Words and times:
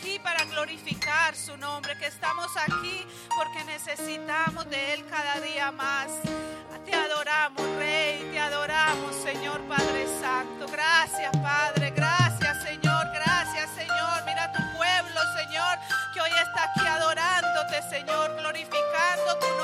aquí 0.00 0.18
para 0.18 0.44
glorificar 0.44 1.36
su 1.36 1.56
nombre, 1.58 1.96
que 1.98 2.06
estamos 2.06 2.46
aquí 2.56 3.06
porque 3.36 3.62
necesitamos 3.64 4.68
de 4.70 4.94
Él 4.94 5.04
cada 5.10 5.40
día 5.40 5.70
más. 5.72 6.08
Te 6.86 6.94
adoramos, 6.94 7.66
Rey, 7.76 8.26
te 8.32 8.38
adoramos, 8.38 9.14
Señor 9.16 9.60
Padre 9.68 10.06
Santo. 10.20 10.66
Gracias, 10.72 11.30
Padre, 11.42 11.92
gracias, 11.94 12.62
Señor, 12.62 13.06
gracias, 13.12 13.70
Señor. 13.76 14.24
Mira 14.24 14.50
tu 14.52 14.62
pueblo, 14.78 15.20
Señor, 15.36 15.78
que 16.14 16.20
hoy 16.20 16.30
está 16.30 16.64
aquí 16.64 16.86
adorándote, 16.86 17.82
Señor, 17.90 18.36
glorificando 18.36 19.38
tu 19.38 19.46
nombre 19.48 19.59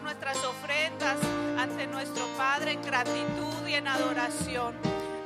nuestras 0.00 0.36
ofrendas 0.44 1.18
ante 1.58 1.86
nuestro 1.86 2.26
Padre 2.36 2.72
en 2.72 2.82
gratitud 2.82 3.66
y 3.66 3.74
en 3.74 3.88
adoración. 3.88 4.74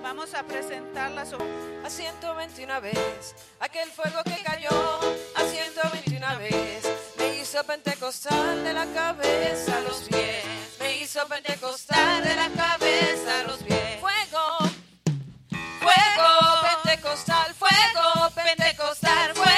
Vamos 0.03 0.35
a 0.35 0.43
presentar 0.43 1.11
las 1.11 1.33
a 1.33 1.91
121 1.91 2.81
veces 2.81 3.35
aquel 3.61 3.89
fuego 3.91 4.23
que 4.25 4.43
cayó 4.43 4.71
a 5.37 5.43
121 5.43 6.39
veces 6.39 6.87
me 7.17 7.39
hizo 7.39 7.63
pentecostal 7.65 8.65
de 8.65 8.73
la 8.73 8.87
cabeza 8.87 9.79
a 9.79 9.81
los 9.81 10.03
pies 10.03 10.45
me 10.81 10.99
hizo 10.99 11.27
pentecostal 11.29 12.25
de 12.25 12.37
la 12.37 12.49
cabeza 12.51 13.41
a 13.41 13.43
los 13.45 13.59
pies 13.63 14.01
fuego 14.01 14.59
fuego 15.81 16.29
pentecostal 16.83 17.55
fuego 17.55 18.31
pentecostal 18.35 19.35
fuego 19.35 19.58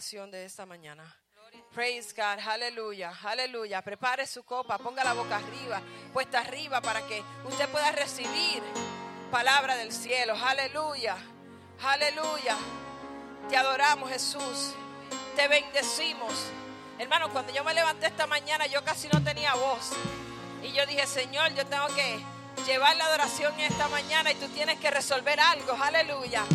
predicación 0.00 0.30
de 0.30 0.46
esta 0.46 0.64
mañana. 0.64 1.04
Praise 1.74 2.14
God, 2.14 2.40
aleluya, 2.48 3.12
aleluya. 3.22 3.82
Prepare 3.82 4.26
su 4.26 4.44
copa, 4.44 4.78
ponga 4.78 5.04
la 5.04 5.12
boca 5.12 5.36
arriba, 5.36 5.82
puesta 6.10 6.40
arriba 6.40 6.80
para 6.80 7.06
que 7.06 7.22
usted 7.44 7.68
pueda 7.68 7.92
recibir 7.92 8.62
palabra 9.30 9.76
del 9.76 9.92
cielo. 9.92 10.34
Aleluya, 10.42 11.18
aleluya. 11.82 12.56
Te 13.50 13.58
adoramos, 13.58 14.10
Jesús. 14.10 14.72
Te 15.36 15.48
bendecimos. 15.48 16.32
Hermano, 16.98 17.28
cuando 17.28 17.52
yo 17.52 17.62
me 17.62 17.74
levanté 17.74 18.06
esta 18.06 18.26
mañana, 18.26 18.66
yo 18.68 18.82
casi 18.82 19.06
no 19.08 19.22
tenía 19.22 19.54
voz. 19.54 19.90
Y 20.62 20.72
yo 20.72 20.86
dije, 20.86 21.06
Señor, 21.06 21.52
yo 21.54 21.66
tengo 21.66 21.88
que 21.88 22.18
llevar 22.64 22.96
la 22.96 23.04
adoración 23.04 23.52
esta 23.60 23.86
mañana 23.88 24.32
y 24.32 24.34
tú 24.36 24.48
tienes 24.48 24.80
que 24.80 24.90
resolver 24.90 25.38
algo. 25.38 25.72
Aleluya. 25.72 26.46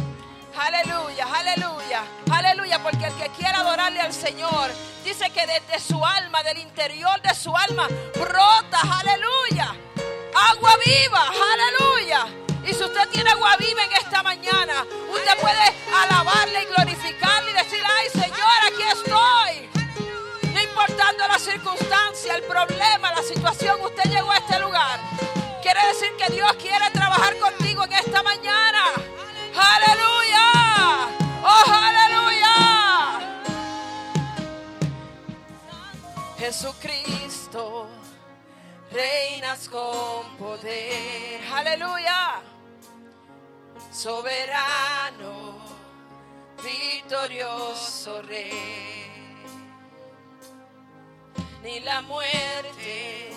Aleluya, 0.57 1.27
aleluya, 1.33 2.03
aleluya, 2.31 2.81
porque 2.81 3.05
el 3.07 3.13
que 3.15 3.29
quiera 3.31 3.59
adorarle 3.59 3.99
al 3.99 4.13
Señor, 4.13 4.71
dice 5.03 5.29
que 5.29 5.45
desde 5.45 5.85
su 5.85 6.03
alma, 6.03 6.43
del 6.43 6.59
interior 6.59 7.21
de 7.21 7.35
su 7.35 7.55
alma, 7.55 7.89
brota, 8.13 8.79
aleluya, 8.79 9.75
agua 10.49 10.77
viva, 10.85 11.25
aleluya. 11.53 12.27
Y 12.63 12.73
si 12.73 12.83
usted 12.83 13.09
tiene 13.09 13.31
agua 13.31 13.57
viva 13.57 13.83
en 13.83 13.91
esta 13.93 14.23
mañana, 14.23 14.85
usted 15.13 15.37
puede 15.41 15.73
alabarle 15.93 16.63
y 16.63 16.65
glorificarle 16.67 17.51
y 17.51 17.53
decir, 17.53 17.83
ay 17.85 18.09
Señor, 18.09 18.59
aquí 18.65 18.83
estoy. 18.93 19.69
No 20.53 20.61
importando 20.61 21.27
la 21.27 21.37
circunstancia, 21.37 22.33
el 22.33 22.43
problema, 22.43 23.11
la 23.11 23.23
situación, 23.23 23.81
usted 23.81 24.09
llegó 24.09 24.31
a 24.31 24.37
este 24.37 24.57
lugar. 24.59 25.01
Quiere 25.61 25.85
decir 25.87 26.15
que 26.17 26.33
Dios 26.33 26.53
quiere 26.53 26.89
trabajar 26.91 27.37
contigo 27.39 27.83
en 27.83 27.93
esta 27.93 28.23
mañana. 28.23 29.14
Aleluya. 29.57 30.47
Oh, 31.43 31.71
aleluya. 31.87 32.55
Jesucristo, 36.37 37.87
reinas 38.91 39.69
con 39.69 40.35
poder. 40.37 41.41
Aleluya. 41.53 42.41
Soberano, 43.91 45.57
victorioso 46.63 48.21
rey 48.21 49.05
ni 51.65 51.79
la 51.79 51.99
muerte 52.03 53.31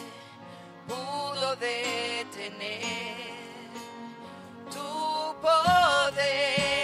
pudo 0.86 1.56
detener 1.56 3.37
tu 4.70 5.34
poder 5.40 6.77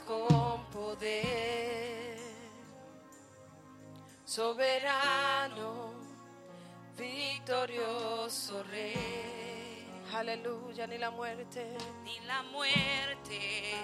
con 0.00 0.64
poder. 0.70 2.16
Soberano, 4.24 5.92
victorioso 6.96 8.62
rey. 8.70 9.86
Aleluya, 10.14 10.86
ni 10.86 10.96
la 10.96 11.10
muerte. 11.10 11.76
ni 12.04 12.18
la 12.20 12.42
muerte 12.44 13.74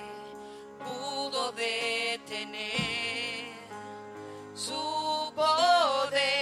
pudo 0.78 1.52
detener 1.52 2.68
su 4.54 5.32
poder 5.34 6.37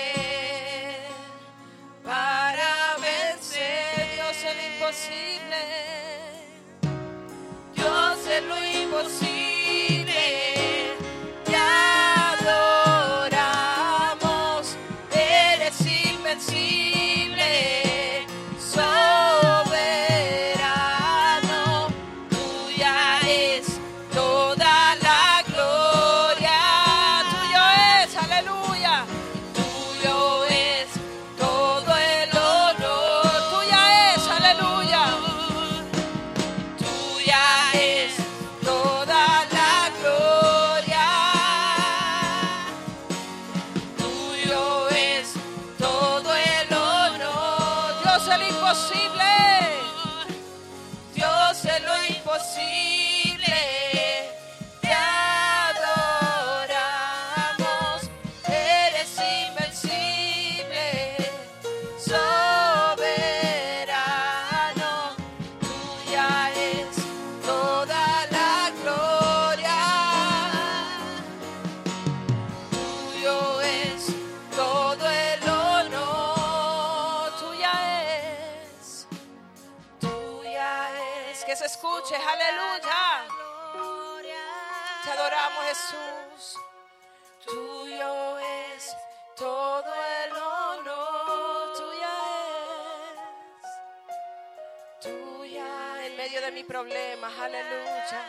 aleluya. 97.26 98.22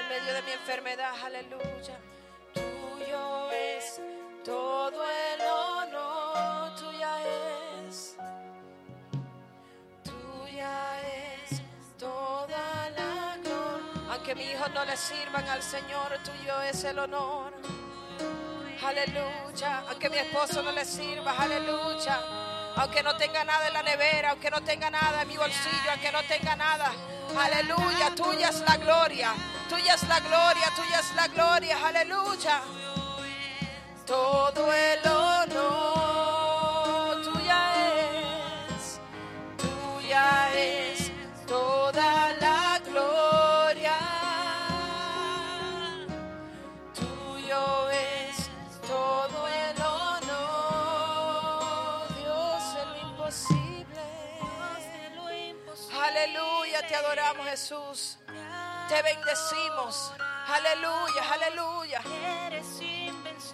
En 0.00 0.08
medio 0.08 0.34
de 0.34 0.42
mi 0.42 0.52
enfermedad, 0.52 1.12
aleluya. 1.24 1.98
Tuyo 2.52 3.50
es 3.50 4.00
todo 4.44 5.02
el 5.04 5.40
honor, 5.40 6.74
tuya 6.76 7.16
es. 7.88 8.16
Tuya 10.04 11.00
es 11.00 11.62
toda 11.98 12.90
la 12.90 13.36
gloria. 13.42 14.12
Aunque 14.12 14.34
mis 14.34 14.50
hijos 14.50 14.70
no 14.72 14.84
le 14.84 14.96
sirvan 14.96 15.48
al 15.48 15.62
Señor, 15.62 16.18
tuyo 16.24 16.62
es 16.62 16.84
el 16.84 16.98
honor. 16.98 17.52
Aleluya. 18.84 19.84
Aunque 19.88 20.10
mi 20.10 20.18
esposo 20.18 20.62
no 20.62 20.72
le 20.72 20.84
sirva, 20.84 21.34
aleluya. 21.38 22.20
Aunque 22.76 23.02
no 23.02 23.16
tenga 23.16 23.44
nada 23.44 23.68
en 23.68 23.72
la 23.72 23.82
nevera, 23.82 24.30
aunque 24.30 24.50
no 24.50 24.60
tenga 24.62 24.90
nada 24.90 25.22
en 25.22 25.28
mi 25.28 25.36
bolsillo, 25.36 25.90
aunque 25.90 26.12
no 26.12 26.22
tenga 26.24 26.56
nada. 26.56 26.92
Aleluya, 27.36 28.14
tuya 28.14 28.48
es 28.48 28.60
la 28.60 28.76
gloria. 28.76 29.32
Tuya 29.68 29.94
es 29.94 30.08
la 30.08 30.20
gloria, 30.20 30.66
tuya 30.76 31.00
es 31.00 31.14
la 31.14 31.28
gloria. 31.28 31.76
Aleluya. 31.86 32.60
Todo 34.06 34.72
el 34.72 35.08
honor 35.08 35.93
Te 58.88 59.02
bendecimos. 59.02 60.12
Aleluya, 60.46 61.32
aleluya. 61.32 62.00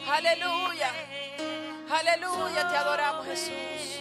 Aleluya. 0.09 0.91
Aleluya, 1.91 2.69
te 2.69 2.77
adoramos 2.77 3.27
Jesús. 3.27 4.01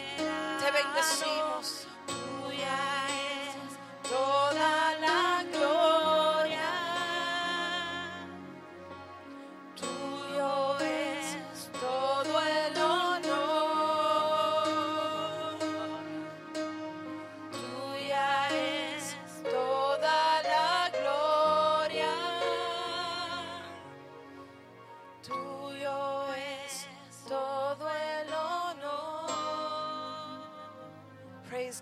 Te 0.59 0.71
bendecimos. 0.71 1.87
Toda 4.09 4.95
la 4.99 5.28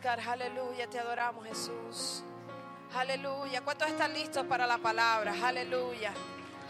Aleluya, 0.07 0.87
te 0.87 0.99
adoramos 0.99 1.45
Jesús. 1.45 2.23
Aleluya. 2.95 3.61
¿Cuántos 3.61 3.89
están 3.89 4.13
listos 4.13 4.45
para 4.45 4.65
la 4.65 4.77
palabra? 4.77 5.33
Aleluya. 5.43 6.13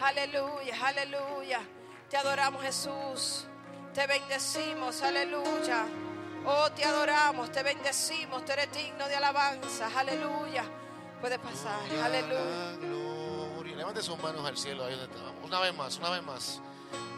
Aleluya, 0.01 0.75
aleluya. 0.84 1.60
Te 2.10 2.17
adoramos 2.17 2.63
Jesús. 2.63 3.46
Te 3.94 4.08
bendecimos, 4.08 5.03
aleluya. 5.03 5.86
Oh, 6.46 6.72
te 6.72 6.84
adoramos, 6.84 7.51
te 7.51 7.62
bendecimos. 7.62 8.44
Tú 8.44 8.53
eres 8.53 8.72
digno 8.72 9.08
de 9.08 9.15
alabanza. 9.15 9.88
Aleluya. 9.96 10.63
Puedes 11.22 11.38
pasar. 11.38 11.79
Aleluya. 12.03 12.75
Gloria. 12.79 13.75
Levante 13.75 14.01
sus 14.01 14.17
manos 14.17 14.48
al 14.48 14.58
cielo, 14.58 14.84
ahí 14.84 14.96
donde 14.96 15.15
estamos. 15.15 15.34
Una 15.44 15.60
vez 15.60 15.75
más, 15.75 15.98
una 15.98 16.10
vez 16.10 16.24
más. 16.24 16.60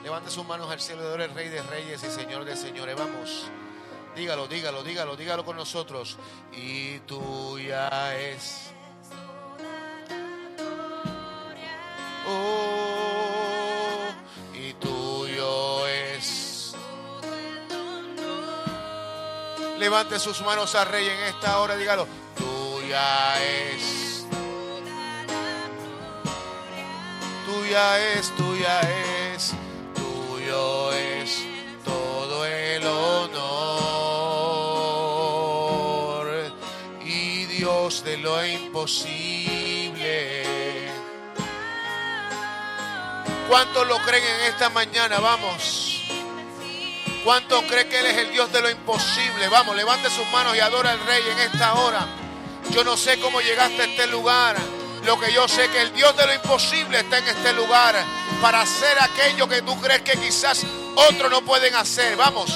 Levante 0.04 0.30
sus 0.30 0.46
manos 0.46 0.70
al 0.70 0.82
cielo, 0.82 1.16
de 1.16 1.24
el 1.24 1.34
Rey 1.34 1.48
de 1.48 1.62
Reyes 1.62 2.04
y 2.04 2.10
Señor 2.10 2.44
de 2.44 2.58
Señores. 2.58 2.98
Vamos. 2.98 3.50
Dígalo, 4.16 4.48
dígalo, 4.48 4.84
dígalo, 4.84 5.16
dígalo 5.16 5.46
con 5.46 5.56
nosotros. 5.56 6.18
Y 6.52 7.00
tuya 7.00 8.18
es. 8.20 8.72
Oh, 12.28 14.10
y 14.54 14.74
tuyo 14.74 15.88
es. 15.88 16.76
Levante 19.78 20.20
sus 20.20 20.42
manos 20.42 20.76
al 20.76 20.88
Rey 20.88 21.08
en 21.08 21.20
esta 21.36 21.60
hora, 21.60 21.78
dígalo. 21.78 22.08
Tuya 22.36 23.44
es. 23.44 24.26
Tuya 27.46 28.14
es, 28.14 28.36
tuya 28.36 28.82
es, 28.82 29.54
tuyo 29.96 30.92
es 30.92 31.49
lo 38.22 38.46
imposible. 38.46 40.10
¿Cuántos 43.48 43.88
lo 43.88 43.98
creen 44.00 44.24
en 44.24 44.42
esta 44.42 44.70
mañana? 44.70 45.20
Vamos. 45.20 46.04
¿Cuántos 47.24 47.64
creen 47.64 47.90
que 47.90 48.00
Él 48.00 48.06
es 48.08 48.18
el 48.18 48.32
Dios 48.32 48.52
de 48.52 48.62
lo 48.62 48.70
imposible? 48.70 49.48
Vamos, 49.50 49.76
levante 49.76 50.10
sus 50.10 50.26
manos 50.28 50.56
y 50.56 50.60
adora 50.60 50.92
al 50.92 51.00
Rey 51.06 51.24
en 51.32 51.40
esta 51.40 51.74
hora. 51.76 52.08
Yo 52.72 52.84
no 52.84 52.96
sé 52.96 53.20
cómo 53.20 53.42
llegaste 53.42 53.82
a 53.82 53.86
este 53.86 54.08
lugar. 54.08 54.56
Lo 55.06 55.20
que 55.20 55.32
yo 55.34 55.48
sé 55.48 55.70
que 55.70 55.82
el 55.82 55.94
Dios 55.94 56.16
de 56.18 56.28
lo 56.28 56.34
imposible 56.34 57.00
está 57.00 57.18
en 57.18 57.28
este 57.28 57.54
lugar 57.54 57.96
para 58.42 58.62
hacer 58.62 58.98
aquello 59.02 59.48
que 59.48 59.62
tú 59.62 59.80
crees 59.80 60.02
que 60.02 60.14
quizás 60.14 60.66
otros 60.96 61.32
no 61.32 61.42
pueden 61.42 61.74
hacer. 61.76 62.16
Vamos, 62.18 62.56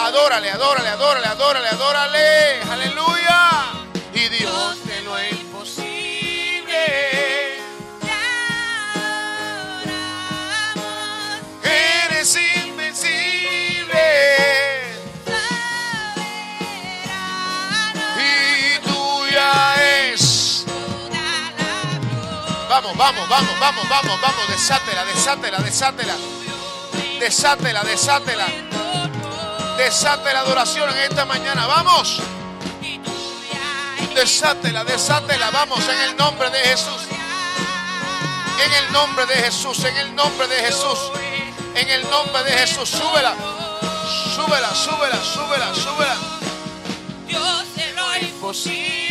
adórale, 0.00 0.50
adórale, 0.50 0.88
adórale, 0.88 1.26
adórale, 1.26 1.68
adórale. 1.68 2.62
Aleluya. 2.62 3.89
Y 4.12 4.28
Dios 4.28 4.84
de 4.86 5.02
lo 5.02 5.24
imposible. 5.24 6.74
Eres 11.62 12.36
invencible. 12.66 13.94
Y 18.16 18.78
tuya 18.80 19.74
es. 20.10 20.64
Vamos, 22.68 22.96
vamos, 22.96 23.28
vamos, 23.28 23.60
vamos, 23.60 23.88
vamos, 23.88 24.20
vamos. 24.20 24.48
Desátela, 24.48 25.04
desátela, 25.04 25.58
desátela. 25.58 26.16
Desátela, 27.20 27.84
desátela. 27.84 28.46
Desate 29.76 30.32
la 30.32 30.40
adoración 30.40 30.90
en 30.90 30.98
esta 30.98 31.24
mañana. 31.24 31.66
Vamos. 31.66 32.20
Desátela, 34.14 34.84
desátela. 34.84 35.50
Vamos 35.50 35.86
en 35.88 36.00
el 36.00 36.16
nombre 36.16 36.50
de 36.50 36.58
Jesús. 36.58 37.02
En 38.64 38.72
el 38.84 38.92
nombre 38.92 39.26
de 39.26 39.34
Jesús, 39.34 39.84
en 39.84 39.96
el 39.96 40.14
nombre 40.14 40.46
de 40.48 40.56
Jesús. 40.56 40.98
En 41.74 41.88
el 41.88 42.02
nombre 42.10 42.42
de 42.44 42.52
Jesús. 42.52 42.88
Súbela. 42.88 43.34
Súbela, 44.34 44.74
súbela, 44.74 45.24
súbela, 45.24 45.74
súbela. 45.74 46.16
Dios 47.26 47.74
de 47.74 47.92
lo 47.92 48.16
Imposible. 48.16 49.09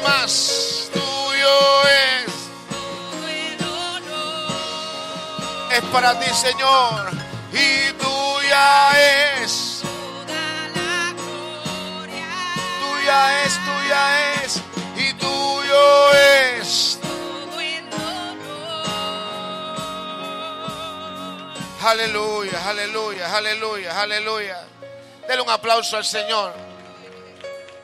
Más. 0.00 0.90
Tuyo 0.92 1.82
es. 1.82 2.32
Es 5.76 5.84
para 5.92 6.18
ti, 6.18 6.26
Señor. 6.34 7.12
Y 7.52 7.92
tuya 7.92 9.40
es. 9.40 9.82
Tuya 12.80 13.44
es, 13.44 13.52
tuya 13.64 14.42
es. 14.42 14.60
Y 14.96 15.12
tuyo 15.14 16.12
es. 16.14 16.98
Aleluya, 21.84 22.68
aleluya, 22.68 23.36
aleluya, 23.36 24.00
aleluya. 24.00 24.64
Dele 25.28 25.42
un 25.42 25.50
aplauso 25.50 25.96
al 25.98 26.04
Señor. 26.04 26.54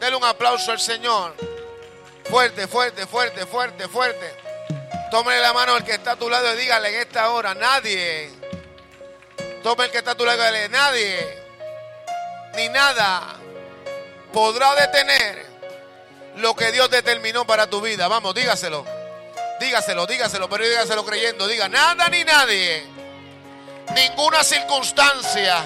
Dele 0.01 0.16
un 0.16 0.25
aplauso 0.25 0.73
al 0.73 0.81
Señor. 0.81 1.35
Fuerte, 2.31 2.69
fuerte, 2.69 3.07
fuerte, 3.07 3.45
fuerte, 3.45 3.88
fuerte. 3.88 4.35
Tómele 5.11 5.40
la 5.40 5.53
mano 5.53 5.75
al 5.75 5.85
que 5.85 5.95
está 5.95 6.12
a 6.12 6.16
tu 6.16 6.31
lado 6.31 6.55
y 6.55 6.59
dígale 6.59 6.88
en 6.90 6.95
esta 7.01 7.31
hora, 7.31 7.55
nadie. 7.55 8.31
Tome 9.64 9.87
el 9.87 9.90
que 9.90 9.99
está 9.99 10.12
a 10.12 10.14
tu 10.14 10.25
lado 10.25 10.38
y 10.38 10.40
dígale, 10.40 10.69
nadie, 10.69 11.43
ni 12.55 12.69
nada 12.69 13.35
podrá 14.33 14.75
detener 14.77 15.45
lo 16.37 16.55
que 16.55 16.71
Dios 16.71 16.88
determinó 16.88 17.45
para 17.45 17.66
tu 17.66 17.81
vida. 17.81 18.07
Vamos, 18.07 18.33
dígaselo. 18.33 18.87
Dígaselo, 19.59 20.07
dígaselo, 20.07 20.49
pero 20.49 20.64
dígaselo 20.64 21.05
creyendo. 21.05 21.49
Diga, 21.49 21.69
nada 21.69 22.09
ni 22.09 22.23
nadie, 22.23 22.87
ninguna 23.95 24.45
circunstancia, 24.45 25.64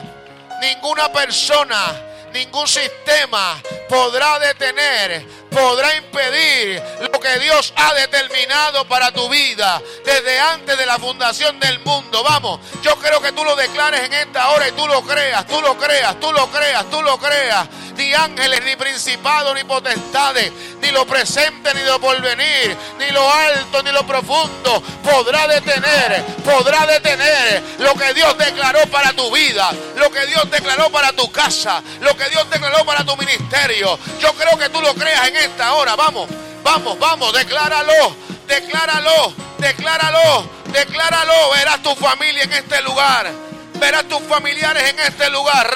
ninguna 0.60 1.12
persona, 1.12 1.94
ningún 2.34 2.66
sistema 2.66 3.62
podrá 3.88 4.40
detener, 4.40 5.24
podrá 5.50 5.94
impedir 5.94 6.82
lo 7.00 7.20
que 7.20 7.38
Dios 7.38 7.72
ha 7.76 7.94
determinado 7.94 8.86
para 8.88 9.12
tu 9.12 9.28
vida 9.28 9.80
desde 10.04 10.40
antes 10.40 10.76
de 10.76 10.84
la 10.84 10.98
fundación 10.98 11.60
del 11.60 11.78
mundo. 11.78 12.24
Vamos, 12.24 12.58
yo 12.82 12.96
creo 12.96 13.22
que 13.22 13.30
tú 13.30 13.44
lo 13.44 13.54
declares 13.54 14.02
en 14.02 14.12
esta 14.12 14.50
hora 14.50 14.68
y 14.68 14.72
tú 14.72 14.86
lo 14.88 15.02
creas, 15.02 15.46
tú 15.46 15.60
lo 15.60 15.78
creas, 15.78 16.18
tú 16.18 16.32
lo 16.32 16.50
creas, 16.50 16.90
tú 16.90 17.00
lo 17.02 17.16
creas 17.18 17.68
ni 17.96 18.12
ángeles, 18.12 18.64
ni 18.64 18.76
principados, 18.76 19.54
ni 19.54 19.64
potestades, 19.64 20.52
ni 20.80 20.90
lo 20.90 21.06
presente, 21.06 21.72
ni 21.74 21.82
lo 21.82 22.00
porvenir, 22.00 22.76
ni 22.98 23.10
lo 23.10 23.30
alto, 23.32 23.82
ni 23.82 23.92
lo 23.92 24.06
profundo, 24.06 24.82
podrá 25.02 25.46
detener, 25.46 26.24
podrá 26.44 26.86
detener 26.86 27.62
lo 27.78 27.94
que 27.94 28.12
Dios 28.14 28.36
declaró 28.36 28.80
para 28.90 29.12
tu 29.12 29.30
vida, 29.30 29.70
lo 29.96 30.10
que 30.10 30.26
Dios 30.26 30.50
declaró 30.50 30.90
para 30.90 31.12
tu 31.12 31.30
casa, 31.30 31.82
lo 32.00 32.16
que 32.16 32.23
Dios 32.30 32.48
declaró 32.50 32.84
para 32.84 33.04
tu 33.04 33.16
ministerio. 33.16 33.98
Yo 34.20 34.32
creo 34.34 34.58
que 34.58 34.68
tú 34.68 34.80
lo 34.80 34.94
creas 34.94 35.28
en 35.28 35.36
esta 35.36 35.74
hora. 35.74 35.96
Vamos, 35.96 36.28
vamos, 36.62 36.98
vamos, 36.98 37.32
decláralo, 37.32 38.16
decláralo, 38.46 39.32
decláralo, 39.58 40.48
decláralo. 40.72 41.50
Verás 41.54 41.82
tu 41.82 41.94
familia 41.94 42.44
en 42.44 42.52
este 42.52 42.80
lugar 42.82 43.44
verás 43.84 44.04
tus 44.08 44.22
familiares 44.22 44.82
en 44.90 44.98
este 45.00 45.28
lugar. 45.30 45.70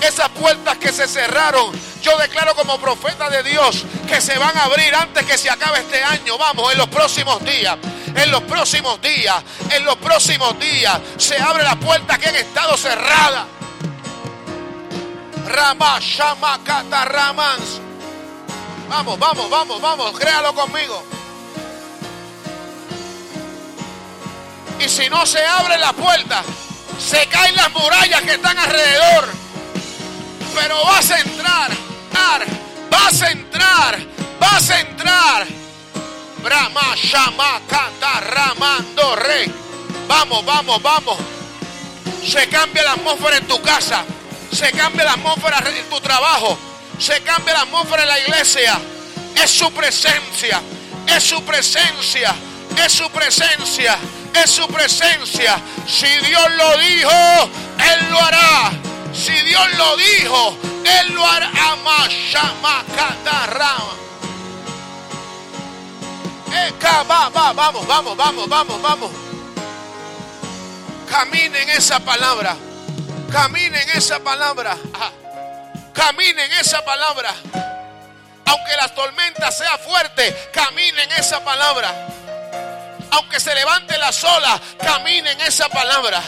Esas 0.00 0.28
puertas 0.30 0.78
que 0.78 0.92
se 0.92 1.06
cerraron, 1.06 1.72
yo 2.02 2.16
declaro 2.18 2.54
como 2.54 2.78
profeta 2.80 3.30
de 3.30 3.42
Dios 3.42 3.84
que 4.08 4.20
se 4.20 4.36
van 4.38 4.56
a 4.56 4.64
abrir 4.64 4.94
antes 4.94 5.24
que 5.24 5.38
se 5.38 5.50
acabe 5.50 5.80
este 5.80 6.02
año. 6.02 6.38
Vamos, 6.38 6.72
en 6.72 6.78
los 6.78 6.88
próximos 6.88 7.44
días. 7.44 7.76
En 8.14 8.30
los 8.30 8.42
próximos 8.42 9.00
días, 9.00 9.42
en 9.70 9.84
los 9.84 9.96
próximos 9.96 10.58
días, 10.58 11.00
se 11.16 11.36
abre 11.40 11.62
la 11.64 11.76
puerta 11.76 12.18
que 12.18 12.28
han 12.28 12.36
estado 12.36 12.76
cerrada. 12.76 13.46
Ramans. 17.04 17.80
Vamos, 18.88 19.18
vamos, 19.18 19.48
vamos, 19.50 19.80
vamos, 19.80 20.18
créalo 20.18 20.54
conmigo. 20.54 21.02
Y 24.78 24.88
si 24.88 25.08
no 25.08 25.24
se 25.24 25.44
abre 25.44 25.78
la 25.78 25.92
puerta, 25.92 26.42
se 26.98 27.26
caen 27.26 27.56
las 27.56 27.72
murallas 27.72 28.22
que 28.22 28.32
están 28.32 28.58
alrededor. 28.58 29.28
Pero 30.54 30.84
vas 30.84 31.10
a 31.10 31.20
entrar, 31.20 31.70
vas 32.90 33.22
a 33.22 33.30
entrar, 33.30 33.98
vas 34.38 34.70
a 34.70 34.80
entrar. 34.80 35.11
Brahma, 36.42 36.94
Shama, 36.96 37.60
Kata, 37.68 38.20
Ramando, 38.20 39.16
Rey. 39.16 39.52
Vamos, 40.08 40.44
vamos, 40.44 40.82
vamos. 40.82 41.18
Se 42.26 42.48
cambia 42.48 42.82
la 42.82 42.92
atmósfera 42.92 43.36
en 43.38 43.46
tu 43.46 43.60
casa. 43.62 44.04
Se 44.50 44.70
cambia 44.72 45.04
la 45.04 45.12
atmósfera 45.12 45.62
en 45.76 45.88
tu 45.88 46.00
trabajo. 46.00 46.58
Se 46.98 47.20
cambia 47.22 47.54
la 47.54 47.60
atmósfera 47.62 48.02
en 48.02 48.08
la 48.08 48.20
iglesia. 48.20 48.78
Es 49.34 49.50
su 49.50 49.72
presencia. 49.72 50.60
Es 51.06 51.22
su 51.22 51.42
presencia. 51.42 52.34
Es 52.76 52.92
su 52.92 53.10
presencia 53.10 53.98
es 54.34 54.50
su 54.50 54.66
presencia. 54.68 55.60
Si 55.86 56.06
Dios 56.26 56.50
lo 56.56 56.78
dijo, 56.78 57.10
Él 57.10 58.10
lo 58.10 58.20
hará. 58.20 58.72
Si 59.12 59.32
Dios 59.32 59.66
lo 59.76 59.96
dijo, 59.96 60.58
Él 60.84 61.14
lo 61.14 61.26
hará. 61.26 61.52
Vamos, 67.54 67.86
vamos, 67.86 68.16
vamos, 68.16 68.48
vamos, 68.48 68.82
vamos. 68.82 69.10
Caminen 71.08 71.70
esa 71.70 72.00
palabra. 72.00 72.56
Caminen 73.30 73.88
esa 73.90 74.18
palabra. 74.18 74.76
Caminen 75.92 76.52
esa 76.52 76.84
palabra. 76.84 77.34
Aunque 78.46 78.76
la 78.76 78.88
tormenta 78.94 79.50
sea 79.50 79.78
fuerte, 79.78 80.50
caminen 80.52 81.10
esa 81.12 81.42
palabra. 81.44 82.08
Aunque 83.10 83.40
se 83.40 83.54
levante 83.54 83.96
la 83.98 84.12
sola, 84.12 84.60
camine 84.78 85.32
en 85.32 85.40
esa 85.42 85.68
palabra. 85.68 86.22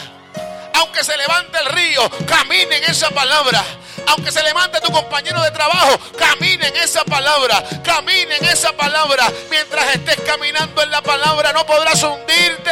Aunque 0.75 1.05
se 1.05 1.17
levante 1.17 1.59
el 1.59 1.67
río, 1.67 2.11
camine 2.27 2.79
en 2.79 2.85
esa 2.85 3.11
palabra. 3.11 3.65
Aunque 4.09 4.31
se 4.31 4.43
levante 4.43 4.81
tu 4.81 4.93
compañero 4.93 5.41
de 5.43 5.51
trabajo, 5.51 5.99
camine 6.19 6.69
en 6.69 6.77
esa 6.77 7.05
palabra. 7.05 7.63
Camine 7.85 8.37
en 8.37 8.45
esa 8.47 8.73
palabra. 8.73 9.33
Mientras 9.51 9.95
estés 9.95 10.21
caminando 10.23 10.83
en 10.83 10.91
la 10.91 11.03
palabra, 11.03 11.53
no 11.53 11.65
podrás 11.65 12.03
hundirte. 12.03 12.71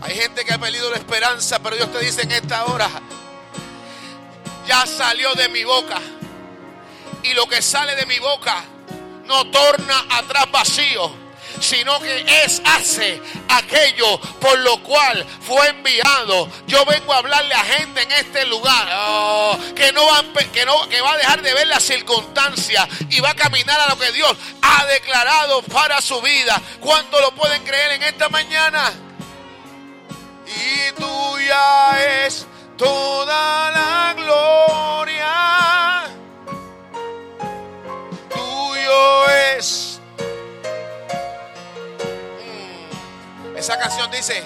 Hay 0.00 0.16
gente 0.16 0.44
que 0.44 0.52
ha 0.52 0.58
perdido 0.58 0.90
la 0.90 0.96
esperanza, 0.96 1.58
pero 1.62 1.76
Dios 1.76 1.92
te 1.92 1.98
dice 2.00 2.22
en 2.22 2.32
esta 2.32 2.64
hora, 2.64 2.88
ya 4.66 4.86
salió 4.86 5.34
de 5.34 5.48
mi 5.48 5.64
boca. 5.64 6.00
Y 7.22 7.34
lo 7.34 7.46
que 7.46 7.62
sale 7.62 7.94
de 7.94 8.06
mi 8.06 8.18
boca 8.18 8.64
no 9.24 9.44
torna 9.50 10.04
atrás 10.10 10.50
vacío, 10.50 11.12
sino 11.60 11.98
que 12.00 12.24
es, 12.44 12.60
hace 12.64 13.20
aquello 13.48 14.18
por 14.40 14.58
lo 14.60 14.82
cual 14.82 15.24
fue 15.40 15.68
enviado. 15.68 16.48
Yo 16.66 16.84
vengo 16.84 17.12
a 17.12 17.18
hablarle 17.18 17.54
a 17.54 17.64
gente 17.64 18.02
en 18.02 18.12
este 18.12 18.44
lugar 18.46 18.88
oh, 18.94 19.58
que, 19.74 19.92
no 19.92 20.04
va, 20.06 20.24
que, 20.52 21.00
va 21.00 21.12
a 21.12 21.16
dejar 21.16 21.42
de 21.42 21.54
ver 21.54 21.66
las 21.68 21.82
circunstancias 21.82 22.88
y 23.10 23.20
va 23.20 23.30
a 23.30 23.34
caminar 23.34 23.80
a 23.80 23.88
lo 23.88 23.98
que 23.98 24.12
Dios 24.12 24.36
ha 24.60 24.84
declarado 24.86 25.62
para 25.62 26.00
su 26.00 26.20
vida. 26.20 26.60
¿Cuánto 26.80 27.20
lo 27.20 27.32
pueden 27.32 27.62
creer 27.64 27.92
en 27.92 28.02
esta 28.02 28.28
mañana? 28.28 28.92
Y 30.46 30.92
tuya 31.00 32.24
es 32.26 32.46
toda 32.76 33.70
la 33.70 34.14
gloria. 34.16 35.81
Esa 43.62 43.78
canción 43.78 44.10
dice, 44.10 44.42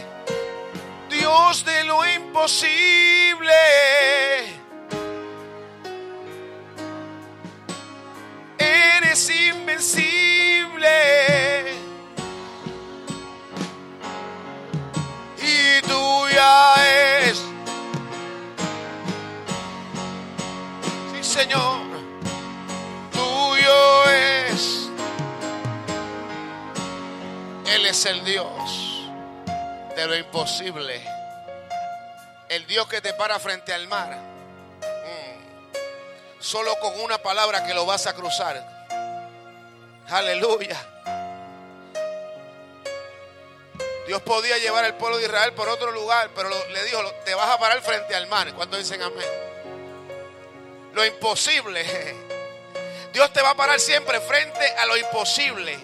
Dios 1.09 1.65
de 1.65 1.85
lo 1.85 2.07
imposible. 2.07 3.51
Eres 8.59 9.31
invencible. 9.31 10.87
Y 15.39 15.81
tuya 15.81 16.75
es 17.25 17.43
Señor, 21.23 21.87
tuyo 23.13 24.11
es. 24.11 24.91
Él 27.65 27.87
es 27.87 28.05
el 28.05 28.23
Dios 28.23 28.86
de 29.97 30.07
lo 30.07 30.15
imposible. 30.15 31.03
El 32.49 32.65
Dios 32.67 32.87
que 32.87 33.01
te 33.01 33.15
para 33.15 33.41
frente 33.41 33.73
al 33.73 33.89
mar. 33.89 34.11
Mm. 34.11 35.41
Solo 36.39 36.79
con 36.79 37.01
una 37.01 37.19
palabra 37.19 37.67
que 37.67 37.75
lo 37.75 37.87
vas 37.87 38.07
a 38.07 38.15
cruzar. 38.15 38.63
Aleluya. 40.09 40.77
Dios 44.07 44.23
podía 44.23 44.59
llevar 44.59 44.85
al 44.85 44.97
pueblo 44.97 45.19
de 45.19 45.25
Israel 45.25 45.53
por 45.55 45.69
otro 45.69 45.91
lugar, 45.91 46.31
pero 46.37 46.49
le 46.49 46.85
dijo, 46.85 47.03
te 47.25 47.35
vas 47.35 47.49
a 47.49 47.59
parar 47.59 47.83
frente 47.83 48.15
al 48.15 48.29
mar. 48.29 48.55
¿Cuántos 48.55 48.79
dicen 48.79 49.03
amén? 49.03 49.27
lo 50.97 51.05
imposible. 51.05 51.85
Dios 53.13 53.33
te 53.33 53.43
va 53.43 53.51
a 53.51 53.55
parar 53.55 53.79
siempre 53.79 54.21
frente 54.21 54.67
a 54.79 54.87
lo 54.87 54.97
imposible. 54.97 55.79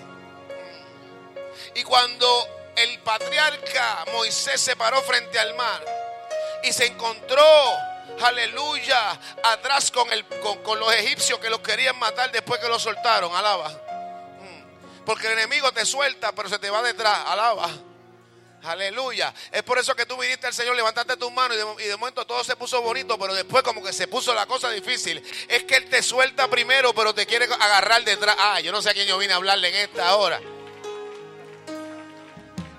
Y 1.75 1.83
cuando 1.85 2.62
el 2.77 2.99
patriarca 3.01 4.05
Moisés 4.13 4.61
se 4.61 4.77
paró 4.77 5.03
frente 5.03 5.39
al 5.39 5.55
mar 5.55 5.85
y 6.63 6.73
se 6.73 6.87
encontró, 6.87 7.45
aleluya, 8.21 9.19
atrás 9.43 9.91
con, 9.91 10.09
los 10.79 10.95
egipcios 10.95 11.39
que 11.39 11.51
los 11.51 11.61
querían 11.61 11.99
matar 11.99 12.31
después 12.31 12.61
que 12.61 12.69
los 12.69 12.83
soltaron, 12.83 13.35
alaba. 13.35 13.69
Mm. 13.69 15.05
Porque 15.05 15.27
el 15.27 15.35
enemigo 15.35 15.73
te 15.73 15.85
suelta, 15.85 16.33
pero 16.33 16.49
se 16.49 16.59
te 16.59 16.71
va 16.71 16.83
detrás. 16.83 17.19
Alaba. 17.27 17.69
Aleluya. 18.65 19.35
Es 19.51 19.65
por 19.65 19.79
eso 19.79 19.97
que 19.97 20.07
tú 20.07 20.17
viniste 20.17 20.47
al 20.47 20.55
Señor, 20.55 20.77
levantaste 20.77 21.17
tus 21.17 21.33
manos 21.33 21.57
y 21.81 21.85
de, 21.85 21.97
momento 21.97 22.25
todo 22.25 22.45
se 22.45 22.55
puso 22.55 22.81
bonito, 22.81 23.19
pero 23.19 23.35
después 23.35 23.65
como 23.65 23.83
que 23.83 23.93
se 23.93 24.07
puso 24.07 24.33
la 24.35 24.47
cosa 24.47 24.71
difícil. 24.71 25.21
Es 25.49 25.65
que 25.65 25.75
Él 25.77 25.89
te 25.89 26.01
suelta 26.01 26.49
primero, 26.49 26.95
pero 26.95 27.13
te 27.13 27.27
quiere 27.27 27.47
agarrar 27.47 28.05
detrás. 28.05 28.37
Ah, 28.39 28.61
yo 28.61 28.71
no 28.71 28.81
sé 28.81 28.91
a 28.91 28.95
quién 28.95 29.09
yo 29.09 29.19
vine 29.19 29.33
a 29.33 29.37
hablarle 29.37 29.69
en 29.69 29.75
esta 29.75 30.15
hora. 30.15 30.41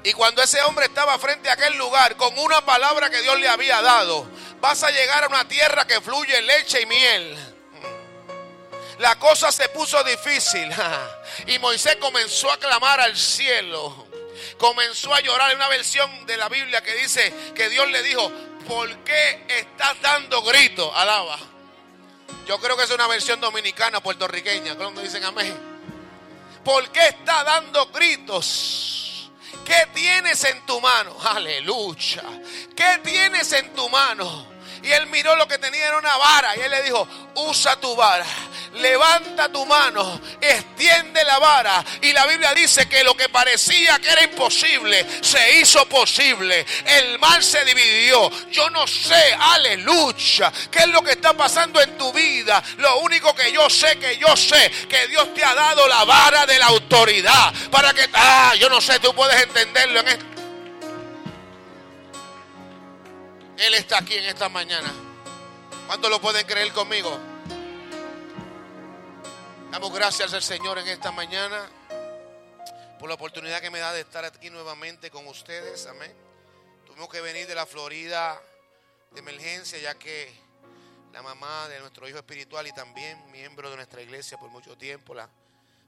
Y 0.03 0.13
cuando 0.13 0.41
ese 0.43 0.61
hombre 0.63 0.85
estaba 0.85 1.17
frente 1.17 1.49
a 1.49 1.53
aquel 1.53 1.77
lugar 1.77 2.17
con 2.17 2.37
una 2.37 2.63
palabra 2.65 3.09
que 3.09 3.21
Dios 3.21 3.39
le 3.39 3.47
había 3.47 3.81
dado, 3.81 4.29
vas 4.59 4.83
a 4.83 4.91
llegar 4.91 5.23
a 5.23 5.27
una 5.27 5.47
tierra 5.47 5.87
que 5.87 6.01
fluye 6.01 6.41
leche 6.41 6.81
y 6.81 6.85
miel. 6.85 7.55
La 8.99 9.17
cosa 9.17 9.51
se 9.51 9.69
puso 9.69 10.03
difícil 10.03 10.69
y 11.47 11.57
Moisés 11.59 11.95
comenzó 11.97 12.51
a 12.51 12.57
clamar 12.57 12.99
al 12.99 13.17
cielo 13.17 14.07
comenzó 14.57 15.13
a 15.13 15.19
llorar. 15.19 15.51
en 15.51 15.57
una 15.57 15.67
versión 15.67 16.25
de 16.25 16.37
la 16.37 16.49
Biblia 16.49 16.81
que 16.81 16.93
dice 16.95 17.33
que 17.55 17.69
Dios 17.69 17.89
le 17.89 18.01
dijo, 18.03 18.31
¿por 18.67 18.89
qué 19.03 19.45
estás 19.47 20.01
dando 20.01 20.41
gritos? 20.41 20.91
Alaba. 20.95 21.37
Yo 22.47 22.59
creo 22.59 22.75
que 22.75 22.83
es 22.83 22.91
una 22.91 23.07
versión 23.07 23.39
dominicana, 23.39 24.01
puertorriqueña. 24.01 24.75
¿Cómo 24.75 25.01
dicen 25.01 25.23
amén? 25.23 25.53
¿Por 26.63 26.89
qué 26.91 27.07
estás 27.07 27.45
dando 27.45 27.87
gritos? 27.87 29.12
¿Qué 29.65 29.87
tienes 29.93 30.43
en 30.43 30.65
tu 30.65 30.79
mano? 30.81 31.15
Aleluya. 31.23 32.23
¿Qué 32.75 32.99
tienes 33.03 33.51
en 33.53 33.73
tu 33.73 33.87
mano? 33.89 34.52
Y 34.83 34.91
él 34.91 35.07
miró 35.07 35.35
lo 35.35 35.47
que 35.47 35.57
tenía 35.57 35.89
en 35.89 35.95
una 35.95 36.17
vara 36.17 36.57
y 36.57 36.61
él 36.61 36.71
le 36.71 36.83
dijo, 36.83 37.07
usa 37.35 37.79
tu 37.79 37.95
vara 37.95 38.25
levanta 38.75 39.49
tu 39.49 39.65
mano, 39.65 40.19
extiende 40.39 41.23
la 41.23 41.39
vara. 41.39 41.83
Y 42.01 42.11
la 42.11 42.25
Biblia 42.25 42.53
dice 42.53 42.87
que 42.87 43.03
lo 43.03 43.15
que 43.15 43.29
parecía 43.29 43.99
que 43.99 44.09
era 44.09 44.23
imposible, 44.23 45.05
se 45.21 45.59
hizo 45.59 45.85
posible. 45.87 46.65
El 46.85 47.19
mal 47.19 47.43
se 47.43 47.63
dividió. 47.65 48.29
Yo 48.51 48.69
no 48.69 48.87
sé, 48.87 49.35
aleluya, 49.39 50.51
qué 50.71 50.79
es 50.79 50.87
lo 50.87 51.01
que 51.01 51.11
está 51.11 51.33
pasando 51.33 51.81
en 51.81 51.97
tu 51.97 52.11
vida. 52.13 52.63
Lo 52.77 52.99
único 52.99 53.33
que 53.35 53.51
yo 53.51 53.69
sé, 53.69 53.97
que 53.97 54.17
yo 54.17 54.35
sé, 54.35 54.71
que 54.89 55.07
Dios 55.07 55.33
te 55.33 55.43
ha 55.43 55.53
dado 55.53 55.87
la 55.87 56.03
vara 56.03 56.45
de 56.45 56.57
la 56.59 56.67
autoridad. 56.67 57.53
Para 57.71 57.93
que, 57.93 58.07
ah, 58.13 58.53
yo 58.59 58.69
no 58.69 58.81
sé, 58.81 58.99
tú 58.99 59.13
puedes 59.13 59.41
entenderlo 59.41 59.99
en 60.01 60.07
esto. 60.07 60.32
Él 63.57 63.73
está 63.75 63.99
aquí 63.99 64.15
en 64.15 64.25
esta 64.25 64.49
mañana. 64.49 64.91
¿Cuántos 65.87 66.09
lo 66.09 66.19
pueden 66.19 66.45
creer 66.45 66.71
conmigo? 66.73 67.19
Damos 69.71 69.93
gracias 69.93 70.33
al 70.33 70.41
Señor 70.41 70.79
en 70.79 70.87
esta 70.87 71.11
mañana 71.11 71.69
por 72.99 73.09
la 73.09 73.15
oportunidad 73.15 73.61
que 73.61 73.69
me 73.69 73.79
da 73.79 73.91
de 73.91 74.01
estar 74.01 74.25
aquí 74.25 74.49
nuevamente 74.49 75.11
con 75.11 75.27
ustedes. 75.27 75.85
Amén. 75.87 76.13
Tuvimos 76.85 77.09
que 77.09 77.21
venir 77.21 77.47
de 77.47 77.55
la 77.55 77.65
Florida 77.65 78.41
de 79.11 79.19
emergencia 79.19 79.77
ya 79.77 79.93
que 79.95 80.33
la 81.11 81.21
mamá 81.21 81.67
de 81.67 81.79
nuestro 81.79 82.07
hijo 82.07 82.17
espiritual 82.17 82.65
y 82.65 82.71
también 82.71 83.31
miembro 83.31 83.69
de 83.69 83.75
nuestra 83.75 84.01
iglesia 84.01 84.39
por 84.39 84.49
mucho 84.49 84.75
tiempo 84.75 85.13
la 85.13 85.29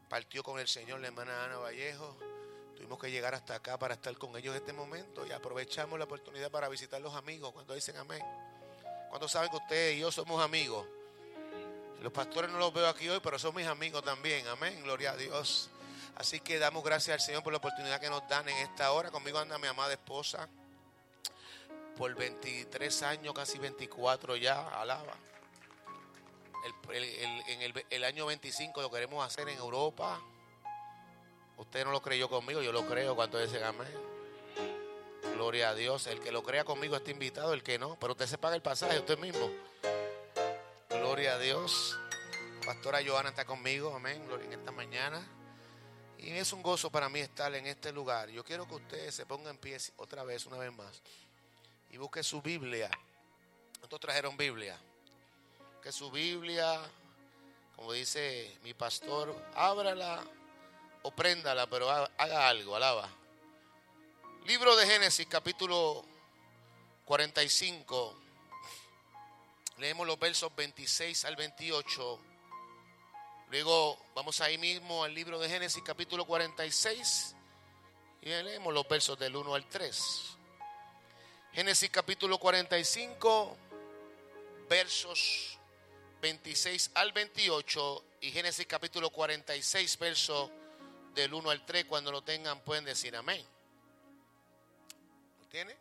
partió 0.07 0.43
con 0.43 0.59
el 0.59 0.67
Señor, 0.67 0.99
la 0.99 1.07
hermana 1.07 1.45
Ana 1.45 1.57
Vallejo. 1.57 2.15
Tuvimos 2.85 2.99
que 2.99 3.09
llegar 3.09 3.33
hasta 3.33 3.55
acá 3.55 3.79
para 3.79 3.95
estar 3.95 4.15
con 4.15 4.37
ellos 4.37 4.55
en 4.55 4.61
este 4.61 4.71
momento 4.71 5.25
y 5.25 5.31
aprovechamos 5.31 5.97
la 5.97 6.05
oportunidad 6.05 6.51
para 6.51 6.69
visitar 6.69 7.01
los 7.01 7.15
amigos 7.15 7.51
cuando 7.51 7.73
dicen 7.73 7.97
amén. 7.97 8.21
Cuando 9.09 9.27
saben 9.27 9.49
que 9.49 9.55
ustedes 9.55 9.95
y 9.95 10.01
yo 10.01 10.11
somos 10.11 10.39
amigos? 10.39 10.85
Los 12.03 12.13
pastores 12.13 12.51
no 12.51 12.59
los 12.59 12.71
veo 12.71 12.87
aquí 12.87 13.09
hoy, 13.09 13.19
pero 13.23 13.39
son 13.39 13.55
mis 13.55 13.65
amigos 13.65 14.03
también. 14.03 14.47
Amén. 14.49 14.83
Gloria 14.83 15.13
a 15.13 15.15
Dios. 15.15 15.71
Así 16.15 16.39
que 16.41 16.59
damos 16.59 16.83
gracias 16.83 17.15
al 17.15 17.21
Señor 17.21 17.41
por 17.41 17.53
la 17.53 17.57
oportunidad 17.57 17.99
que 17.99 18.07
nos 18.07 18.21
dan 18.27 18.47
en 18.47 18.57
esta 18.57 18.91
hora. 18.91 19.09
Conmigo 19.09 19.39
anda 19.39 19.57
mi 19.57 19.65
amada 19.65 19.93
esposa. 19.93 20.47
Por 21.97 22.13
23 22.13 23.01
años, 23.01 23.33
casi 23.33 23.57
24 23.57 24.35
ya. 24.35 24.79
Alaba. 24.79 25.17
en 26.93 27.61
el, 27.63 27.85
el, 27.89 28.03
año 28.03 28.27
25 28.27 28.79
lo 28.79 28.91
queremos 28.91 29.25
hacer 29.25 29.49
en 29.49 29.57
Europa. 29.57 30.21
Usted 31.57 31.85
no 31.85 31.91
lo 31.91 32.01
creyó 32.01 32.29
conmigo, 32.29 32.61
yo 32.61 32.71
lo 32.71 32.85
creo. 32.85 33.15
cuando 33.15 33.39
dicen 33.39 33.63
amén? 33.63 33.87
Gloria 35.35 35.69
a 35.69 35.75
Dios. 35.75 36.07
El 36.07 36.19
que 36.19 36.31
lo 36.31 36.43
crea 36.43 36.63
conmigo 36.63 36.95
está 36.95 37.11
invitado, 37.11 37.53
el 37.53 37.63
que 37.63 37.79
no. 37.79 37.97
Pero 37.99 38.13
usted 38.13 38.27
se 38.27 38.37
paga 38.37 38.55
el 38.55 38.61
pasaje, 38.61 38.99
usted 38.99 39.17
mismo. 39.17 39.49
Gloria 40.89 41.35
a 41.35 41.39
Dios. 41.39 41.97
Pastora 42.65 42.99
Joana 43.05 43.29
está 43.29 43.45
conmigo, 43.45 43.95
amén, 43.95 44.25
gloria 44.25 44.47
en 44.47 44.53
esta 44.53 44.71
mañana. 44.71 45.23
Y 46.17 46.31
es 46.31 46.51
un 46.51 46.63
gozo 46.63 46.89
para 46.89 47.09
mí 47.09 47.19
estar 47.19 47.53
en 47.53 47.67
este 47.67 47.91
lugar. 47.91 48.29
Yo 48.29 48.43
quiero 48.43 48.67
que 48.67 48.75
ustedes 48.75 49.13
se 49.13 49.25
pongan 49.25 49.51
en 49.51 49.57
pie 49.59 49.77
otra 49.97 50.23
vez, 50.23 50.47
una 50.47 50.57
vez 50.57 50.73
más. 50.73 51.01
Y 51.91 51.97
busque 51.97 52.23
su 52.23 52.41
Biblia. 52.41 52.89
¿Cuántos 53.79 53.99
trajeron 53.99 54.35
Biblia? 54.35 54.75
Que 55.83 55.91
su 55.91 56.09
Biblia, 56.09 56.81
como 57.75 57.93
dice 57.93 58.57
mi 58.63 58.73
pastor, 58.73 59.35
ábrala 59.53 60.23
o 61.05 61.11
pero 61.69 61.89
haga 61.89 62.49
algo, 62.49 62.75
alaba. 62.75 63.09
Libro 64.45 64.75
de 64.75 64.85
Génesis, 64.87 65.27
capítulo 65.27 66.03
45 67.05 68.25
Leemos 69.77 70.07
los 70.07 70.17
versos 70.17 70.55
26 70.55 71.25
al 71.25 71.35
28. 71.35 72.19
Luego 73.51 73.99
vamos 74.15 74.39
ahí 74.39 74.57
mismo 74.57 75.03
al 75.03 75.13
libro 75.13 75.37
de 75.37 75.49
Génesis 75.49 75.83
capítulo 75.83 76.25
46 76.25 77.35
y 78.21 78.29
leemos 78.29 78.73
los 78.73 78.87
versos 78.87 79.19
del 79.19 79.35
1 79.35 79.53
al 79.53 79.67
3. 79.67 80.37
Génesis 81.51 81.89
capítulo 81.89 82.37
45, 82.37 83.57
versos 84.69 85.59
26 86.21 86.91
al 86.93 87.11
28 87.11 88.05
y 88.21 88.31
Génesis 88.31 88.65
capítulo 88.65 89.09
46, 89.09 89.99
versos 89.99 90.49
del 91.15 91.33
1 91.33 91.49
al 91.49 91.65
3. 91.65 91.85
Cuando 91.85 92.11
lo 92.11 92.23
tengan 92.23 92.61
pueden 92.63 92.85
decir 92.85 93.15
amén. 93.15 93.43
¿Lo 95.39 95.47
tiene? 95.47 95.75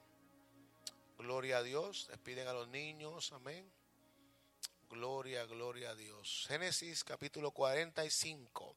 Gloria 1.19 1.59
a 1.59 1.63
Dios. 1.63 2.07
Despiden 2.09 2.49
a 2.49 2.53
los 2.53 2.69
niños. 2.69 3.33
Amén. 3.33 3.71
Gloria, 4.89 5.45
gloria 5.45 5.91
a 5.91 5.95
Dios. 5.95 6.45
Génesis 6.47 7.03
capítulo 7.03 7.51
45, 7.51 8.77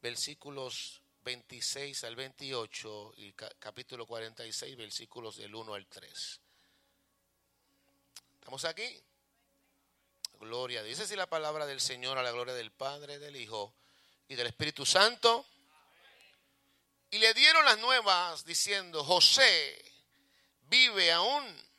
versículos 0.00 1.02
26 1.24 2.04
al 2.04 2.14
28 2.14 3.14
y 3.16 3.32
capítulo 3.32 4.06
46, 4.06 4.76
versículos 4.76 5.36
del 5.36 5.54
1 5.54 5.74
al 5.74 5.86
3. 5.86 6.40
¿Estamos 8.34 8.64
aquí? 8.64 9.02
Gloria. 10.38 10.82
Dice 10.84 11.06
si 11.08 11.16
la 11.16 11.28
palabra 11.28 11.66
del 11.66 11.80
Señor 11.80 12.18
a 12.18 12.22
la 12.22 12.30
gloria 12.30 12.54
del 12.54 12.70
Padre, 12.70 13.18
del 13.18 13.36
Hijo 13.36 13.74
y 14.32 14.34
del 14.34 14.46
Espíritu 14.46 14.86
Santo. 14.86 15.46
Y 17.10 17.18
le 17.18 17.34
dieron 17.34 17.64
las 17.66 17.78
nuevas 17.78 18.44
diciendo, 18.46 19.04
José 19.04 19.84
vive 20.62 21.12
aún 21.12 21.70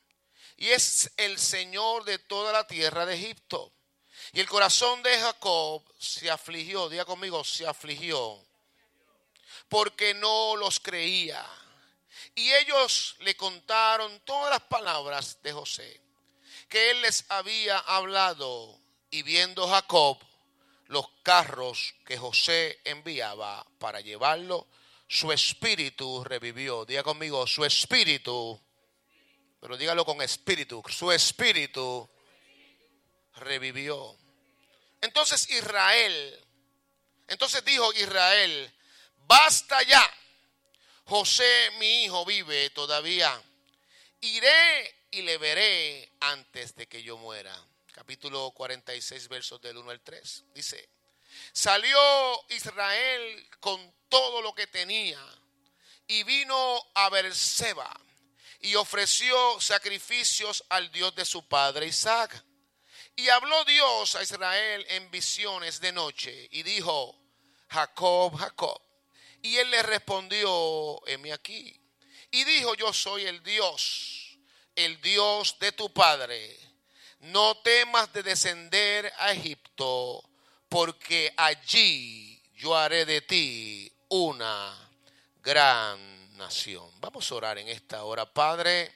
y 0.56 0.68
es 0.68 1.10
el 1.16 1.38
Señor 1.38 2.04
de 2.04 2.18
toda 2.20 2.52
la 2.52 2.64
tierra 2.66 3.04
de 3.06 3.16
Egipto. 3.16 3.72
Y 4.32 4.40
el 4.40 4.48
corazón 4.48 5.02
de 5.02 5.18
Jacob 5.18 5.82
se 5.98 6.30
afligió, 6.30 6.88
diga 6.88 7.04
conmigo, 7.04 7.42
se 7.42 7.66
afligió, 7.66 8.40
porque 9.68 10.14
no 10.14 10.54
los 10.54 10.78
creía. 10.78 11.44
Y 12.36 12.52
ellos 12.52 13.16
le 13.18 13.36
contaron 13.36 14.20
todas 14.20 14.50
las 14.50 14.62
palabras 14.62 15.42
de 15.42 15.52
José, 15.52 16.00
que 16.68 16.92
él 16.92 17.02
les 17.02 17.24
había 17.28 17.78
hablado, 17.78 18.78
y 19.10 19.22
viendo 19.22 19.68
Jacob 19.68 20.18
los 20.86 21.06
carros 21.22 21.94
que 22.04 22.16
José 22.16 22.80
enviaba 22.84 23.66
para 23.78 24.00
llevarlo, 24.00 24.66
su 25.08 25.32
espíritu 25.32 26.24
revivió. 26.24 26.84
Diga 26.84 27.02
conmigo, 27.02 27.46
su 27.46 27.64
espíritu 27.64 28.60
pero 29.64 29.78
dígalo 29.78 30.04
con 30.04 30.20
espíritu. 30.20 30.82
Su 30.90 31.10
espíritu 31.10 32.06
revivió. 33.36 34.14
Entonces 35.00 35.48
Israel, 35.48 36.44
entonces 37.28 37.64
dijo 37.64 37.90
Israel, 37.94 38.70
basta 39.26 39.82
ya. 39.84 40.04
José, 41.06 41.70
mi 41.78 42.04
hijo, 42.04 42.26
vive 42.26 42.68
todavía. 42.70 43.42
Iré 44.20 44.94
y 45.12 45.22
le 45.22 45.38
veré 45.38 46.12
antes 46.20 46.76
de 46.76 46.86
que 46.86 47.02
yo 47.02 47.16
muera. 47.16 47.58
Capítulo 47.94 48.50
46, 48.50 49.28
versos 49.28 49.60
del 49.62 49.76
1 49.76 49.88
al 49.88 50.00
3. 50.00 50.46
Dice, 50.52 50.88
salió 51.52 51.96
Israel 52.48 53.48
con 53.60 53.94
todo 54.08 54.42
lo 54.42 54.52
que 54.52 54.66
tenía 54.66 55.24
y 56.08 56.24
vino 56.24 56.90
a 56.94 57.08
Berseba 57.08 57.88
y 58.58 58.74
ofreció 58.74 59.60
sacrificios 59.60 60.64
al 60.70 60.90
Dios 60.90 61.14
de 61.14 61.24
su 61.24 61.46
padre 61.46 61.86
Isaac. 61.86 62.44
Y 63.14 63.28
habló 63.28 63.64
Dios 63.64 64.16
a 64.16 64.24
Israel 64.24 64.84
en 64.88 65.08
visiones 65.12 65.80
de 65.80 65.92
noche 65.92 66.48
y 66.50 66.64
dijo, 66.64 67.16
Jacob, 67.68 68.36
Jacob. 68.36 68.82
Y 69.40 69.56
él 69.58 69.70
le 69.70 69.84
respondió, 69.84 71.00
heme 71.06 71.32
aquí. 71.32 71.80
Y 72.32 72.42
dijo, 72.42 72.74
yo 72.74 72.92
soy 72.92 73.24
el 73.26 73.40
Dios, 73.44 74.36
el 74.74 75.00
Dios 75.00 75.56
de 75.60 75.70
tu 75.70 75.92
padre. 75.92 76.63
No 77.24 77.56
temas 77.56 78.12
de 78.12 78.22
descender 78.22 79.10
a 79.18 79.32
Egipto, 79.32 80.22
porque 80.68 81.32
allí 81.38 82.42
yo 82.54 82.76
haré 82.76 83.06
de 83.06 83.22
ti 83.22 83.90
una 84.10 84.76
gran 85.42 86.36
nación. 86.36 86.86
Vamos 87.00 87.30
a 87.32 87.34
orar 87.34 87.58
en 87.58 87.68
esta 87.68 88.04
hora, 88.04 88.30
Padre. 88.30 88.92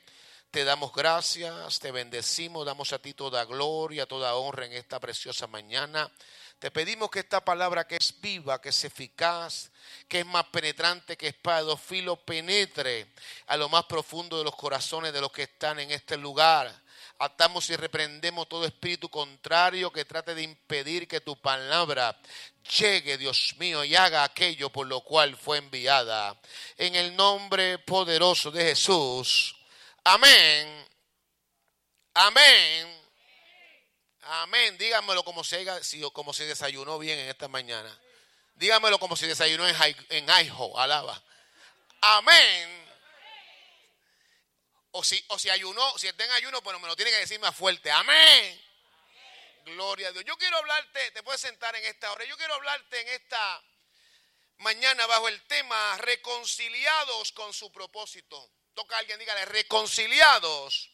Te 0.51 0.65
damos 0.65 0.93
gracias, 0.93 1.79
te 1.79 1.91
bendecimos, 1.91 2.67
damos 2.67 2.93
a 2.93 2.99
ti 2.99 3.15
toda 3.15 3.47
gloria, 3.47 4.05
toda 4.05 4.35
honra 4.35 4.67
en 4.67 4.75
esta 4.75 5.01
preciosa 5.01 5.47
mañana. 5.47 6.13
Te 6.59 6.71
pedimos 6.71 7.11
que 7.11 7.21
esta 7.21 7.43
palabra 7.43 7.87
que 7.87 7.97
es 7.97 8.21
viva, 8.21 8.61
que 8.61 8.69
es 8.69 8.85
eficaz, 8.85 9.71
que 10.07 10.21
es 10.21 10.27
más 10.27 10.45
penetrante 10.49 11.17
que 11.17 11.29
espada 11.29 11.63
de 11.63 11.77
filo, 11.79 12.17
penetre 12.17 13.07
a 13.47 13.57
lo 13.57 13.71
más 13.71 13.85
profundo 13.85 14.37
de 14.37 14.45
los 14.45 14.55
corazones 14.55 15.15
de 15.15 15.21
los 15.23 15.33
que 15.33 15.45
están 15.45 15.79
en 15.79 15.93
este 15.93 16.19
lugar. 16.19 16.88
Atamos 17.21 17.69
y 17.71 17.77
reprendemos 17.77 18.49
todo 18.49 18.65
espíritu 18.65 19.09
contrario 19.09 19.93
que 19.93 20.05
trate 20.05 20.37
de 20.37 20.43
impedir 20.43 21.09
que 21.09 21.21
tu 21.21 21.37
palabra 21.37 22.17
llegue, 22.79 23.19
Dios 23.19 23.57
mío, 23.59 23.83
y 23.83 23.97
haga 23.97 24.23
aquello 24.23 24.71
por 24.71 24.87
lo 24.87 25.01
cual 25.01 25.37
fue 25.37 25.59
enviada. 25.59 26.39
En 26.77 26.95
el 26.95 27.17
nombre 27.17 27.79
poderoso 27.79 28.53
de 28.53 28.67
Jesús. 28.67 29.57
Amén. 30.05 30.87
Amén. 32.15 33.03
Amén. 34.23 34.79
Dígamelo 34.79 35.25
como 35.25 35.43
se, 35.43 35.67
como 36.13 36.33
se 36.33 36.47
desayunó 36.47 37.01
bien 37.01 37.19
en 37.19 37.29
esta 37.29 37.49
mañana. 37.49 37.99
Dígamelo 38.55 38.99
como 38.99 39.17
si 39.17 39.27
desayunó 39.27 39.67
en, 39.69 39.75
en 40.11 40.31
alaba. 40.31 41.21
Amén. 42.01 42.88
O 44.93 45.05
si, 45.05 45.23
o 45.29 45.39
si 45.39 45.51
ayunó, 45.51 45.99
si 45.99 46.09
está 46.09 46.25
en 46.25 46.31
ayuno, 46.33 46.63
pero 46.63 46.79
me 46.81 46.89
lo 46.89 46.97
tiene 46.97 47.11
que 47.11 47.19
decir 47.19 47.39
más 47.41 47.55
fuerte. 47.55 47.91
Amén. 47.91 48.65
Gloria 49.67 50.09
a 50.09 50.13
Dios. 50.13 50.25
Yo 50.25 50.37
quiero 50.39 50.57
hablarte, 50.57 51.11
te 51.11 51.23
puedes 51.23 51.41
sentar 51.41 51.77
en 51.77 51.85
esta 51.85 52.11
hora. 52.13 52.25
Yo 52.25 52.37
quiero 52.37 52.55
hablarte 52.55 53.01
en 53.01 53.09
esta 53.09 53.63
mañana 54.59 55.07
bajo 55.07 55.29
el 55.29 55.41
tema 55.47 55.99
reconciliados 55.99 57.33
con 57.33 57.53
su 57.53 57.71
propósito. 57.71 58.51
Toca 58.75 58.97
a 58.97 58.99
alguien, 59.01 59.19
dígale, 59.19 59.45
reconciliados 59.45 60.91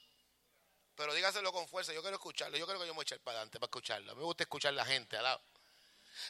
pero 0.96 1.12
dígaselo 1.14 1.52
con 1.52 1.66
fuerza, 1.68 1.92
yo 1.92 2.02
quiero 2.02 2.16
escucharlo. 2.16 2.57
Yo 2.57 2.66
creo 2.66 2.78
que 2.78 2.87
yo 2.87 2.92
me 2.92 2.96
voy 2.96 3.02
a 3.02 3.07
echar 3.07 3.20
para 3.20 3.38
adelante 3.38 3.59
para 3.59 3.66
escucharlo. 3.68 4.14
Me 4.14 4.22
gusta 4.22 4.44
escuchar 4.44 4.70
a 4.70 4.76
la 4.76 4.85
gente. 4.85 5.18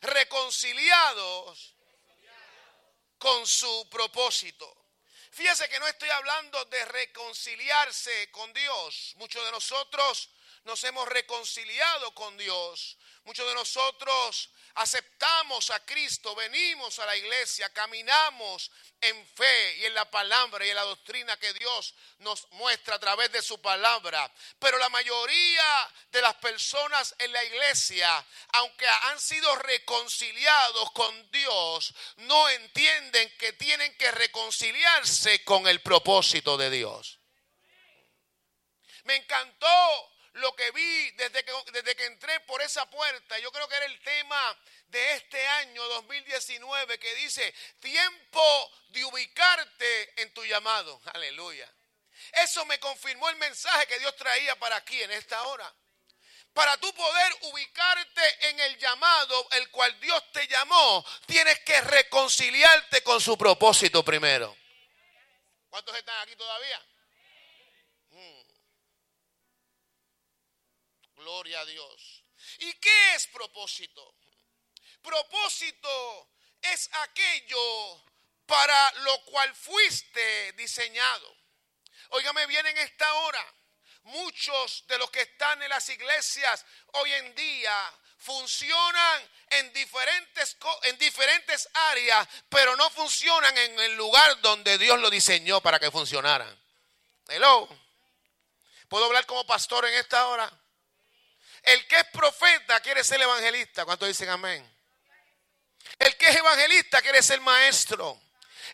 Reconciliados 0.00 1.74
con 3.18 3.46
su 3.46 3.88
propósito. 3.90 4.74
Fíjese 5.34 5.68
que 5.68 5.80
no 5.80 5.88
estoy 5.88 6.08
hablando 6.10 6.64
de 6.66 6.84
reconciliarse 6.84 8.30
con 8.30 8.52
Dios. 8.52 9.14
Muchos 9.16 9.44
de 9.44 9.50
nosotros 9.50 10.30
nos 10.64 10.82
hemos 10.84 11.06
reconciliado 11.08 12.12
con 12.14 12.36
Dios. 12.36 12.96
Muchos 13.24 13.46
de 13.46 13.54
nosotros 13.54 14.50
aceptamos 14.74 15.70
a 15.70 15.84
Cristo, 15.84 16.34
venimos 16.34 16.98
a 16.98 17.06
la 17.06 17.16
iglesia, 17.16 17.72
caminamos 17.72 18.70
en 19.00 19.26
fe 19.28 19.78
y 19.78 19.84
en 19.84 19.94
la 19.94 20.10
palabra 20.10 20.66
y 20.66 20.70
en 20.70 20.76
la 20.76 20.82
doctrina 20.82 21.36
que 21.38 21.52
Dios 21.54 21.94
nos 22.18 22.50
muestra 22.52 22.96
a 22.96 22.98
través 22.98 23.30
de 23.30 23.42
su 23.42 23.60
palabra. 23.60 24.30
Pero 24.58 24.78
la 24.78 24.88
mayoría 24.88 25.92
de 26.10 26.22
las 26.22 26.34
personas 26.36 27.14
en 27.18 27.32
la 27.32 27.44
iglesia, 27.44 28.26
aunque 28.54 28.86
han 28.86 29.20
sido 29.20 29.54
reconciliados 29.56 30.90
con 30.92 31.30
Dios, 31.30 31.94
no 32.16 32.48
entienden 32.48 33.32
que 33.38 33.52
tienen 33.54 33.96
que 33.96 34.10
reconciliarse 34.10 35.44
con 35.44 35.66
el 35.66 35.80
propósito 35.80 36.56
de 36.56 36.70
Dios. 36.70 37.20
Me 39.04 39.16
encantó 39.16 40.13
lo 40.34 40.54
que 40.56 40.70
vi 40.72 41.10
desde 41.12 41.44
que, 41.44 41.52
desde 41.72 41.94
que 41.94 42.06
entré 42.06 42.40
por 42.40 42.60
esa 42.62 42.88
puerta, 42.90 43.38
yo 43.38 43.52
creo 43.52 43.68
que 43.68 43.76
era 43.76 43.86
el 43.86 44.00
tema 44.00 44.58
de 44.88 45.14
este 45.14 45.46
año 45.46 45.82
2019 45.84 46.98
que 46.98 47.14
dice, 47.16 47.54
tiempo 47.80 48.72
de 48.88 49.04
ubicarte 49.04 50.22
en 50.22 50.34
tu 50.34 50.44
llamado. 50.44 51.00
Aleluya. 51.14 51.72
Eso 52.32 52.64
me 52.66 52.80
confirmó 52.80 53.28
el 53.28 53.36
mensaje 53.36 53.86
que 53.86 53.98
Dios 53.98 54.14
traía 54.16 54.56
para 54.56 54.76
aquí 54.76 55.00
en 55.02 55.12
esta 55.12 55.40
hora. 55.44 55.72
Para 56.52 56.76
tú 56.78 56.92
poder 56.94 57.36
ubicarte 57.42 58.48
en 58.48 58.60
el 58.60 58.78
llamado 58.78 59.48
el 59.52 59.70
cual 59.70 59.98
Dios 60.00 60.32
te 60.32 60.46
llamó, 60.46 61.04
tienes 61.26 61.60
que 61.60 61.80
reconciliarte 61.80 63.02
con 63.02 63.20
su 63.20 63.36
propósito 63.36 64.04
primero. 64.04 64.56
¿Cuántos 65.68 65.96
están 65.96 66.20
aquí 66.20 66.36
todavía? 66.36 66.80
Gloria 71.24 71.60
a 71.60 71.64
Dios. 71.64 72.22
¿Y 72.58 72.74
qué 72.74 73.14
es 73.14 73.28
propósito? 73.28 74.14
Propósito 75.00 76.28
es 76.60 76.90
aquello 76.92 78.04
para 78.44 78.92
lo 79.04 79.24
cual 79.24 79.54
fuiste 79.54 80.52
diseñado. 80.52 81.34
Óigame 82.10 82.44
bien 82.44 82.66
en 82.66 82.76
esta 82.76 83.10
hora. 83.14 83.54
Muchos 84.02 84.84
de 84.86 84.98
los 84.98 85.10
que 85.10 85.22
están 85.22 85.62
en 85.62 85.70
las 85.70 85.88
iglesias 85.88 86.66
hoy 86.92 87.10
en 87.14 87.34
día 87.34 87.94
funcionan 88.18 89.30
en 89.48 89.72
diferentes, 89.72 90.58
en 90.82 90.98
diferentes 90.98 91.66
áreas, 91.72 92.28
pero 92.50 92.76
no 92.76 92.90
funcionan 92.90 93.56
en 93.56 93.80
el 93.80 93.96
lugar 93.96 94.42
donde 94.42 94.76
Dios 94.76 95.00
lo 95.00 95.08
diseñó 95.08 95.62
para 95.62 95.80
que 95.80 95.90
funcionaran. 95.90 96.54
Hello. 97.28 97.66
¿Puedo 98.88 99.06
hablar 99.06 99.24
como 99.24 99.46
pastor 99.46 99.86
en 99.86 99.94
esta 99.94 100.26
hora? 100.26 100.63
El 101.64 101.86
que 101.86 101.98
es 101.98 102.04
profeta 102.12 102.80
quiere 102.80 103.02
ser 103.02 103.20
evangelista. 103.20 103.84
¿Cuántos 103.84 104.08
dicen 104.08 104.28
amén? 104.28 104.70
El 105.98 106.16
que 106.16 106.26
es 106.26 106.36
evangelista 106.36 107.00
quiere 107.00 107.22
ser 107.22 107.40
maestro. 107.40 108.20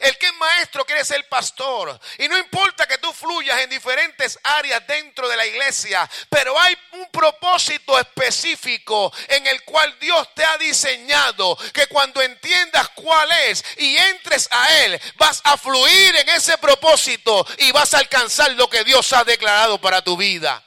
El 0.01 0.17
que 0.17 0.27
es 0.27 0.35
maestro 0.35 0.85
quiere 0.85 1.05
ser 1.05 1.29
pastor. 1.29 2.01
Y 2.19 2.27
no 2.27 2.39
importa 2.39 2.87
que 2.87 2.99
tú 2.99 3.13
fluyas 3.13 3.61
en 3.61 3.71
diferentes 3.71 4.39
áreas 4.43 4.85
dentro 4.87 5.29
de 5.29 5.37
la 5.37 5.47
iglesia, 5.47 6.09
pero 6.31 6.59
hay 6.59 6.77
un 6.93 7.11
propósito 7.11 7.99
específico 7.99 9.13
en 9.29 9.47
el 9.47 9.63
cual 9.65 9.99
Dios 10.01 10.35
te 10.35 10.45
ha 10.45 10.57
diseñado, 10.57 11.57
que 11.73 11.87
cuando 11.87 12.23
entiendas 12.23 12.89
cuál 12.95 13.31
es 13.49 13.63
y 13.77 13.97
entres 13.97 14.49
a 14.51 14.79
Él, 14.85 15.01
vas 15.17 15.41
a 15.45 15.59
fluir 15.59 16.17
en 16.17 16.29
ese 16.31 16.57
propósito 16.59 17.47
y 17.59 17.71
vas 17.73 17.93
a 17.93 17.99
alcanzar 17.99 18.53
lo 18.53 18.71
que 18.71 18.85
Dios 18.85 19.13
ha 19.13 19.23
declarado 19.25 19.81
para 19.81 20.03
tu 20.03 20.17
vida. 20.17 20.65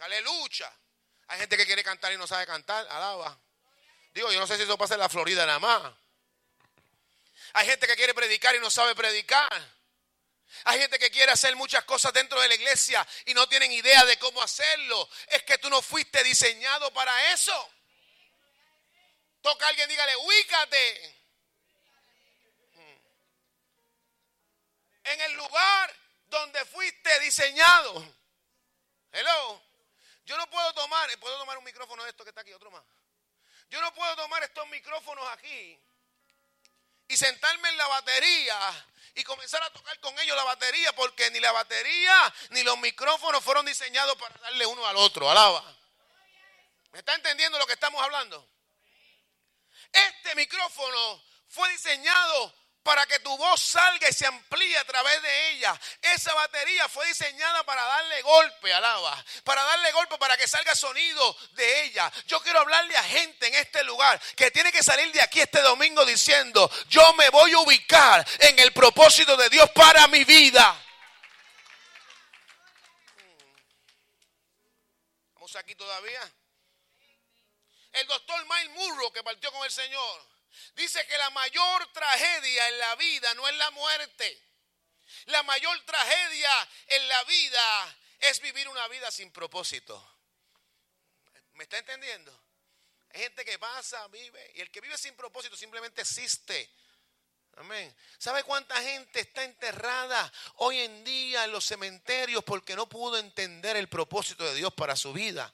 Aleluya. 0.00 0.72
Hay 1.28 1.38
gente 1.38 1.56
que 1.56 1.66
quiere 1.66 1.84
cantar 1.84 2.12
y 2.12 2.16
no 2.16 2.26
sabe 2.26 2.46
cantar. 2.46 2.86
Alaba. 2.88 3.38
Digo, 4.12 4.32
yo 4.32 4.40
no 4.40 4.46
sé 4.46 4.56
si 4.56 4.64
eso 4.64 4.76
pasa 4.76 4.94
en 4.94 5.00
la 5.00 5.08
Florida 5.08 5.46
nada 5.46 5.58
más. 5.58 5.94
Hay 7.52 7.66
gente 7.66 7.86
que 7.86 7.96
quiere 7.96 8.14
predicar 8.14 8.54
y 8.54 8.60
no 8.60 8.70
sabe 8.70 8.94
predicar. 8.94 9.48
Hay 10.64 10.80
gente 10.80 10.98
que 10.98 11.10
quiere 11.10 11.30
hacer 11.30 11.54
muchas 11.54 11.84
cosas 11.84 12.12
dentro 12.12 12.40
de 12.40 12.48
la 12.48 12.54
iglesia 12.54 13.06
y 13.26 13.34
no 13.34 13.48
tienen 13.48 13.70
idea 13.70 14.04
de 14.04 14.18
cómo 14.18 14.42
hacerlo. 14.42 15.08
Es 15.28 15.42
que 15.44 15.58
tú 15.58 15.70
no 15.70 15.80
fuiste 15.80 16.22
diseñado 16.24 16.92
para 16.92 17.32
eso. 17.32 17.72
Toca 19.42 19.66
a 19.66 19.68
alguien, 19.68 19.88
dígale, 19.88 20.16
ubícate. 20.16 21.16
En 25.04 25.20
el 25.20 25.32
lugar 25.34 25.96
donde 26.26 26.64
fuiste 26.64 27.20
diseñado. 27.20 28.16
Hello. 29.12 29.69
Yo 30.24 30.36
no 30.36 30.48
puedo 30.48 30.72
tomar, 30.74 31.08
puedo 31.18 31.38
tomar 31.38 31.58
un 31.58 31.64
micrófono 31.64 32.04
de 32.04 32.10
esto 32.10 32.24
que 32.24 32.30
está 32.30 32.42
aquí, 32.42 32.52
otro 32.52 32.70
más. 32.70 32.84
Yo 33.68 33.80
no 33.80 33.92
puedo 33.94 34.16
tomar 34.16 34.42
estos 34.42 34.66
micrófonos 34.68 35.26
aquí 35.32 35.78
y 37.08 37.16
sentarme 37.16 37.68
en 37.68 37.76
la 37.76 37.86
batería 37.88 38.86
y 39.14 39.24
comenzar 39.24 39.62
a 39.62 39.72
tocar 39.72 39.98
con 40.00 40.18
ellos 40.20 40.36
la 40.36 40.44
batería, 40.44 40.92
porque 40.94 41.30
ni 41.30 41.40
la 41.40 41.52
batería 41.52 42.34
ni 42.50 42.62
los 42.62 42.78
micrófonos 42.78 43.42
fueron 43.42 43.66
diseñados 43.66 44.16
para 44.16 44.36
darle 44.38 44.66
uno 44.66 44.86
al 44.86 44.96
otro. 44.96 45.30
Alaba. 45.30 45.64
¿Me 46.92 47.00
está 47.00 47.14
entendiendo 47.14 47.58
lo 47.58 47.66
que 47.66 47.72
estamos 47.72 48.02
hablando? 48.02 48.48
Este 49.92 50.34
micrófono 50.34 51.22
fue 51.48 51.68
diseñado 51.70 52.54
para 52.82 53.06
que 53.06 53.18
tu 53.20 53.36
voz 53.36 53.60
salga 53.60 54.08
y 54.08 54.12
se 54.12 54.26
amplíe 54.26 54.76
a 54.78 54.84
través 54.84 55.22
de 55.22 55.50
ella. 55.50 55.78
Esa 56.02 56.32
batería 56.34 56.88
fue 56.88 57.06
diseñada 57.06 57.62
para 57.64 57.82
darle 57.82 58.22
golpe, 58.22 58.72
alaba, 58.72 59.24
para 59.44 59.62
darle 59.62 59.92
golpe 59.92 60.18
para 60.18 60.36
que 60.36 60.48
salga 60.48 60.74
sonido 60.74 61.36
de 61.52 61.84
ella. 61.84 62.10
Yo 62.26 62.40
quiero 62.42 62.60
hablarle 62.60 62.96
a 62.96 63.02
gente 63.04 63.46
en 63.46 63.54
este 63.54 63.82
lugar 63.84 64.20
que 64.36 64.50
tiene 64.50 64.72
que 64.72 64.82
salir 64.82 65.12
de 65.12 65.22
aquí 65.22 65.40
este 65.40 65.60
domingo 65.62 66.04
diciendo, 66.04 66.70
yo 66.88 67.12
me 67.14 67.28
voy 67.30 67.52
a 67.52 67.58
ubicar 67.58 68.26
en 68.40 68.58
el 68.58 68.72
propósito 68.72 69.36
de 69.36 69.48
Dios 69.50 69.70
para 69.70 70.06
mi 70.08 70.24
vida. 70.24 70.84
¿Estamos 75.28 75.56
aquí 75.56 75.74
todavía? 75.74 76.20
el 77.92 78.06
doctor 78.06 78.46
Miles 78.46 78.70
Murro, 78.76 79.12
que 79.12 79.22
partió 79.22 79.50
con 79.52 79.64
el 79.64 79.70
Señor, 79.70 80.26
dice 80.74 81.06
que 81.06 81.18
la 81.18 81.30
mayor 81.30 81.92
tragedia 81.92 82.68
en 82.68 82.78
la 82.78 82.94
vida 82.96 83.34
no 83.34 83.48
es 83.48 83.56
la 83.56 83.70
muerte. 83.70 84.42
La 85.26 85.42
mayor 85.42 85.78
tragedia 85.84 86.68
en 86.86 87.08
la 87.08 87.24
vida 87.24 87.96
es 88.20 88.40
vivir 88.40 88.68
una 88.68 88.86
vida 88.88 89.10
sin 89.10 89.30
propósito. 89.32 90.18
¿Me 91.54 91.64
está 91.64 91.78
entendiendo? 91.78 92.38
Hay 93.12 93.22
gente 93.22 93.44
que 93.44 93.58
pasa, 93.58 94.06
vive, 94.08 94.52
y 94.54 94.60
el 94.60 94.70
que 94.70 94.80
vive 94.80 94.96
sin 94.96 95.14
propósito 95.16 95.56
simplemente 95.56 96.00
existe. 96.02 96.70
Amén. 97.56 97.94
¿Sabe 98.18 98.44
cuánta 98.44 98.80
gente 98.80 99.20
está 99.20 99.42
enterrada 99.42 100.32
hoy 100.56 100.78
en 100.78 101.04
día 101.04 101.44
en 101.44 101.52
los 101.52 101.64
cementerios 101.64 102.44
porque 102.44 102.76
no 102.76 102.88
pudo 102.88 103.18
entender 103.18 103.76
el 103.76 103.88
propósito 103.88 104.44
de 104.44 104.54
Dios 104.54 104.72
para 104.72 104.96
su 104.96 105.12
vida? 105.12 105.52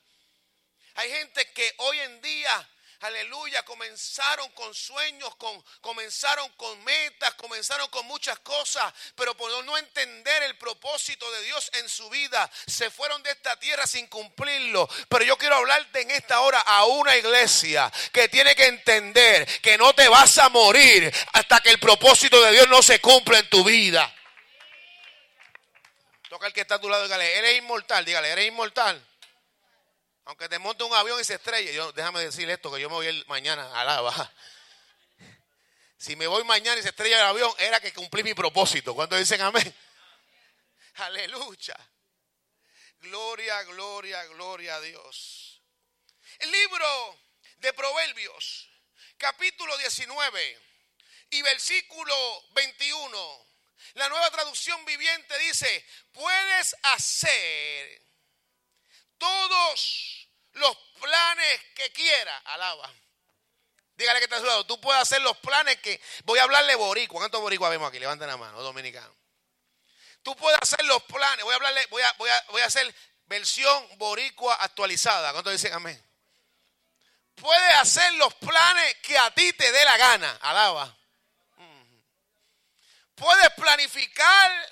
Hay 0.95 1.11
gente 1.11 1.51
que 1.53 1.75
hoy 1.79 1.99
en 2.01 2.21
día 2.21 2.71
aleluya, 3.07 3.65
comenzaron 3.65 4.51
con 4.51 4.75
sueños, 4.75 5.35
con, 5.37 5.63
comenzaron 5.81 6.49
con 6.57 6.83
metas, 6.85 7.35
comenzaron 7.35 7.89
con 7.89 8.05
muchas 8.07 8.39
cosas, 8.41 8.93
pero 9.15 9.37
por 9.37 9.65
no 9.65 9.79
entender 9.79 10.43
el 10.45 10.57
propósito 10.57 11.31
de 11.33 11.43
Dios 11.43 11.71
en 11.75 11.89
su 11.89 12.09
vida, 12.11 12.51
se 12.67 12.91
fueron 12.91 13.23
de 13.23 13.31
esta 13.31 13.59
tierra 13.59 13.87
sin 13.87 14.07
cumplirlo. 14.09 14.89
Pero 15.09 15.25
yo 15.25 15.39
quiero 15.39 15.57
hablarte 15.57 16.03
en 16.03 16.11
esta 16.11 16.41
hora 16.41 16.61
a 16.61 16.85
una 16.85 17.17
iglesia 17.17 17.93
que 18.13 18.29
tiene 18.29 18.55
que 18.55 18.67
entender 18.67 19.47
que 19.61 19.79
no 19.79 19.95
te 19.95 20.09
vas 20.09 20.39
a 20.39 20.49
morir 20.49 21.13
hasta 21.33 21.61
que 21.61 21.71
el 21.71 21.79
propósito 21.79 22.41
de 22.43 22.53
Dios 22.53 22.69
no 22.69 22.83
se 22.83 23.01
cumpla 23.01 23.39
en 23.39 23.49
tu 23.49 23.65
vida. 23.65 24.13
Toca 26.29 26.49
el 26.49 26.53
que 26.53 26.63
está 26.63 26.75
a 26.75 26.81
tu 26.81 26.89
lado, 26.89 27.05
dígale, 27.05 27.39
eres 27.39 27.57
inmortal, 27.57 28.05
dígale, 28.05 28.31
eres 28.31 28.47
inmortal. 28.47 29.03
Aunque 30.27 30.49
te 30.49 30.59
monte 30.59 30.83
un 30.83 30.93
avión 30.93 31.21
y 31.21 31.25
se 31.25 31.35
estrelle, 31.35 31.73
yo, 31.73 31.93
déjame 31.93 32.21
decir 32.21 32.51
esto, 32.51 32.73
que 32.73 32.81
yo 32.81 32.91
me 32.91 32.97
voy 32.97 33.25
mañana 33.29 33.81
a 33.81 33.85
la 33.85 34.01
baja. 34.01 34.33
Si 35.99 36.15
me 36.15 36.27
voy 36.27 36.45
mañana 36.45 36.79
y 36.79 36.83
se 36.83 36.91
estrella 36.91 37.17
el 37.17 37.27
avión, 37.27 37.51
era 37.59 37.81
que 37.81 37.91
cumplí 37.95 38.23
mi 38.23 38.35
propósito. 38.35 38.95
¿Cuántos 38.95 39.19
dicen 39.19 39.41
amén? 39.41 39.75
Aleluya. 40.97 41.75
Gloria, 43.01 43.63
gloria, 43.63 44.23
gloria 44.27 44.77
a 44.77 44.81
Dios. 44.83 45.63
El 46.39 46.53
libro 46.53 47.19
de 47.57 47.73
Proverbios, 47.73 48.69
capítulo 49.17 49.75
19 49.79 50.61
y 51.31 51.41
versículo 51.41 52.45
21. 52.51 53.47
La 53.95 54.11
nueva 54.11 54.31
traducción 54.31 54.85
viviente 54.85 55.39
dice, 55.39 55.87
puedes 56.13 56.77
hacer 56.83 58.06
todos 59.19 60.29
los 60.53 60.77
planes 61.01 61.61
que 61.75 61.93
quiera. 61.93 62.37
Alaba. 62.39 62.93
Dígale 63.97 64.19
que 64.19 64.25
está 64.25 64.37
a 64.37 64.41
su 64.41 64.47
lado. 64.47 64.67
Tú 64.67 64.81
puedes 64.81 65.01
hacer 65.01 65.23
los 65.23 65.37
planes 65.39 65.79
que. 65.81 66.01
Voy 66.25 66.39
a 66.39 66.43
hablarle 66.43 66.75
boricua. 66.75 67.21
¿Cuántos 67.21 67.41
boricuas 67.41 67.71
vemos 67.71 67.89
aquí? 67.89 67.99
Levanten 67.99 68.29
la 68.29 68.37
mano, 68.37 68.61
dominicanos. 68.63 69.15
Tú 70.23 70.37
puedes 70.37 70.59
hacer 70.61 70.85
los 70.85 71.03
planes. 71.05 71.45
Voy 71.45 71.53
a 71.53 71.57
hablarle, 71.57 71.87
voy 71.87 72.03
a, 72.03 72.13
voy 72.19 72.31
a, 72.31 72.45
voy 72.51 72.63
a 72.63 72.67
hacer 72.67 72.95
versión 73.27 73.99
boricua 73.99 74.55
actualizada. 74.57 75.33
¿Cuántos 75.33 75.53
dicen 75.53 75.73
amén? 75.73 76.03
Puedes 77.37 77.77
hacer 77.77 78.15
los 78.15 78.35
planes 78.35 78.97
que 79.03 79.17
a 79.17 79.31
ti 79.31 79.53
te 79.53 79.71
dé 79.71 79.85
la 79.85 79.97
gana. 79.97 80.39
Alaba. 80.43 80.97
Puedes 83.15 83.51
planificar 83.55 84.71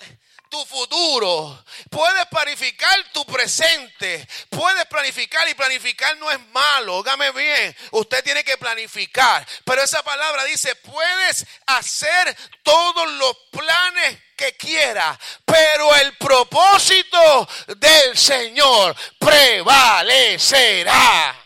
tu 0.54 0.64
futuro, 0.66 1.64
puedes 1.90 2.26
planificar 2.26 3.10
tu 3.12 3.26
presente, 3.26 4.24
puedes 4.48 4.86
planificar 4.86 5.48
y 5.48 5.54
planificar 5.54 6.16
no 6.18 6.30
es 6.30 6.38
malo, 6.50 6.98
ógame 6.98 7.32
bien, 7.32 7.76
usted 7.90 8.22
tiene 8.22 8.44
que 8.44 8.56
planificar, 8.56 9.44
pero 9.64 9.82
esa 9.82 10.04
palabra 10.04 10.44
dice, 10.44 10.76
puedes 10.76 11.44
hacer 11.66 12.36
todos 12.62 13.14
los 13.14 13.36
planes 13.50 14.16
que 14.36 14.56
quiera, 14.56 15.18
pero 15.44 15.92
el 15.96 16.16
propósito 16.18 17.48
del 17.76 18.16
Señor 18.16 18.94
prevalecerá. 19.18 21.36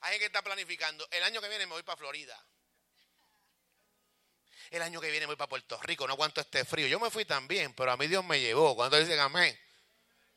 Hay 0.00 0.18
que 0.18 0.24
está 0.24 0.40
planificando, 0.40 1.06
el 1.10 1.22
año 1.22 1.42
que 1.42 1.50
viene 1.50 1.66
me 1.66 1.74
voy 1.74 1.82
para 1.82 1.98
Florida. 1.98 2.42
El 4.72 4.80
año 4.80 5.02
que 5.02 5.10
viene 5.10 5.26
voy 5.26 5.36
para 5.36 5.50
Puerto 5.50 5.78
Rico, 5.82 6.06
no 6.06 6.14
aguanto 6.14 6.40
este 6.40 6.64
frío. 6.64 6.86
Yo 6.86 6.98
me 6.98 7.10
fui 7.10 7.26
también, 7.26 7.74
pero 7.74 7.92
a 7.92 7.96
mí 7.98 8.06
Dios 8.06 8.24
me 8.24 8.40
llevó. 8.40 8.74
Cuando 8.74 8.98
dicen 8.98 9.20
amén. 9.20 9.54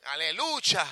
Aleluya. 0.04 0.86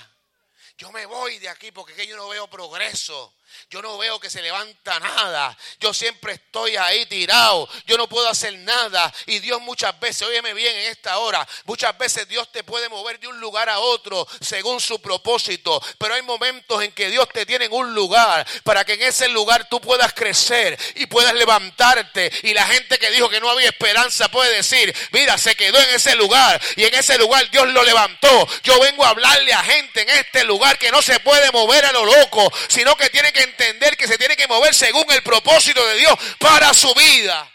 Yo 0.78 0.94
me 0.94 1.06
voy 1.06 1.40
de 1.40 1.50
aquí 1.50 1.70
porque 1.74 2.08
yo 2.08 2.16
no 2.16 2.30
veo 2.30 2.50
progreso. 2.50 3.36
Yo 3.70 3.82
no 3.82 3.98
veo 3.98 4.20
que 4.20 4.30
se 4.30 4.42
levanta 4.42 5.00
nada. 5.00 5.58
Yo 5.80 5.94
siempre 5.94 6.34
estoy 6.34 6.76
ahí 6.76 7.06
tirado. 7.06 7.68
Yo 7.86 7.98
no 7.98 8.08
puedo 8.08 8.28
hacer 8.30 8.58
nada. 8.60 9.14
Y 9.26 9.40
Dios 9.40 9.62
muchas 9.62 10.00
veces, 10.00 10.28
óyeme 10.28 10.54
bien 10.54 10.76
en 10.76 10.92
esta 10.92 11.18
hora, 11.20 11.48
muchas 11.66 11.98
veces 11.98 12.28
Dios 12.28 12.52
te 12.52 12.64
puede 12.64 12.90
mover 12.90 13.20
de 13.20 13.28
un 13.28 13.40
lugar 13.40 13.70
a 13.70 13.80
otro 13.80 14.28
según 14.42 14.80
su 14.80 15.02
propósito. 15.02 15.82
Pero 15.98 16.14
hay 16.14 16.22
momentos 16.22 16.84
en 16.84 16.92
que 16.92 17.10
Dios 17.10 17.28
te 17.30 17.46
tiene 17.46 17.66
en 17.66 17.74
un 17.74 17.94
lugar 17.94 18.46
para 18.64 18.84
que 18.84 18.94
en 18.94 19.04
ese 19.04 19.28
lugar 19.30 19.68
tú 19.70 19.80
puedas 19.80 20.14
crecer 20.14 20.78
y 20.96 21.06
puedas 21.06 21.34
levantarte. 21.34 22.32
Y 22.44 22.54
la 22.54 22.66
gente 22.66 22.98
que 23.00 23.12
dijo 23.12 23.30
que 23.30 23.40
no 23.40 23.50
había 23.50 23.70
esperanza 23.70 24.30
puede 24.30 24.56
decir, 24.56 24.94
mira, 25.12 25.38
se 25.38 25.56
quedó 25.56 25.80
en 25.80 25.90
ese 25.96 26.16
lugar. 26.16 26.62
Y 26.76 26.84
en 26.84 26.94
ese 26.94 27.18
lugar 27.18 27.50
Dios 27.52 27.68
lo 27.70 27.84
levantó. 27.84 28.48
Yo 28.64 28.80
vengo 28.80 29.06
a 29.06 29.10
hablarle 29.10 29.54
a 29.54 29.64
gente 29.64 30.02
en 30.02 30.10
este 30.10 30.44
lugar 30.44 30.78
que 30.78 30.92
no 30.92 31.02
se 31.02 31.20
puede 31.20 31.52
mover 31.52 31.86
a 31.86 31.92
lo 31.92 32.06
loco, 32.06 32.52
sino 32.68 32.96
que 32.96 33.10
tiene 33.10 33.32
que 33.32 33.43
entender 33.44 33.96
que 33.98 34.08
se 34.08 34.18
tiene 34.18 34.36
que 34.36 34.48
mover 34.48 34.74
según 34.74 35.10
el 35.12 35.24
propósito 35.24 35.86
de 35.86 35.96
Dios 35.96 36.14
para 36.40 36.74
su 36.74 36.94
vida. 36.94 37.52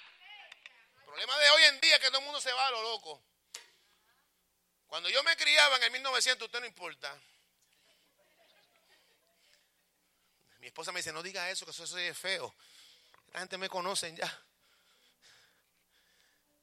El 0.97 1.05
problema 1.05 1.39
de 1.39 1.51
hoy 1.51 1.63
en 1.65 1.81
día 1.81 1.97
es 1.97 2.01
que 2.01 2.09
todo 2.09 2.19
el 2.19 2.25
mundo 2.25 2.41
se 2.41 2.53
va 2.53 2.67
a 2.67 2.71
lo 2.71 2.83
loco. 2.83 3.23
Cuando 4.87 5.11
yo 5.11 5.23
me 5.23 5.37
criaba 5.37 5.77
en 5.77 5.83
el 5.83 5.91
1900, 5.91 6.47
usted 6.47 6.61
no 6.61 6.67
importa. 6.67 7.15
Mi 10.61 10.69
esposa 10.69 10.93
me 10.93 11.01
dice, 11.01 11.13
no 11.13 11.23
diga 11.23 11.51
eso, 11.51 11.65
que 11.65 11.73
eso 11.73 11.99
es 11.99 12.19
feo. 12.19 12.55
La 13.33 13.41
gente 13.41 13.59
me 13.59 13.69
conocen 13.69 14.17
ya. 14.17 14.43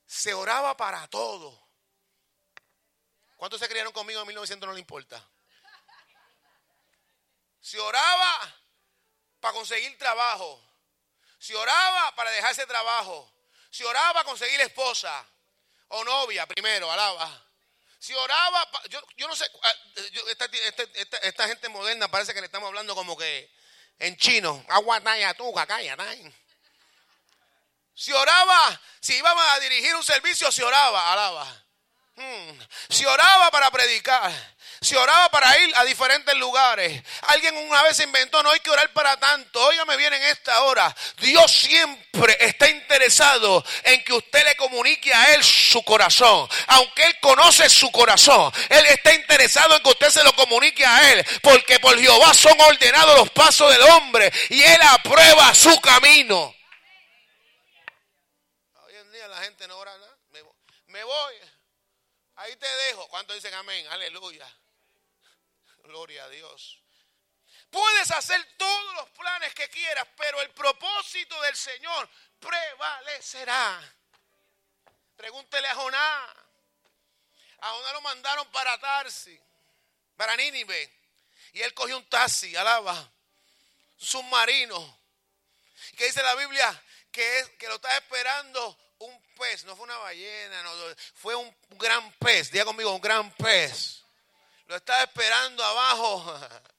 Se 0.07 0.34
oraba 0.34 0.76
para 0.76 1.07
todo. 1.07 1.65
¿Cuántos 3.38 3.59
se 3.59 3.67
criaron 3.67 3.93
conmigo 3.93 4.21
en 4.21 4.28
1900? 4.28 4.67
No 4.67 4.73
le 4.73 4.80
importa. 4.80 5.23
Se 7.61 7.80
oraba 7.80 8.64
para 9.45 9.53
conseguir 9.53 9.95
trabajo. 9.99 10.59
Si 11.37 11.53
oraba 11.53 12.15
para 12.15 12.31
dejarse 12.31 12.65
trabajo. 12.65 13.31
Si 13.69 13.83
oraba 13.83 14.13
para 14.13 14.25
conseguir 14.25 14.59
esposa 14.61 15.23
o 15.89 16.03
novia 16.03 16.47
primero, 16.47 16.91
alaba. 16.91 17.29
Si 17.99 18.11
oraba, 18.15 18.67
yo, 18.89 18.99
yo 19.17 19.27
no 19.27 19.35
sé, 19.35 19.45
ah, 19.61 19.73
esta, 20.29 21.17
esta, 21.17 21.47
gente 21.47 21.69
moderna 21.69 22.07
parece 22.07 22.33
que 22.33 22.39
le 22.39 22.47
estamos 22.47 22.69
hablando 22.69 22.95
como 22.95 23.15
que 23.15 23.53
en 23.99 24.17
chino. 24.17 24.65
Aguataya 24.67 25.35
tu, 25.35 25.53
Si 27.93 28.11
oraba, 28.13 28.81
si 28.99 29.13
íbamos 29.13 29.45
a 29.47 29.59
dirigir 29.59 29.93
un 29.93 30.03
servicio, 30.03 30.51
si 30.51 30.63
oraba, 30.63 31.13
alaba. 31.13 31.65
Hmm. 32.15 32.59
Si 32.89 33.05
oraba 33.05 33.51
para 33.51 33.69
predicar, 33.69 34.54
si 34.82 34.95
oraba 34.95 35.30
para 35.30 35.57
ir 35.59 35.76
a 35.76 35.84
diferentes 35.84 36.36
lugares. 36.36 37.01
Alguien 37.23 37.55
una 37.57 37.82
vez 37.84 37.99
inventó, 37.99 38.41
no 38.43 38.51
hay 38.51 38.59
que 38.59 38.69
orar 38.69 38.91
para 38.93 39.17
tanto. 39.17 39.65
Óigame 39.65 39.97
bien 39.97 40.13
en 40.13 40.23
esta 40.23 40.63
hora. 40.63 40.95
Dios 41.17 41.51
siempre 41.51 42.38
está 42.39 42.69
interesado 42.69 43.63
en 43.84 44.03
que 44.03 44.13
usted 44.13 44.45
le 44.45 44.55
comunique 44.55 45.13
a 45.13 45.34
Él 45.34 45.43
su 45.43 45.84
corazón. 45.84 46.47
Aunque 46.67 47.03
Él 47.03 47.19
conoce 47.19 47.69
su 47.69 47.91
corazón, 47.91 48.51
Él 48.69 48.86
está 48.88 49.13
interesado 49.13 49.76
en 49.76 49.84
que 49.84 49.89
usted 49.89 50.09
se 50.09 50.23
lo 50.23 50.34
comunique 50.36 50.86
a 50.86 51.11
Él. 51.11 51.26
Porque 51.41 51.80
por 51.80 51.99
Jehová 51.99 52.34
son 52.34 52.59
ordenados 52.59 53.17
los 53.17 53.30
pasos 53.32 53.71
del 53.71 53.82
hombre 53.84 54.32
y 54.49 54.61
Él 54.61 54.80
aprueba 54.82 55.53
su 55.53 55.80
camino. 55.82 56.55
Hoy 58.86 58.95
en 58.95 59.11
día 59.11 59.28
la 59.28 59.41
gente 59.41 59.67
no 59.67 59.78
ora 59.78 59.97
nada. 59.97 60.15
Me 60.88 61.03
voy. 61.03 61.36
Ahí 62.38 62.55
te 62.55 62.67
dejo. 62.88 63.07
¿Cuántos 63.09 63.36
dicen 63.36 63.53
amén? 63.53 63.86
Aleluya. 63.89 64.47
Gloria 65.86 66.25
a 66.25 66.29
Dios. 66.29 66.79
Puedes 67.69 68.11
hacer 68.11 68.41
todos 68.57 68.95
los 68.95 69.09
planes 69.11 69.53
que 69.53 69.69
quieras, 69.69 70.07
pero 70.17 70.41
el 70.41 70.49
propósito 70.51 71.39
del 71.41 71.55
Señor 71.55 72.09
prevalecerá. 72.39 73.81
Pregúntele 75.15 75.67
a 75.67 75.75
Jonás. 75.75 76.29
A 77.59 77.69
Jonás 77.69 77.93
lo 77.93 78.01
mandaron 78.01 78.51
para 78.51 78.77
Tarsi, 78.79 79.39
para 80.15 80.36
Nínive. 80.36 80.91
Y 81.53 81.61
él 81.61 81.73
cogió 81.73 81.97
un 81.97 82.09
taxi, 82.09 82.55
alaba, 82.55 83.11
submarino. 83.97 84.99
¿Qué 85.97 86.05
dice 86.05 86.21
la 86.21 86.36
Biblia? 86.36 86.83
Que, 87.11 87.39
es, 87.39 87.49
que 87.51 87.67
lo 87.67 87.75
está 87.75 87.95
esperando 87.97 88.77
un 88.99 89.21
pez, 89.38 89.63
no 89.65 89.75
fue 89.75 89.83
una 89.83 89.97
ballena, 89.97 90.63
no, 90.63 90.71
fue 91.13 91.36
un 91.36 91.55
gran 91.71 92.11
pez, 92.13 92.51
diga 92.51 92.65
conmigo, 92.65 92.91
un 92.91 93.01
gran 93.01 93.31
pez. 93.36 94.04
Lo 94.66 94.76
estaba 94.76 95.03
esperando 95.03 95.63
abajo. 95.63 96.39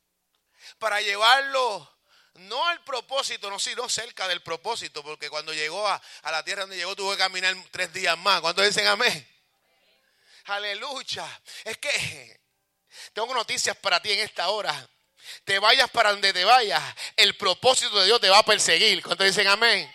para 0.79 1.01
llevarlo 1.01 1.93
no 2.35 2.67
al 2.67 2.85
propósito, 2.85 3.49
no, 3.49 3.59
sino 3.59 3.89
cerca 3.89 4.29
del 4.29 4.43
propósito, 4.43 5.03
porque 5.03 5.31
cuando 5.31 5.55
llegó 5.55 5.87
a, 5.89 6.01
a 6.23 6.31
la 6.31 6.45
tierra 6.45 6.63
donde 6.63 6.77
llegó 6.77 6.95
tuvo 6.95 7.13
que 7.13 7.19
caminar 7.19 7.55
tres 7.71 7.93
días 7.93 8.17
más. 8.19 8.41
¿Cuántos 8.41 8.67
dicen 8.67 8.87
amén? 8.87 9.27
Aleluya. 10.45 11.27
Es 11.65 11.79
que 11.79 12.41
tengo 13.15 13.33
noticias 13.33 13.77
para 13.79 14.01
ti 14.01 14.13
en 14.13 14.21
esta 14.21 14.49
hora. 14.49 14.89
Te 15.45 15.59
vayas 15.59 15.91
para 15.91 16.11
donde 16.11 16.33
te 16.33 16.45
vayas, 16.45 16.83
el 17.17 17.37
propósito 17.37 17.99
de 17.99 18.07
Dios 18.07 18.21
te 18.21 18.29
va 18.29 18.39
a 18.39 18.45
perseguir. 18.45 19.03
¿Cuántos 19.03 19.27
dicen 19.27 19.49
amén? 19.49 19.93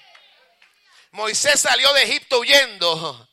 Moisés 1.12 1.60
salió 1.62 1.94
de 1.94 2.04
Egipto 2.04 2.40
huyendo 2.40 3.30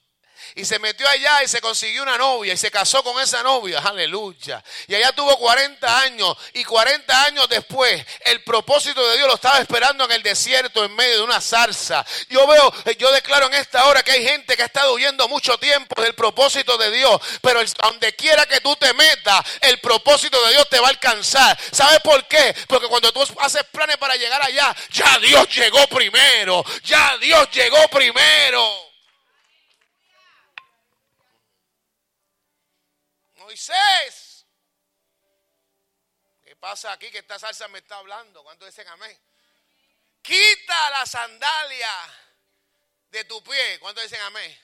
y 0.59 0.65
se 0.65 0.81
metió 0.81 1.09
allá 1.09 1.45
y 1.45 1.49
se 1.49 1.61
consiguió 1.61 2.03
una 2.03 2.19
novia 2.19 2.53
y 2.53 2.57
se 2.57 2.69
casó 2.69 3.05
con 3.05 3.23
esa 3.23 3.45
novia, 3.45 3.79
aleluya. 3.79 4.63
Y 4.89 4.95
allá 4.97 5.13
tuvo 5.13 5.39
40 5.39 6.01
años 6.01 6.37
y 6.53 6.65
40 6.65 7.25
años 7.27 7.49
después 7.49 8.05
el 8.23 8.43
propósito 8.43 9.07
de 9.09 9.17
Dios 9.19 9.29
lo 9.29 9.37
estaba 9.37 9.61
esperando 9.61 10.05
en 10.05 10.11
el 10.11 10.23
desierto 10.23 10.85
en 10.85 10.95
medio 10.97 11.19
de 11.19 11.23
una 11.23 11.41
zarza. 11.41 12.05
Yo 12.29 12.45
veo, 12.49 12.73
yo 12.99 13.13
declaro 13.13 13.47
en 13.47 13.55
esta 13.55 13.87
hora 13.87 14.03
que 14.03 14.11
hay 14.11 14.27
gente 14.27 14.57
que 14.57 14.63
ha 14.63 14.67
estado 14.67 14.95
huyendo 14.95 15.29
mucho 15.29 15.57
tiempo 15.59 16.03
del 16.03 16.15
propósito 16.17 16.77
de 16.77 16.91
Dios, 16.91 17.21
pero 17.41 17.61
donde 17.81 18.17
quiera 18.17 18.45
que 18.47 18.61
tú 18.61 18.75
te 18.75 18.93
metas, 18.95 19.41
el 19.61 19.79
propósito 19.79 20.45
de 20.47 20.55
Dios 20.55 20.69
te 20.69 20.81
va 20.81 20.89
a 20.89 20.91
alcanzar. 20.91 21.57
¿Sabes 21.71 22.01
por 22.01 22.27
qué? 22.27 22.53
Porque 22.67 22.89
cuando 22.89 23.13
tú 23.13 23.25
haces 23.39 23.63
planes 23.71 23.97
para 23.97 24.17
llegar 24.17 24.43
allá, 24.43 24.75
ya 24.91 25.21
Dios 25.21 25.55
llegó 25.55 25.87
primero, 25.87 26.65
ya 26.83 27.17
Dios 27.19 27.49
llegó 27.53 27.87
primero. 27.89 28.88
Moisés. 33.49 34.45
¿Qué 36.45 36.55
pasa 36.57 36.93
aquí 36.93 37.11
que 37.11 37.17
esta 37.17 37.39
salsa 37.39 37.67
me 37.69 37.79
está 37.79 37.97
hablando? 37.97 38.43
¿Cuánto 38.43 38.67
dicen 38.67 38.87
amén? 38.89 39.19
Quita 40.21 40.91
la 40.91 41.07
sandalia 41.07 41.91
de 43.11 43.25
tu 43.25 43.43
pie. 43.43 43.79
¿Cuánto 43.81 44.03
dicen 44.03 44.21
amén? 44.21 44.55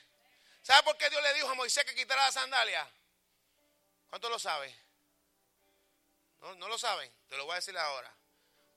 ¿Sabe 0.60 0.82
por 0.82 0.98
qué 0.98 1.08
Dios 1.08 1.22
le 1.22 1.32
dijo 1.32 1.48
a 1.48 1.54
Moisés 1.54 1.82
que 1.86 1.94
quitara 1.94 2.26
la 2.26 2.32
sandalia? 2.32 2.86
¿Cuánto 4.10 4.28
lo 4.28 4.38
sabe? 4.38 4.76
¿No, 6.40 6.54
¿No 6.56 6.68
lo 6.68 6.76
saben? 6.76 7.10
Te 7.30 7.38
lo 7.38 7.46
voy 7.46 7.54
a 7.54 7.56
decir 7.56 7.78
ahora. 7.78 8.14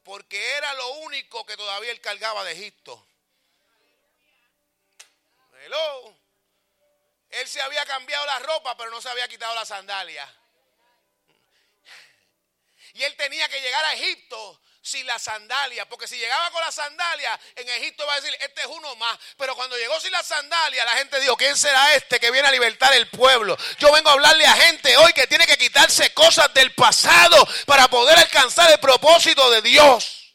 Porque 0.03 0.53
era 0.53 0.73
lo 0.75 0.89
único 0.99 1.45
que 1.45 1.57
todavía 1.57 1.91
él 1.91 1.99
cargaba 1.99 2.45
de 2.45 2.53
Egipto. 2.53 3.05
Hello. 5.59 6.26
Él 7.30 7.47
se 7.47 7.61
había 7.61 7.86
cambiado 7.86 8.25
la 8.25 8.39
ropa, 8.39 8.75
pero 8.78 8.91
no 8.91 9.01
se 9.01 9.09
había 9.09 9.28
quitado 9.28 9.53
la 9.55 9.65
sandalia. 9.65 10.28
Y 12.93 13.03
él 13.03 13.15
tenía 13.15 13.47
que 13.49 13.61
llegar 13.61 13.86
a 13.86 13.93
Egipto 13.93 14.61
sin 14.82 15.05
la 15.05 15.19
sandalia, 15.19 15.88
porque 15.89 16.07
si 16.07 16.17
llegaba 16.17 16.49
con 16.51 16.61
la 16.61 16.71
sandalia, 16.71 17.38
en 17.55 17.67
Egipto 17.69 18.07
va 18.07 18.13
a 18.13 18.21
decir, 18.21 18.36
este 18.39 18.61
es 18.61 18.67
uno 18.67 18.95
más. 18.95 19.19
Pero 19.38 19.55
cuando 19.55 19.78
llegó 19.78 19.99
sin 19.99 20.11
la 20.11 20.23
sandalia, 20.23 20.86
la 20.86 20.93
gente 20.93 21.19
dijo, 21.19 21.36
¿quién 21.36 21.57
será 21.57 21.93
este 21.93 22.19
que 22.19 22.32
viene 22.32 22.47
a 22.47 22.51
libertar 22.51 22.93
el 22.93 23.09
pueblo? 23.09 23.57
Yo 23.80 23.91
vengo 23.91 24.09
a 24.09 24.13
hablarle 24.13 24.45
a 24.45 24.53
gente 24.53 24.95
hoy 24.97 25.11
que 25.13 25.28
tiene 25.28 25.45
que 25.45 25.57
quitarse 25.57 26.13
cosas 26.13 26.53
del 26.53 26.73
pasado 26.73 27.47
para 27.65 27.89
poder 27.89 28.17
alcanzar 28.17 28.71
el 28.71 28.80
propósito 28.80 29.49
de 29.51 29.61
Dios. 29.61 30.26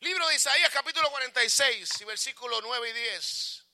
Libro 0.00 0.28
de 0.28 0.36
Isaías 0.36 0.70
capítulo 0.72 1.10
46 1.10 2.02
y 2.02 2.04
versículo 2.04 2.60
9 2.60 2.90
y 2.90 2.92
10. 2.92 3.64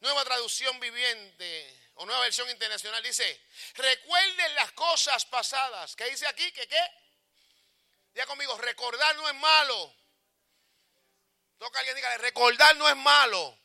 Nueva 0.00 0.24
traducción 0.24 0.78
viviente 0.78 1.90
o 1.94 2.06
nueva 2.06 2.20
versión 2.20 2.48
internacional 2.48 3.02
dice, 3.02 3.44
recuerden 3.74 4.54
las 4.54 4.70
cosas 4.72 5.24
pasadas. 5.26 5.96
¿Qué 5.96 6.04
dice 6.10 6.28
aquí? 6.28 6.52
¿Que 6.52 6.68
qué? 6.68 6.80
Diga 8.12 8.26
conmigo, 8.26 8.56
recordar 8.58 9.16
no 9.16 9.28
es 9.28 9.34
malo. 9.34 9.96
Toca 11.58 11.78
a 11.78 11.80
alguien 11.80 11.96
diga, 11.96 12.18
recordar 12.18 12.76
no 12.76 12.88
es 12.88 12.96
malo. 12.96 13.58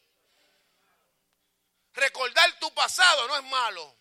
Recordar 1.94 2.58
tu 2.60 2.74
pasado 2.74 3.28
no 3.28 3.38
es 3.38 3.44
malo. 3.44 3.96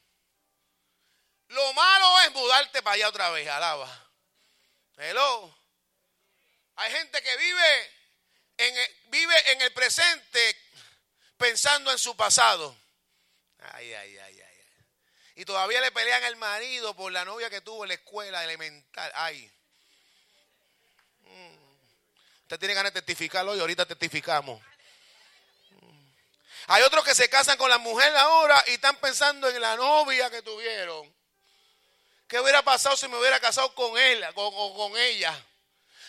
Lo 1.48 1.72
malo 1.74 2.20
es 2.20 2.32
mudarte 2.32 2.82
para 2.82 2.94
allá 2.94 3.08
otra 3.08 3.30
vez, 3.30 3.46
alaba. 3.48 4.10
Hello. 4.96 5.54
Hay 6.76 6.92
gente 6.92 7.22
que 7.22 7.36
vive 7.36 7.97
vive 9.06 9.52
en 9.52 9.62
el 9.62 9.72
presente 9.72 10.56
pensando 11.36 11.90
en 11.90 11.98
su 11.98 12.16
pasado. 12.16 12.76
Ay, 13.72 13.92
ay, 13.92 14.18
ay, 14.18 14.40
ay. 14.40 14.48
Y 15.36 15.44
todavía 15.44 15.80
le 15.80 15.92
pelean 15.92 16.24
al 16.24 16.34
marido 16.36 16.94
por 16.94 17.12
la 17.12 17.24
novia 17.24 17.48
que 17.48 17.60
tuvo 17.60 17.84
en 17.84 17.88
la 17.88 17.94
escuela 17.94 18.42
elemental. 18.42 19.12
Ay. 19.14 19.48
Mm. 21.20 21.56
Usted 22.42 22.58
tiene 22.58 22.74
ganas 22.74 22.92
de 22.92 23.00
testificarlo 23.00 23.54
y 23.54 23.60
ahorita 23.60 23.86
testificamos. 23.86 24.60
Mm. 25.70 26.10
Hay 26.66 26.82
otros 26.82 27.04
que 27.04 27.14
se 27.14 27.28
casan 27.28 27.56
con 27.56 27.70
la 27.70 27.78
mujer 27.78 28.16
ahora 28.16 28.64
y 28.66 28.72
están 28.72 28.96
pensando 28.96 29.48
en 29.48 29.60
la 29.60 29.76
novia 29.76 30.28
que 30.28 30.42
tuvieron. 30.42 31.14
¿Qué 32.26 32.40
hubiera 32.40 32.62
pasado 32.62 32.96
si 32.96 33.06
me 33.06 33.16
hubiera 33.16 33.38
casado 33.38 33.72
con 33.76 33.96
él 33.96 34.24
o 34.34 34.74
con 34.74 34.98
ella? 34.98 35.40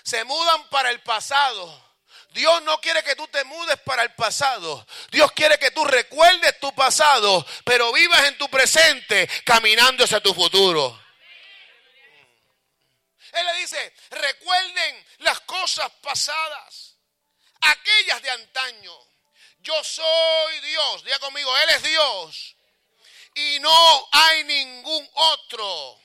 Se 0.03 0.23
mudan 0.23 0.67
para 0.69 0.89
el 0.89 1.01
pasado 1.01 1.88
Dios 2.31 2.61
no 2.63 2.79
quiere 2.79 3.03
que 3.03 3.15
tú 3.15 3.27
te 3.27 3.43
mudes 3.43 3.79
para 3.81 4.03
el 4.03 4.13
pasado. 4.13 4.85
Dios 5.11 5.31
quiere 5.31 5.57
que 5.57 5.71
tú 5.71 5.83
recuerdes 5.83 6.59
tu 6.59 6.73
pasado, 6.75 7.45
pero 7.63 7.91
vivas 7.91 8.23
en 8.25 8.37
tu 8.37 8.47
presente 8.49 9.27
caminando 9.43 10.03
hacia 10.03 10.21
tu 10.21 10.33
futuro. 10.33 10.99
Él 13.31 13.45
le 13.45 13.53
dice, 13.59 13.93
recuerden 14.11 15.05
las 15.19 15.39
cosas 15.41 15.91
pasadas, 16.01 16.97
aquellas 17.61 18.21
de 18.21 18.29
antaño. 18.29 18.93
Yo 19.59 19.83
soy 19.83 20.59
Dios, 20.61 21.03
diga 21.03 21.19
conmigo, 21.19 21.55
Él 21.57 21.69
es 21.69 21.83
Dios. 21.83 22.55
Y 23.35 23.59
no 23.59 24.09
hay 24.11 24.43
ningún 24.43 25.09
otro. 25.13 25.99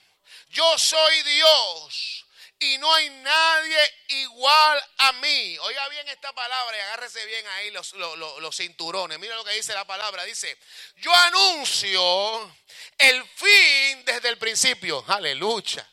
Yo 0.48 0.78
soy 0.78 1.22
Dios 1.22 2.23
y 2.64 2.78
no 2.78 2.92
hay 2.94 3.10
nadie 3.10 3.94
igual 4.08 4.84
a 4.98 5.12
mí. 5.12 5.58
Oiga 5.58 5.88
bien 5.88 6.08
esta 6.08 6.32
palabra 6.32 6.76
y 6.76 6.80
agárrese 6.80 7.24
bien 7.26 7.46
ahí 7.48 7.70
los, 7.70 8.56
cinturones. 8.56 9.18
Mira 9.18 9.36
lo 9.36 9.44
que 9.44 9.52
dice 9.52 9.74
la 9.74 9.84
palabra. 9.84 10.24
Dice, 10.24 10.58
yo 10.96 11.12
anuncio 11.12 12.56
el 12.98 13.24
fin 13.28 14.04
desde 14.04 14.28
el 14.28 14.38
principio. 14.38 15.04
Aleluya. 15.06 15.88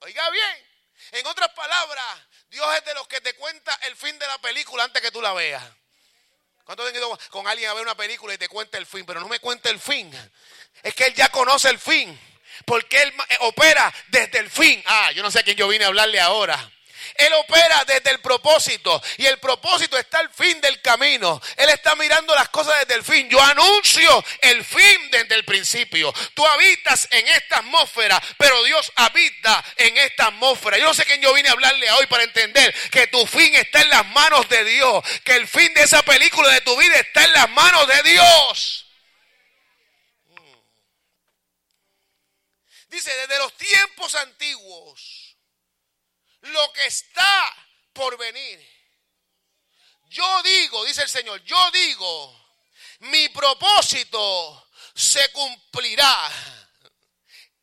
Oiga 0.00 0.28
bien. 0.30 0.66
En 1.12 1.26
otras 1.26 1.50
palabras, 1.50 2.04
Dios 2.48 2.66
es 2.76 2.84
de 2.84 2.94
los 2.94 3.06
que 3.06 3.20
te 3.20 3.34
cuenta 3.34 3.72
el 3.82 3.96
fin 3.96 4.18
de 4.18 4.26
la 4.26 4.38
película 4.38 4.84
antes 4.84 5.00
que 5.00 5.10
tú 5.10 5.22
la 5.22 5.32
veas. 5.32 5.62
¿Cuánto 6.64 6.84
han 6.84 6.94
ido 6.94 7.16
con 7.30 7.46
alguien 7.46 7.70
a 7.70 7.74
ver 7.74 7.84
una 7.84 7.96
película 7.96 8.34
y 8.34 8.38
te 8.38 8.48
cuenta 8.48 8.76
el 8.76 8.86
fin? 8.86 9.06
Pero 9.06 9.20
no 9.20 9.28
me 9.28 9.38
cuenta 9.38 9.70
el 9.70 9.78
fin. 9.78 10.10
Es 10.82 10.94
que 10.94 11.06
Él 11.06 11.14
ya 11.14 11.28
conoce 11.28 11.68
el 11.68 11.78
fin. 11.78 12.18
Porque 12.64 13.02
Él 13.02 13.12
eh, 13.28 13.36
opera 13.40 13.92
desde 14.08 14.38
el 14.38 14.50
fin. 14.50 14.82
Ah, 14.86 15.12
yo 15.12 15.22
no 15.22 15.30
sé 15.30 15.40
a 15.40 15.42
quién 15.42 15.56
yo 15.56 15.68
vine 15.68 15.84
a 15.84 15.88
hablarle 15.88 16.20
ahora. 16.20 16.70
Él 17.18 17.32
opera 17.34 17.84
desde 17.86 18.10
el 18.10 18.20
propósito 18.20 19.02
y 19.16 19.26
el 19.26 19.38
propósito 19.38 19.96
está 19.96 20.18
al 20.18 20.30
fin 20.30 20.60
del 20.60 20.80
camino. 20.80 21.40
Él 21.56 21.68
está 21.70 21.94
mirando 21.94 22.34
las 22.34 22.48
cosas 22.48 22.78
desde 22.80 22.94
el 22.94 23.04
fin. 23.04 23.28
Yo 23.28 23.40
anuncio 23.40 24.24
el 24.42 24.64
fin 24.64 25.10
desde 25.10 25.34
el 25.34 25.44
principio. 25.44 26.12
Tú 26.34 26.46
habitas 26.46 27.08
en 27.10 27.26
esta 27.28 27.58
atmósfera, 27.58 28.22
pero 28.36 28.62
Dios 28.64 28.92
habita 28.96 29.64
en 29.76 29.96
esta 29.98 30.26
atmósfera. 30.26 30.78
Yo 30.78 30.86
no 30.86 30.94
sé 30.94 31.04
quién 31.04 31.20
yo 31.20 31.32
vine 31.34 31.48
a 31.48 31.52
hablarle 31.52 31.90
hoy 31.92 32.06
para 32.06 32.24
entender 32.24 32.74
que 32.90 33.06
tu 33.06 33.26
fin 33.26 33.54
está 33.54 33.80
en 33.80 33.90
las 33.90 34.06
manos 34.08 34.48
de 34.48 34.64
Dios, 34.64 35.04
que 35.24 35.36
el 35.36 35.48
fin 35.48 35.72
de 35.74 35.82
esa 35.82 36.02
película 36.02 36.50
de 36.50 36.60
tu 36.62 36.76
vida 36.76 36.98
está 36.98 37.24
en 37.24 37.32
las 37.32 37.50
manos 37.50 37.86
de 37.86 38.10
Dios. 38.10 38.85
Dice, 42.96 43.14
desde 43.14 43.36
los 43.36 43.52
tiempos 43.58 44.14
antiguos, 44.14 45.36
lo 46.40 46.72
que 46.72 46.86
está 46.86 47.68
por 47.92 48.16
venir. 48.16 48.58
Yo 50.04 50.42
digo, 50.42 50.82
dice 50.86 51.02
el 51.02 51.10
Señor, 51.10 51.42
yo 51.42 51.70
digo, 51.72 52.56
mi 53.00 53.28
propósito 53.28 54.70
se 54.94 55.30
cumplirá 55.32 56.32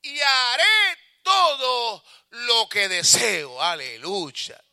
y 0.03 0.19
haré 0.21 0.99
todo 1.23 2.05
lo 2.29 2.69
que 2.69 2.87
deseo. 2.87 3.59
Aleluya. 3.59 4.63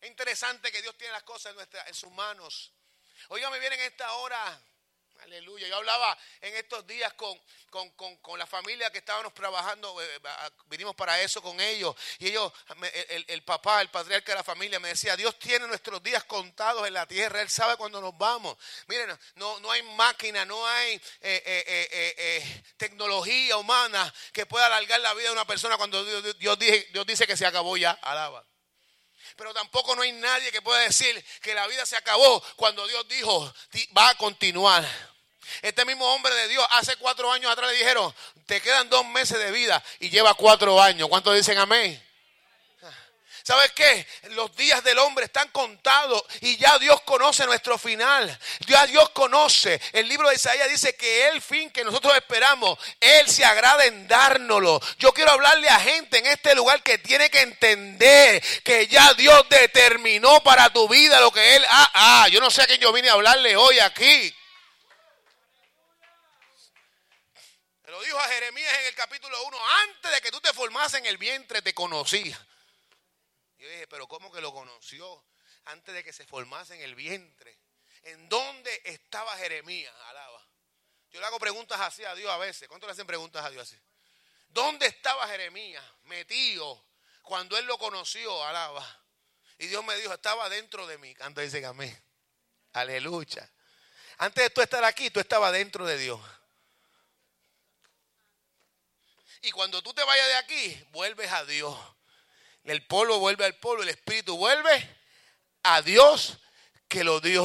Es 0.00 0.08
interesante 0.08 0.72
que 0.72 0.80
Dios 0.80 0.96
tiene 0.96 1.12
las 1.12 1.24
cosas 1.24 1.50
en, 1.50 1.56
nuestra, 1.56 1.86
en 1.86 1.92
sus 1.92 2.10
manos. 2.12 2.72
Óigame 3.28 3.58
bien 3.58 3.74
en 3.74 3.80
esta 3.80 4.10
hora. 4.14 4.58
Aleluya. 5.28 5.68
Yo 5.68 5.76
hablaba 5.76 6.16
en 6.40 6.56
estos 6.56 6.86
días 6.86 7.12
con, 7.12 7.38
con, 8.22 8.38
la 8.38 8.46
familia 8.46 8.90
que 8.90 8.96
estábamos 8.96 9.34
trabajando, 9.34 9.94
eh, 10.02 10.20
vinimos 10.70 10.94
para 10.94 11.20
eso 11.20 11.42
con 11.42 11.60
ellos. 11.60 11.94
Y 12.18 12.28
ellos, 12.28 12.50
el, 13.26 13.42
papá, 13.42 13.82
el 13.82 13.90
patriarca 13.90 14.32
de 14.32 14.36
la 14.36 14.42
familia, 14.42 14.80
me 14.80 14.88
decía, 14.88 15.16
Dios 15.16 15.38
tiene 15.38 15.66
nuestros 15.66 16.02
días 16.02 16.24
contados 16.24 16.86
en 16.86 16.94
la 16.94 17.04
tierra, 17.06 17.42
Él 17.42 17.50
sabe 17.50 17.76
cuándo 17.76 18.00
nos 18.00 18.16
vamos. 18.16 18.56
Miren, 18.86 19.18
no, 19.34 19.60
no 19.60 19.70
hay 19.70 19.82
máquina, 19.82 20.46
no 20.46 20.66
hay 20.66 20.94
eh, 21.20 21.42
eh, 21.44 22.62
tecnología 22.78 23.58
humana 23.58 24.12
que 24.32 24.46
pueda 24.46 24.64
alargar 24.64 24.98
la 25.00 25.12
vida 25.12 25.26
de 25.26 25.32
una 25.32 25.46
persona 25.46 25.76
cuando 25.76 26.02
Dios, 26.06 26.38
Dios, 26.38 26.58
Dios 26.58 27.06
dice 27.06 27.26
que 27.26 27.36
se 27.36 27.44
acabó 27.44 27.76
ya. 27.76 27.90
Alaba. 27.90 28.46
Pero 29.36 29.52
tampoco 29.52 29.94
no 29.94 30.00
hay 30.00 30.12
nadie 30.12 30.50
que 30.50 30.62
pueda 30.62 30.80
decir 30.80 31.22
que 31.42 31.52
la 31.52 31.66
vida 31.66 31.84
se 31.84 31.96
acabó 31.96 32.42
cuando 32.56 32.86
Dios 32.86 33.06
dijo, 33.08 33.54
va 33.94 34.08
a 34.08 34.14
continuar. 34.14 34.88
Este 35.62 35.84
mismo 35.84 36.06
hombre 36.14 36.34
de 36.34 36.48
Dios 36.48 36.66
hace 36.70 36.96
cuatro 36.96 37.30
años 37.32 37.50
atrás 37.50 37.70
le 37.70 37.78
dijeron, 37.78 38.14
te 38.46 38.60
quedan 38.60 38.88
dos 38.88 39.06
meses 39.06 39.38
de 39.38 39.50
vida 39.50 39.82
y 40.00 40.10
lleva 40.10 40.34
cuatro 40.34 40.80
años. 40.80 41.08
¿Cuántos 41.08 41.34
dicen 41.34 41.58
amén? 41.58 42.02
¿Sabes 43.48 43.72
qué? 43.72 44.06
Los 44.32 44.54
días 44.56 44.84
del 44.84 44.98
hombre 44.98 45.24
están 45.24 45.48
contados 45.48 46.22
y 46.42 46.58
ya 46.58 46.78
Dios 46.78 47.00
conoce 47.00 47.46
nuestro 47.46 47.78
final. 47.78 48.38
Ya 48.66 48.86
Dios 48.86 49.08
conoce. 49.08 49.80
El 49.94 50.06
libro 50.06 50.28
de 50.28 50.34
Isaías 50.34 50.68
dice 50.68 50.94
que 50.96 51.28
el 51.28 51.40
fin 51.40 51.70
que 51.70 51.82
nosotros 51.82 52.14
esperamos, 52.14 52.78
Él 53.00 53.26
se 53.26 53.46
agrada 53.46 53.86
en 53.86 54.06
dárnoslo. 54.06 54.82
Yo 54.98 55.14
quiero 55.14 55.30
hablarle 55.30 55.66
a 55.70 55.80
gente 55.80 56.18
en 56.18 56.26
este 56.26 56.54
lugar 56.54 56.82
que 56.82 56.98
tiene 56.98 57.30
que 57.30 57.40
entender 57.40 58.44
que 58.62 58.86
ya 58.86 59.14
Dios 59.14 59.46
determinó 59.48 60.42
para 60.42 60.68
tu 60.68 60.86
vida 60.86 61.18
lo 61.18 61.30
que 61.30 61.56
Él 61.56 61.64
ha. 61.70 61.90
Ah, 61.94 62.28
yo 62.28 62.40
no 62.40 62.50
sé 62.50 62.60
a 62.60 62.66
quién 62.66 62.82
yo 62.82 62.92
vine 62.92 63.08
a 63.08 63.14
hablarle 63.14 63.56
hoy 63.56 63.78
aquí. 63.78 64.34
Dijo 68.02 68.18
a 68.18 68.28
Jeremías 68.28 68.72
en 68.80 68.86
el 68.86 68.94
capítulo 68.94 69.42
1, 69.44 69.58
antes 69.82 70.12
de 70.12 70.20
que 70.20 70.30
tú 70.30 70.40
te 70.40 70.52
formas 70.52 70.94
en 70.94 71.06
el 71.06 71.18
vientre 71.18 71.62
te 71.62 71.74
conocía. 71.74 72.38
Yo 73.58 73.68
dije, 73.68 73.86
pero 73.88 74.06
¿cómo 74.06 74.30
que 74.30 74.40
lo 74.40 74.52
conoció? 74.52 75.24
Antes 75.64 75.94
de 75.94 76.04
que 76.04 76.12
se 76.12 76.24
formase 76.26 76.74
en 76.74 76.82
el 76.82 76.94
vientre. 76.94 77.58
¿En 78.02 78.28
dónde 78.28 78.80
estaba 78.84 79.36
Jeremías? 79.36 79.92
Alaba. 80.06 80.46
Yo 81.10 81.20
le 81.20 81.26
hago 81.26 81.38
preguntas 81.38 81.80
así 81.80 82.04
a 82.04 82.14
Dios 82.14 82.30
a 82.30 82.38
veces. 82.38 82.68
¿Cuánto 82.68 82.86
le 82.86 82.92
hacen 82.92 83.06
preguntas 83.06 83.44
a 83.44 83.50
Dios 83.50 83.62
así? 83.62 83.80
¿Dónde 84.48 84.86
estaba 84.86 85.26
Jeremías? 85.28 85.84
Metido. 86.04 86.86
Cuando 87.22 87.58
él 87.58 87.66
lo 87.66 87.78
conoció, 87.78 88.44
alaba. 88.44 88.86
Y 89.58 89.66
Dios 89.66 89.84
me 89.84 89.96
dijo, 89.96 90.14
estaba 90.14 90.48
dentro 90.48 90.86
de 90.86 90.98
mí. 90.98 91.14
Canto 91.14 91.40
dice 91.40 91.64
amén. 91.66 91.96
Aleluya. 92.72 93.50
Antes 94.18 94.44
de 94.44 94.50
tú 94.50 94.60
estar 94.62 94.84
aquí, 94.84 95.10
tú 95.10 95.20
estabas 95.20 95.52
dentro 95.52 95.84
de 95.84 95.98
Dios. 95.98 96.20
Y 99.42 99.50
cuando 99.50 99.82
tú 99.82 99.94
te 99.94 100.02
vayas 100.04 100.26
de 100.26 100.36
aquí, 100.36 100.86
vuelves 100.90 101.30
a 101.30 101.44
Dios. 101.44 101.78
El 102.64 102.86
polvo 102.86 103.18
vuelve 103.18 103.44
al 103.44 103.56
polvo, 103.56 103.82
el 103.82 103.88
espíritu 103.88 104.36
vuelve 104.36 104.96
a 105.62 105.82
Dios 105.82 106.38
que 106.88 107.04
lo 107.04 107.20
dio. 107.20 107.44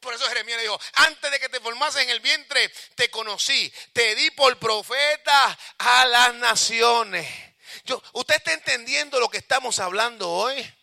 Por 0.00 0.14
eso 0.14 0.26
Jeremías 0.26 0.56
le 0.56 0.64
dijo, 0.64 0.80
antes 0.94 1.30
de 1.30 1.38
que 1.38 1.48
te 1.48 1.60
formases 1.60 2.02
en 2.02 2.10
el 2.10 2.20
vientre, 2.20 2.68
te 2.96 3.08
conocí, 3.10 3.72
te 3.92 4.14
di 4.16 4.30
por 4.32 4.58
profeta 4.58 5.58
a 5.78 6.06
las 6.06 6.34
naciones. 6.34 7.28
Yo, 7.84 8.02
¿Usted 8.12 8.36
está 8.36 8.52
entendiendo 8.52 9.20
lo 9.20 9.28
que 9.28 9.38
estamos 9.38 9.78
hablando 9.78 10.28
hoy? 10.28 10.74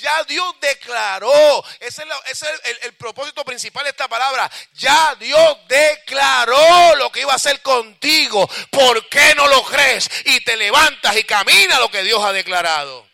Ya 0.00 0.24
Dios 0.24 0.54
declaró, 0.60 1.64
ese 1.78 2.04
es, 2.26 2.42
el, 2.82 2.94
propósito 2.94 3.44
principal 3.44 3.84
de 3.84 3.90
esta 3.90 4.08
palabra. 4.08 4.50
Ya 4.74 5.14
Dios 5.16 5.58
declaró 5.68 6.96
lo 6.96 7.10
que 7.12 7.20
iba 7.20 7.32
a 7.32 7.36
hacer 7.36 7.60
contigo. 7.62 8.48
¿Por 8.70 9.08
qué 9.08 9.34
no 9.34 9.46
lo 9.48 9.62
crees? 9.64 10.08
Y 10.26 10.42
te 10.42 10.56
levantas 10.56 11.16
y 11.16 11.24
caminas 11.24 11.78
lo 11.78 11.90
que 11.90 12.02
Dios 12.02 12.22
ha 12.24 12.32
declarado. 12.32 13.06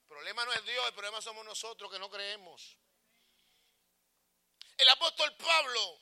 El 0.00 0.06
problema 0.08 0.44
no 0.44 0.52
es 0.52 0.64
Dios, 0.64 0.86
el 0.86 0.92
problema 0.94 1.20
somos 1.20 1.44
nosotros 1.44 1.90
que 1.90 1.98
no 1.98 2.10
creemos. 2.10 2.76
El 4.78 4.88
apóstol 4.88 5.34
Pablo 5.36 6.00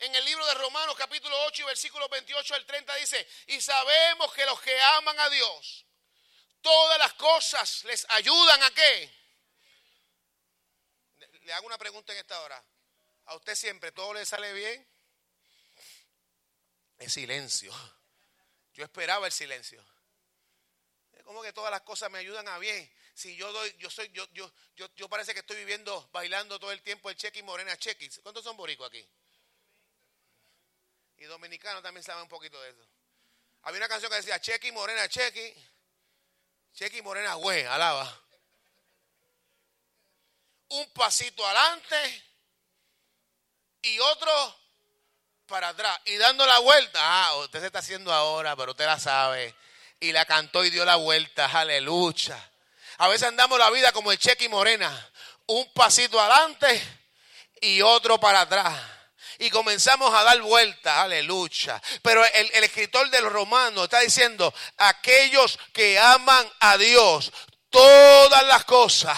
en 0.00 0.14
el 0.14 0.24
libro 0.24 0.44
de 0.46 0.54
Romanos 0.54 0.94
capítulo 0.96 1.36
8 1.46 1.62
y 1.62 1.66
versículo 1.66 2.08
28 2.08 2.54
al 2.54 2.64
30 2.64 2.94
dice, 2.96 3.28
y 3.48 3.60
sabemos 3.60 4.32
que 4.32 4.46
los 4.46 4.60
que 4.62 4.80
aman 4.80 5.18
a 5.20 5.28
Dios, 5.28 5.84
Todas 6.60 6.98
las 6.98 7.14
cosas 7.14 7.84
les 7.84 8.06
ayudan 8.10 8.62
a 8.62 8.70
qué. 8.72 9.20
Le 11.42 11.52
hago 11.52 11.66
una 11.66 11.78
pregunta 11.78 12.12
en 12.12 12.18
esta 12.18 12.40
hora. 12.40 12.62
¿A 13.26 13.36
usted 13.36 13.54
siempre 13.54 13.92
todo 13.92 14.14
le 14.14 14.26
sale 14.26 14.52
bien? 14.52 14.86
Es 16.98 17.12
silencio. 17.12 17.72
Yo 18.74 18.84
esperaba 18.84 19.26
el 19.26 19.32
silencio. 19.32 19.84
Es 21.12 21.24
como 21.24 21.42
que 21.42 21.52
todas 21.52 21.70
las 21.70 21.82
cosas 21.82 22.10
me 22.10 22.18
ayudan 22.18 22.46
a 22.48 22.58
bien. 22.58 22.92
Si 23.14 23.36
yo 23.36 23.52
doy, 23.52 23.74
yo 23.78 23.90
soy, 23.90 24.10
yo, 24.10 24.26
yo, 24.32 24.52
yo, 24.76 24.88
yo 24.94 25.08
parece 25.08 25.34
que 25.34 25.40
estoy 25.40 25.56
viviendo, 25.56 26.08
bailando 26.12 26.58
todo 26.58 26.72
el 26.72 26.82
tiempo 26.82 27.10
el 27.10 27.16
cheque 27.16 27.40
y 27.40 27.42
morena 27.42 27.76
cheque. 27.78 28.10
¿Cuántos 28.22 28.44
son 28.44 28.56
boricos 28.56 28.86
aquí? 28.86 29.06
Y 31.18 31.24
dominicanos 31.24 31.82
también 31.82 32.02
saben 32.02 32.22
un 32.22 32.28
poquito 32.28 32.60
de 32.62 32.70
eso. 32.70 32.88
Había 33.62 33.78
una 33.78 33.88
canción 33.88 34.10
que 34.10 34.16
decía 34.16 34.40
cheque 34.40 34.72
morena 34.72 35.08
cheque. 35.08 35.54
Chequi 36.74 37.02
Morena, 37.02 37.34
güey, 37.34 37.64
alaba. 37.64 38.20
Un 40.68 40.90
pasito 40.92 41.44
adelante 41.46 42.24
y 43.82 43.98
otro 43.98 44.56
para 45.46 45.68
atrás. 45.68 46.00
Y 46.04 46.16
dando 46.16 46.46
la 46.46 46.58
vuelta. 46.60 47.00
Ah, 47.02 47.36
usted 47.36 47.60
se 47.60 47.66
está 47.66 47.80
haciendo 47.80 48.12
ahora, 48.12 48.56
pero 48.56 48.72
usted 48.72 48.86
la 48.86 48.98
sabe. 48.98 49.54
Y 49.98 50.12
la 50.12 50.24
cantó 50.24 50.64
y 50.64 50.70
dio 50.70 50.84
la 50.84 50.96
vuelta. 50.96 51.46
Aleluya. 51.46 52.50
A 52.98 53.08
veces 53.08 53.28
andamos 53.28 53.58
la 53.58 53.70
vida 53.70 53.92
como 53.92 54.12
el 54.12 54.18
Chequi 54.18 54.48
Morena. 54.48 55.10
Un 55.46 55.72
pasito 55.72 56.20
adelante 56.20 56.82
y 57.60 57.82
otro 57.82 58.18
para 58.18 58.42
atrás 58.42 58.99
y 59.40 59.50
comenzamos 59.50 60.14
a 60.14 60.22
dar 60.22 60.40
vueltas, 60.42 60.98
aleluya. 60.98 61.80
Pero 62.02 62.24
el, 62.24 62.50
el 62.52 62.64
escritor 62.64 63.10
del 63.10 63.24
romano 63.24 63.84
está 63.84 64.00
diciendo, 64.00 64.52
aquellos 64.76 65.58
que 65.72 65.98
aman 65.98 66.46
a 66.60 66.76
Dios, 66.76 67.32
todas 67.70 68.46
las 68.46 68.64
cosas, 68.64 69.16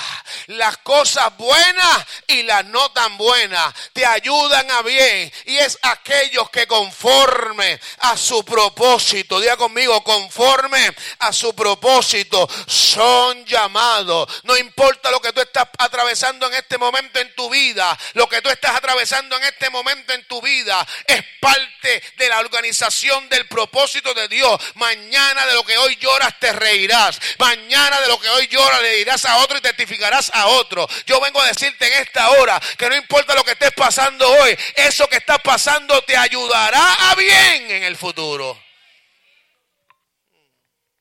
las 0.49 0.77
cosas 0.79 1.37
buenas 1.37 2.07
y 2.27 2.43
las 2.43 2.65
no 2.67 2.91
tan 2.93 3.17
buenas, 3.17 3.75
te 3.93 4.05
ayudan 4.05 4.71
a 4.71 4.83
bien. 4.83 5.33
Y 5.47 5.57
es 5.57 5.79
aquellos 5.83 6.51
que 6.51 6.67
conforme 6.67 7.81
a 8.01 8.17
su 8.17 8.45
propósito, 8.45 9.41
diga 9.41 9.57
conmigo, 9.57 10.05
conforme 10.05 10.95
a 11.21 11.33
su 11.33 11.55
propósito, 11.55 12.49
son 12.67 13.45
llamados. 13.47 14.29
No 14.45 14.57
importa 14.57 15.11
lo 15.11 15.21
que 15.21 15.33
tú 15.33 15.41
estás 15.41 15.69
atravesando 15.79 16.47
en 16.47 16.55
este 16.55 16.79
momento 16.79 17.19
en 17.19 17.35
tu 17.35 17.49
vida, 17.49 17.99
lo 18.15 18.29
que 18.29 18.43
tú 18.43 18.51
estás 18.51 18.77
atravesando 18.77 19.37
en 19.37 19.45
este 19.45 19.71
momento 19.71 20.13
en 20.13 20.27
tu 20.29 20.41
vida 20.43 20.87
es 21.07 21.25
parte 21.41 22.03
de 22.17 22.29
la 22.29 22.41
organización 22.41 23.29
del 23.29 23.47
propósito 23.49 24.13
de 24.15 24.29
Dios. 24.29 24.61
Mañana 24.75 25.47
de 25.47 25.55
lo 25.55 25.65
que 25.65 25.79
hoy 25.79 25.97
lloras 25.97 26.39
te 26.39 26.53
reirás. 26.53 27.19
Mañana 27.39 28.01
de 28.01 28.09
lo 28.09 28.21
que 28.21 28.29
hoy 28.29 28.42
llora, 28.49 28.81
le 28.81 28.97
dirás 28.97 29.25
a 29.25 29.39
otro 29.39 29.59
y 29.59 29.61
testificarás 29.61 30.31
a 30.35 30.47
otro. 30.49 30.87
Yo 31.07 31.21
vengo 31.21 31.41
a 31.41 31.47
decirte 31.47 31.87
en 31.87 32.03
esta 32.03 32.31
hora 32.31 32.61
que 32.79 32.89
no 32.89 32.97
importa 32.97 33.35
lo 33.35 33.45
que 33.45 33.53
estés 33.53 33.73
pasando 33.73 34.29
hoy, 34.29 34.57
eso 34.77 35.09
que 35.09 35.17
está 35.17 35.39
pasando 35.39 36.03
te 36.03 36.17
ayudará 36.17 37.11
a 37.11 37.15
bien 37.15 37.71
en 37.71 37.83
el 37.85 37.97
futuro. 37.97 38.61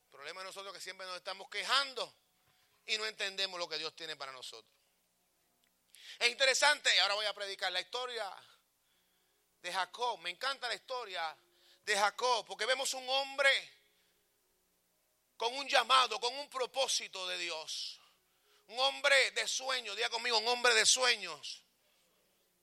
El 0.06 0.12
problema 0.12 0.42
es 0.42 0.46
nosotros 0.48 0.74
que 0.74 0.82
siempre 0.82 1.06
nos 1.08 1.18
estamos 1.18 1.50
quejando 1.50 2.14
y 2.86 2.98
no 2.98 3.06
entendemos 3.06 3.60
lo 3.60 3.68
que 3.68 3.78
Dios 3.78 3.96
tiene 3.96 4.16
para 4.16 4.32
nosotros. 4.32 4.72
Es 6.20 6.30
interesante, 6.30 6.96
y 6.96 7.00
ahora 7.00 7.16
voy 7.16 7.26
a 7.26 7.34
predicar 7.34 7.72
la 7.72 7.82
historia 7.82 8.30
de 9.62 9.74
Jacob. 9.74 10.20
Me 10.20 10.30
encanta 10.30 10.68
la 10.68 10.76
historia 10.76 11.36
de 11.84 11.98
Jacob, 11.98 12.46
porque 12.46 12.66
vemos 12.66 12.94
un 12.94 13.08
hombre 13.10 13.50
con 15.42 15.58
un 15.58 15.68
llamado, 15.68 16.20
con 16.20 16.38
un 16.38 16.48
propósito 16.52 17.28
de 17.28 17.36
Dios. 17.40 18.00
Un 18.68 18.80
hombre 18.80 19.32
de 19.32 19.48
sueños, 19.48 19.96
diga 19.96 20.08
conmigo, 20.12 20.38
un 20.38 20.48
hombre 20.48 20.72
de 20.76 20.86
sueños. 20.86 21.64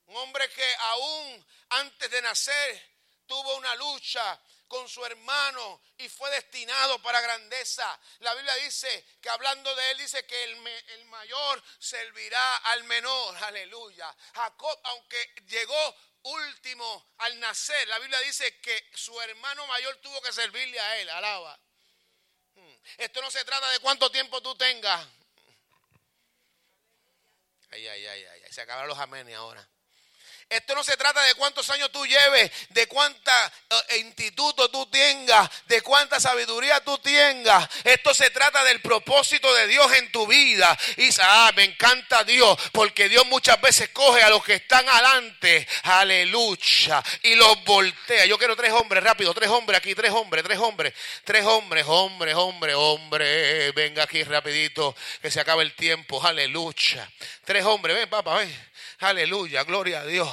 Un 0.07 0.17
hombre 0.17 0.49
que 0.49 0.75
aún 0.83 1.47
antes 1.71 2.09
de 2.09 2.23
nacer 2.23 2.97
tuvo 3.27 3.57
una 3.57 3.75
lucha 3.75 4.41
con 4.69 4.89
su 4.89 5.05
hermano 5.05 5.83
y 5.97 6.09
fue 6.09 6.31
destinado 6.31 7.03
para 7.03 7.21
grandeza. 7.21 7.99
La 8.21 8.33
Biblia 8.35 8.55
dice 8.55 9.05
que 9.21 9.29
hablando 9.29 9.75
de 9.75 9.91
él 9.91 9.99
dice 9.99 10.25
que 10.25 10.45
el, 10.45 10.67
el, 10.69 11.05
mayor 11.07 11.61
servirá 11.81 12.59
al 12.59 12.85
menor. 12.85 13.37
Aleluya. 13.43 14.17
Jacob, 14.37 14.81
aunque 14.85 15.35
llegó 15.49 15.97
último 16.23 17.11
al 17.19 17.41
nacer, 17.41 17.89
la 17.89 17.99
Biblia 17.99 18.21
dice 18.21 18.61
que 18.61 18.89
su 18.95 19.21
hermano 19.21 19.67
mayor 19.67 19.97
tuvo 19.97 20.23
que 20.23 20.33
servirle 20.33 20.79
a 20.79 20.99
él. 20.99 21.11
Alaba. 21.11 21.59
Esto 22.97 23.21
no 23.23 23.31
se 23.31 23.45
trata 23.45 23.69
de 23.71 23.79
cuánto 23.81 24.11
tiempo 24.11 24.41
tú 24.41 24.55
tengas. 24.57 25.07
Ay, 27.71 27.87
ay, 27.87 28.07
ay, 28.07 28.25
ay. 28.25 28.41
Se 28.51 28.63
acabaron 28.63 28.89
los 28.89 28.99
amenes 28.99 29.37
ahora. 29.37 29.69
Esto 30.51 30.75
no 30.75 30.83
se 30.83 30.97
trata 30.97 31.21
de 31.25 31.35
cuántos 31.35 31.69
años 31.69 31.93
tú 31.93 32.07
lleves, 32.07 32.51
de 32.71 32.87
cuánta 32.87 33.53
eh, 33.91 33.99
instituto 33.99 34.71
tú 34.71 34.87
tengas, 34.87 35.47
de 35.67 35.83
cuánta 35.83 36.19
sabiduría 36.19 36.81
tú 36.81 36.97
tengas. 36.99 37.69
Esto 37.85 38.15
se 38.15 38.31
trata 38.31 38.65
del 38.65 38.81
propósito 38.81 39.53
de 39.53 39.67
Dios 39.67 39.93
en 39.99 40.11
tu 40.11 40.27
vida. 40.27 40.79
Y 40.97 41.11
ah, 41.21 41.53
me 41.55 41.65
encanta 41.65 42.25
Dios, 42.25 42.59
porque 42.73 43.11
Dios 43.11 43.27
muchas 43.27 43.61
veces 43.61 43.91
coge 43.91 44.23
a 44.23 44.31
los 44.31 44.43
que 44.43 44.55
están 44.55 44.89
adelante, 44.89 45.69
aleluya, 45.83 47.05
y 47.25 47.35
los 47.35 47.63
voltea. 47.65 48.25
Yo 48.25 48.39
quiero 48.39 48.57
tres 48.57 48.73
hombres, 48.73 49.05
rápido, 49.05 49.35
tres 49.35 49.51
hombres 49.51 49.79
aquí, 49.79 49.95
tres 49.95 50.13
hombres, 50.13 50.43
tres 50.45 50.59
hombres, 50.59 50.95
tres 51.25 51.45
hombres, 51.45 51.85
hombres, 51.87 52.35
hombre, 52.35 52.75
hombre. 52.75 53.71
Venga 53.73 54.05
aquí 54.05 54.25
rapidito, 54.25 54.97
que 55.21 55.31
se 55.31 55.41
acabe 55.41 55.63
el 55.63 55.75
tiempo, 55.75 56.25
aleluya. 56.25 57.07
Tres 57.45 57.67
hombres, 57.67 57.97
ven, 57.97 58.09
papá, 58.09 58.39
ven. 58.39 58.68
Aleluya, 59.01 59.63
gloria 59.63 60.01
a 60.01 60.05
Dios. 60.07 60.29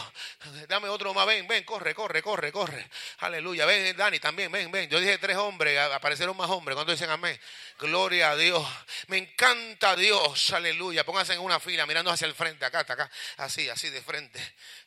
Dame 0.67 0.89
otro 0.89 1.13
más, 1.13 1.25
ven, 1.25 1.47
ven, 1.47 1.63
corre, 1.63 1.93
corre, 1.93 2.21
corre, 2.21 2.51
corre. 2.51 2.89
Aleluya, 3.19 3.65
ven, 3.65 3.95
Dani, 3.95 4.19
también, 4.19 4.51
ven, 4.51 4.71
ven. 4.71 4.89
Yo 4.89 4.99
dije 4.99 5.17
tres 5.17 5.37
hombres, 5.37 5.77
aparecieron 5.77 6.35
más 6.37 6.49
hombres. 6.49 6.75
cuando 6.75 6.91
dicen 6.91 7.09
amén? 7.09 7.39
Gloria 7.79 8.31
a 8.31 8.35
Dios. 8.35 8.65
Me 9.07 9.17
encanta 9.17 9.95
Dios, 9.95 10.51
aleluya. 10.51 11.05
Pónganse 11.05 11.33
en 11.33 11.41
una 11.41 11.59
fila, 11.59 11.85
mirando 11.85 12.11
hacia 12.11 12.27
el 12.27 12.33
frente, 12.33 12.65
acá, 12.65 12.81
hasta 12.81 12.93
acá. 12.93 13.11
Así, 13.37 13.69
así 13.69 13.89
de 13.89 14.01
frente. 14.01 14.39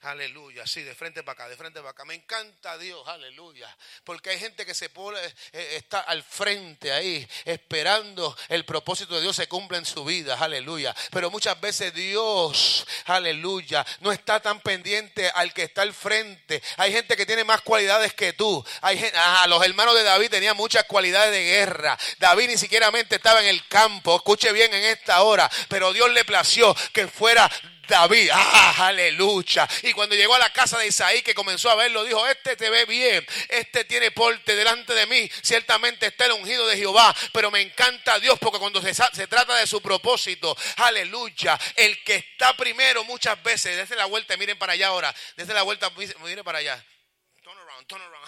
Aleluya, 0.03 0.63
así, 0.63 0.83
de 0.83 0.95
frente 0.95 1.23
para 1.23 1.35
acá, 1.35 1.49
de 1.49 1.57
frente 1.57 1.81
para 1.81 1.91
acá. 1.91 2.05
Me 2.05 2.15
encanta 2.15 2.79
Dios, 2.79 3.07
aleluya. 3.09 3.75
Porque 4.05 4.31
hay 4.31 4.39
gente 4.39 4.65
que 4.65 4.75
se 4.75 4.89
pone, 4.89 5.19
eh, 5.53 5.77
está 5.77 6.01
al 6.01 6.23
frente 6.23 6.93
ahí, 6.93 7.29
esperando 7.45 8.37
el 8.49 8.65
propósito 8.65 9.17
de 9.17 9.23
Dios 9.23 9.37
se 9.37 9.49
cumpla 9.49 9.79
en 9.79 9.87
su 9.87 10.05
vida, 10.05 10.37
aleluya. 10.39 10.95
Pero 11.11 11.31
muchas 11.31 11.61
veces 11.61 11.93
Dios, 11.95 12.87
aleluya, 13.07 13.85
no 14.01 14.13
está 14.13 14.41
tan 14.41 14.61
pendiente 14.61 15.31
al 15.35 15.48
que 15.53 15.65
está 15.65 15.83
al 15.83 15.95
frente. 15.95 16.63
Hay 16.77 16.93
gente 16.93 17.17
que 17.17 17.27
tiene 17.27 17.45
más 17.45 17.61
cualidades 17.63 18.15
que 18.15 18.33
tú. 18.33 18.65
Hay 18.81 18.99
gente, 18.99 19.19
los 19.47 19.65
hermanos 19.65 19.95
de 19.95 20.03
David 20.03 20.31
tenían 20.31 20.57
muchas 20.57 20.85
cualidades 20.85 21.33
de 21.33 21.43
guerra. 21.45 21.99
David 22.19 22.49
ni 22.49 22.57
siquiera 22.57 22.91
estaba 23.11 23.41
en 23.41 23.47
el 23.47 23.67
campo. 23.69 24.17
Escuche 24.17 24.53
bien 24.53 24.73
en 24.73 24.85
esta 24.85 25.23
hora. 25.23 25.51
Pero 25.69 25.93
Dios 25.93 26.11
le 26.13 26.25
plació 26.25 26.75
que 26.93 27.09
fuera 27.09 27.51
David, 27.89 28.31
ah, 28.33 28.87
aleluya. 28.87 29.69
Y 29.83 29.93
cuando 29.93 30.15
llegó 30.15 30.35
a 30.35 30.39
la 30.39 30.53
casa 30.53 30.79
de 30.79 30.87
Isaí, 30.87 31.23
que 31.23 31.35
comenzó 31.35 31.71
a 31.71 31.75
verlo, 31.75 32.05
dijo, 32.05 32.27
este 32.27 32.55
te 32.55 32.71
ve 32.71 32.85
bien, 32.85 33.27
este 33.49 33.85
tiene 33.85 34.11
porte 34.11 34.55
delante 34.55 34.95
de 34.95 35.07
mí, 35.07 35.29
ciertamente 35.43 36.07
está 36.07 36.27
el 36.27 36.33
ungido 36.33 36.67
de 36.67 36.77
Jehová, 36.77 37.15
pero 37.33 37.51
me 37.51 37.61
encanta 37.61 38.19
Dios 38.19 38.39
porque 38.39 38.59
cuando 38.59 38.83
se, 38.83 38.93
se 38.95 39.27
trata 39.27 39.55
de 39.57 39.67
su 39.67 39.81
propósito, 39.81 40.57
aleluya, 40.77 41.59
el 41.77 42.03
que 42.05 42.17
está 42.17 42.55
primero 42.57 43.05
muchas 43.05 43.43
veces, 43.43 43.77
desde 43.77 43.97
la 43.97 44.05
vuelta, 44.05 44.37
miren 44.37 44.59
para 44.59 44.75
allá 44.75 44.89
ahora, 44.89 45.15
desde 45.37 45.55
la 45.55 45.63
vuelta, 45.63 45.91
miren 46.23 46.45
para 46.45 46.59
allá 46.59 46.85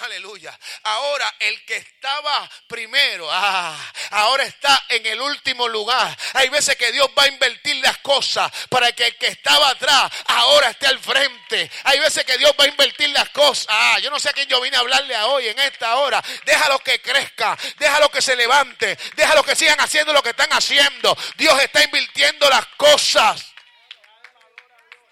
aleluya. 0.05 0.59
Ahora 0.85 1.35
el 1.39 1.65
que 1.65 1.77
estaba 1.77 2.49
primero, 2.67 3.29
ah, 3.31 3.77
ahora 4.11 4.45
está 4.45 4.85
en 4.89 5.05
el 5.07 5.21
último 5.21 5.69
lugar. 5.69 6.17
Hay 6.35 6.49
veces 6.49 6.77
que 6.77 6.93
Dios 6.93 7.09
va 7.19 7.25
a 7.25 7.29
invertir 7.29 7.77
las 7.77 7.99
cosas 7.99 8.51
para 8.69 8.93
que 8.93 9.07
el 9.07 9.17
que 9.17 9.29
estaba 9.29 9.71
atrás 9.71 10.11
ahora 10.27 10.71
esté 10.71 10.87
al 10.87 10.99
frente. 10.99 11.71
Hay 11.85 11.99
veces 12.01 12.25
que 12.25 12.39
Dios 12.39 12.53
va 12.59 12.65
a 12.65 12.69
invertir 12.69 13.11
las 13.11 13.29
cosas. 13.31 13.67
Ah, 13.69 13.99
yo 14.01 14.11
no 14.11 14.19
sé 14.19 14.31
a 14.31 14.33
quién 14.33 14.49
yo 14.49 14.61
vine 14.61 14.77
a 14.77 14.81
hablarle 14.81 15.17
hoy 15.19 15.49
en 15.49 15.59
esta 15.59 15.97
hora. 15.97 16.23
Déjalo 16.45 16.79
que 16.81 17.01
crezca, 17.01 17.57
déjalo 17.79 18.11
que 18.11 18.23
se 18.23 18.37
levante, 18.37 18.99
déjalo 19.17 19.43
que 19.43 19.57
sigan 19.57 19.81
haciendo 19.81 20.13
lo 20.13 20.23
que 20.23 20.31
están 20.31 20.53
haciendo. 20.53 21.17
Dios 21.37 21.61
está 21.63 21.83
invirtiendo 21.83 22.49
las 22.49 22.67
cosas. 22.77 23.47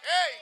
¡Ey, 0.03 0.39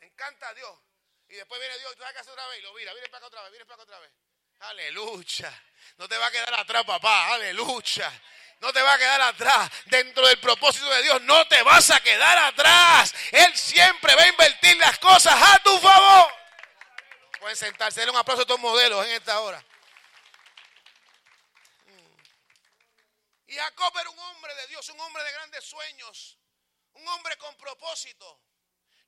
Me 0.00 0.06
encanta 0.06 0.52
Dios. 0.54 0.85
Y 1.28 1.34
después 1.34 1.60
viene 1.60 1.78
Dios 1.78 1.92
tú 1.94 2.00
sabes 2.00 2.14
que 2.14 2.20
hace 2.20 2.30
otra 2.30 2.46
vez 2.48 2.58
y 2.58 2.62
lo 2.62 2.72
mira, 2.74 2.92
viene 2.92 3.08
para 3.08 3.18
acá 3.18 3.26
otra 3.26 3.42
vez, 3.42 3.50
viene 3.50 3.66
para 3.66 3.74
acá 3.74 3.82
otra 3.82 3.98
vez. 4.00 4.12
Aleluya. 4.60 5.62
No 5.98 6.08
te 6.08 6.16
va 6.16 6.26
a 6.26 6.30
quedar 6.30 6.54
atrás, 6.54 6.84
papá. 6.84 7.34
Aleluya. 7.34 8.22
No 8.60 8.72
te 8.72 8.80
va 8.80 8.94
a 8.94 8.98
quedar 8.98 9.20
atrás. 9.20 9.70
Dentro 9.86 10.26
del 10.26 10.40
propósito 10.40 10.88
de 10.88 11.02
Dios 11.02 11.20
no 11.22 11.46
te 11.48 11.62
vas 11.62 11.90
a 11.90 12.00
quedar 12.00 12.38
atrás. 12.38 13.14
Él 13.32 13.54
siempre 13.56 14.14
va 14.14 14.22
a 14.22 14.28
invertir 14.28 14.76
las 14.78 14.98
cosas 14.98 15.34
a 15.34 15.58
tu 15.62 15.78
favor. 15.78 16.32
Pueden 17.40 17.56
sentarse. 17.56 18.00
Denle 18.00 18.12
un 18.12 18.18
aplauso 18.18 18.42
a 18.42 18.46
todos 18.46 18.60
modelos 18.60 19.04
en 19.06 19.12
esta 19.12 19.40
hora. 19.40 19.62
Mm. 21.86 22.16
Y 23.48 23.56
Jacob 23.56 23.92
era 23.98 24.10
un 24.10 24.18
hombre 24.18 24.54
de 24.54 24.66
Dios, 24.68 24.88
un 24.88 25.00
hombre 25.00 25.22
de 25.22 25.32
grandes 25.32 25.64
sueños, 25.64 26.38
un 26.94 27.06
hombre 27.08 27.36
con 27.36 27.54
propósito. 27.56 28.40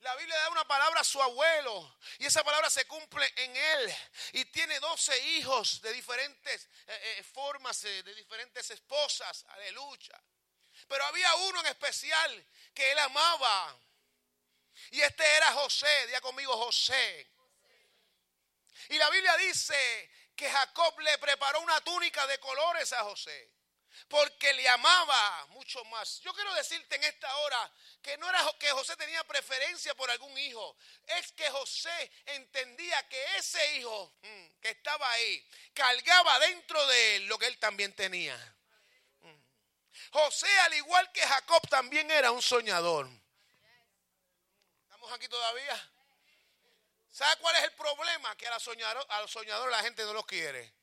La 0.01 0.15
Biblia 0.15 0.39
da 0.39 0.51
una 0.51 0.67
palabra 0.67 1.01
a 1.01 1.05
su 1.05 1.21
abuelo 1.21 1.99
y 2.19 2.27
esa 2.27 2.45
palabra 2.45 2.71
se 2.71 2.87
cumple 2.87 3.33
en 3.37 3.57
él. 3.57 3.97
Y 4.33 4.45
tiene 4.47 4.79
12 4.79 5.19
hijos 5.31 5.81
de 5.83 5.93
diferentes 5.93 6.69
eh, 6.87 7.17
eh, 7.19 7.23
formas, 7.25 7.83
eh, 7.85 8.03
de 8.05 8.15
diferentes 8.15 8.71
esposas. 8.71 9.45
Aleluya. 9.49 10.23
Pero 10.87 11.05
había 11.05 11.35
uno 11.35 11.61
en 11.61 11.67
especial 11.67 12.47
que 12.73 12.93
él 12.93 12.99
amaba. 12.99 13.77
Y 14.93 15.01
este 15.01 15.25
era 15.37 15.53
José. 15.53 16.07
Día 16.07 16.21
conmigo 16.21 16.57
José. 16.57 17.29
Y 18.91 18.99
la 18.99 19.11
Biblia 19.11 19.37
dice 19.39 20.11
que 20.37 20.49
Jacob 20.49 21.01
le 21.01 21.19
preparó 21.19 21.61
una 21.61 21.81
túnica 21.81 22.25
de 22.29 22.39
colores 22.39 22.93
a 22.93 23.03
José 23.03 23.58
porque 24.09 24.53
le 24.55 24.69
amaba 24.69 25.47
mucho 25.47 25.85
más. 25.87 26.21
Yo 26.21 26.33
quiero 26.35 26.53
decirte 26.55 26.97
en 26.97 27.05
esta 27.05 27.35
hora 27.39 27.73
que 28.03 28.17
no 28.19 28.29
era 28.29 28.41
que 28.59 28.71
José 28.71 28.97
tenía 28.97 29.23
preferencia 29.25 29.95
por 29.95 30.11
algún 30.11 30.37
hijo, 30.39 30.77
es 31.07 31.33
que 31.33 31.49
José 31.51 32.11
entendía 32.27 33.07
que 33.09 33.37
ese 33.37 33.77
hijo 33.77 34.15
mm, 34.23 34.61
que 34.61 34.71
estaba 34.71 35.11
ahí 35.11 35.49
cargaba 35.75 36.39
dentro 36.41 36.87
de 36.87 37.17
él 37.17 37.27
lo 37.27 37.39
que 37.39 37.47
él 37.47 37.59
también 37.59 37.95
tenía. 37.95 38.37
Mm. 39.21 39.35
José, 40.13 40.59
al 40.61 40.75
igual 40.75 41.11
que 41.13 41.23
Jacob, 41.23 41.69
también 41.69 42.11
era 42.11 42.31
un 42.31 42.43
soñador. 42.43 43.09
¿Estamos 44.85 45.13
aquí 45.13 45.29
todavía? 45.29 45.91
¿Sabe 47.11 47.37
cuál 47.41 47.57
es 47.57 47.65
el 47.65 47.73
problema? 47.73 48.37
Que 48.37 48.47
a 48.47 48.51
los 48.51 48.63
soñadores 49.33 49.73
la 49.73 49.83
gente 49.83 50.05
no 50.05 50.13
los 50.13 50.25
quiere. 50.25 50.78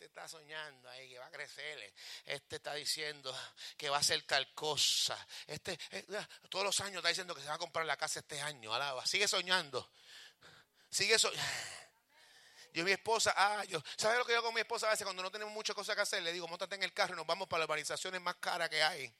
Este 0.00 0.06
está 0.06 0.26
soñando 0.26 0.88
ahí 0.88 1.10
que 1.10 1.18
va 1.18 1.26
a 1.26 1.30
crecer. 1.30 1.92
Este 2.24 2.56
está 2.56 2.72
diciendo 2.72 3.38
que 3.76 3.90
va 3.90 3.98
a 3.98 4.00
hacer 4.00 4.22
tal 4.22 4.50
cosa. 4.54 5.14
Este 5.46 5.78
eh, 5.90 6.06
todos 6.48 6.64
los 6.64 6.80
años 6.80 6.96
está 6.96 7.10
diciendo 7.10 7.34
que 7.34 7.42
se 7.42 7.48
va 7.48 7.56
a 7.56 7.58
comprar 7.58 7.84
la 7.84 7.98
casa 7.98 8.20
este 8.20 8.40
año. 8.40 8.72
Alaba. 8.72 9.04
Sigue 9.04 9.28
soñando. 9.28 9.92
Sigue 10.88 11.18
soñando. 11.18 11.44
Yo 12.72 12.82
mi 12.82 12.92
esposa, 12.92 13.34
ah, 13.36 13.64
yo, 13.64 13.82
¿sabes 13.96 14.16
lo 14.16 14.24
que 14.24 14.32
yo 14.32 14.44
con 14.44 14.54
mi 14.54 14.60
esposa 14.60 14.86
a 14.86 14.90
veces 14.90 15.04
cuando 15.04 15.24
no 15.24 15.30
tenemos 15.32 15.52
muchas 15.52 15.74
cosas 15.74 15.96
que 15.96 16.02
hacer? 16.02 16.22
Le 16.22 16.32
digo, 16.32 16.46
montate 16.46 16.76
en 16.76 16.84
el 16.84 16.92
carro 16.92 17.14
y 17.14 17.16
nos 17.16 17.26
vamos 17.26 17.48
para 17.48 17.58
las 17.58 17.64
urbanizaciones 17.66 18.20
más 18.20 18.36
caras 18.36 18.70
que 18.70 18.80
hay. 18.80 19.12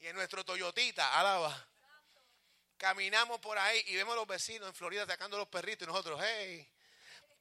Y 0.00 0.06
en 0.06 0.14
nuestro 0.14 0.44
Toyotita, 0.44 1.18
alaba. 1.18 1.66
Caminamos 2.76 3.40
por 3.40 3.56
ahí 3.58 3.82
y 3.86 3.96
vemos 3.96 4.12
a 4.12 4.16
los 4.16 4.26
vecinos 4.26 4.68
en 4.68 4.74
Florida 4.74 5.06
sacando 5.06 5.38
los 5.38 5.48
perritos 5.48 5.88
y 5.88 5.90
nosotros, 5.90 6.20
hey, 6.22 6.73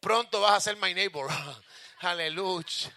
pronto 0.03 0.41
vas 0.41 0.53
a 0.53 0.59
ser 0.59 0.75
my 0.75 0.93
neighbor. 0.93 1.27
Aleluya. 1.99 2.91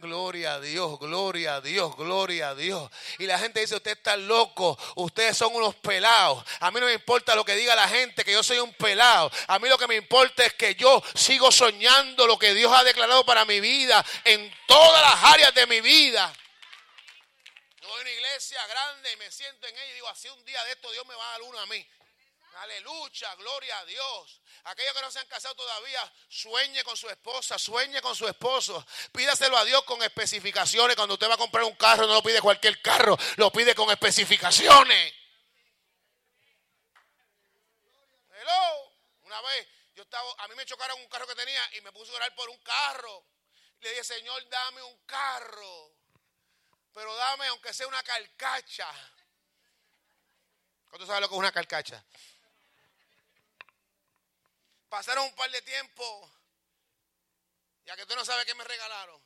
Gloria 0.00 0.54
a 0.54 0.60
Dios, 0.60 0.96
gloria 1.00 1.56
a 1.56 1.60
Dios, 1.60 1.96
gloria 1.96 2.50
a 2.50 2.54
Dios. 2.54 2.88
Y 3.18 3.26
la 3.26 3.36
gente 3.36 3.58
dice, 3.58 3.74
usted 3.74 3.92
está 3.92 4.16
loco, 4.16 4.78
ustedes 4.94 5.36
son 5.36 5.52
unos 5.56 5.74
pelados. 5.74 6.44
A 6.60 6.70
mí 6.70 6.78
no 6.78 6.86
me 6.86 6.92
importa 6.92 7.34
lo 7.34 7.44
que 7.44 7.56
diga 7.56 7.74
la 7.74 7.88
gente, 7.88 8.24
que 8.24 8.30
yo 8.30 8.44
soy 8.44 8.60
un 8.60 8.72
pelado. 8.74 9.28
A 9.48 9.58
mí 9.58 9.68
lo 9.68 9.76
que 9.76 9.88
me 9.88 9.96
importa 9.96 10.44
es 10.44 10.54
que 10.54 10.76
yo 10.76 11.02
sigo 11.16 11.50
soñando 11.50 12.28
lo 12.28 12.38
que 12.38 12.54
Dios 12.54 12.72
ha 12.72 12.84
declarado 12.84 13.26
para 13.26 13.44
mi 13.44 13.58
vida 13.58 14.04
en 14.24 14.54
todas 14.68 15.02
las 15.02 15.32
áreas 15.32 15.52
de 15.52 15.66
mi 15.66 15.80
vida 15.80 16.32
voy 17.88 17.98
a 17.98 18.02
una 18.02 18.10
iglesia 18.10 18.66
grande 18.66 19.12
y 19.12 19.16
me 19.16 19.30
siento 19.30 19.66
en 19.66 19.74
ella 19.74 19.90
y 19.90 19.94
digo, 19.94 20.08
así 20.08 20.28
un 20.28 20.44
día 20.44 20.62
de 20.64 20.72
esto 20.72 20.92
Dios 20.92 21.06
me 21.06 21.14
va 21.14 21.26
a 21.26 21.32
dar 21.32 21.42
uno 21.42 21.58
a 21.58 21.66
mí. 21.66 21.86
Aleluya, 22.62 23.34
gloria 23.36 23.78
a 23.78 23.84
Dios. 23.84 24.40
Aquellos 24.64 24.94
que 24.94 25.00
no 25.00 25.10
se 25.10 25.18
han 25.18 25.26
casado 25.26 25.54
todavía, 25.54 26.12
sueñe 26.28 26.82
con 26.84 26.96
su 26.96 27.08
esposa, 27.08 27.58
sueñe 27.58 28.00
con 28.02 28.14
su 28.14 28.26
esposo. 28.26 28.84
Pídaselo 29.12 29.56
a 29.56 29.64
Dios 29.64 29.84
con 29.84 30.02
especificaciones. 30.02 30.96
Cuando 30.96 31.14
usted 31.14 31.28
va 31.28 31.34
a 31.34 31.38
comprar 31.38 31.64
un 31.64 31.76
carro, 31.76 32.06
no 32.06 32.14
lo 32.14 32.22
pide 32.22 32.40
cualquier 32.40 32.80
carro, 32.82 33.16
lo 33.36 33.50
pide 33.50 33.74
con 33.74 33.90
especificaciones. 33.90 35.14
Hello. 38.32 38.92
Una 39.22 39.40
vez 39.42 39.68
yo 39.94 40.02
estaba, 40.02 40.30
a 40.38 40.48
mí 40.48 40.54
me 40.54 40.64
chocaron 40.64 41.00
un 41.00 41.08
carro 41.08 41.26
que 41.26 41.34
tenía 41.34 41.60
y 41.76 41.80
me 41.82 41.92
puse 41.92 42.12
a 42.12 42.16
orar 42.16 42.34
por 42.34 42.48
un 42.48 42.58
carro. 42.58 43.26
Le 43.80 43.90
dije, 43.90 44.04
Señor, 44.04 44.48
dame 44.48 44.82
un 44.82 44.98
carro 45.04 45.98
pero 46.98 47.14
dame 47.14 47.46
aunque 47.46 47.72
sea 47.72 47.86
una 47.86 48.02
carcacha. 48.02 48.88
¿Cuánto 50.88 51.06
sabes 51.06 51.20
lo 51.20 51.28
que 51.28 51.34
es 51.36 51.38
una 51.38 51.52
carcacha? 51.52 52.04
Pasaron 54.88 55.24
un 55.24 55.34
par 55.34 55.50
de 55.50 55.60
tiempo, 55.62 56.32
ya 57.84 57.94
que 57.96 58.06
tú 58.06 58.14
no 58.14 58.24
sabes 58.24 58.46
qué 58.46 58.54
me 58.54 58.64
regalaron. 58.64 59.22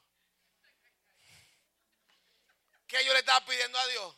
¿Qué 2.88 3.04
yo 3.04 3.12
le 3.12 3.20
estaba 3.20 3.44
pidiendo 3.46 3.78
a 3.78 3.86
Dios? 3.86 4.16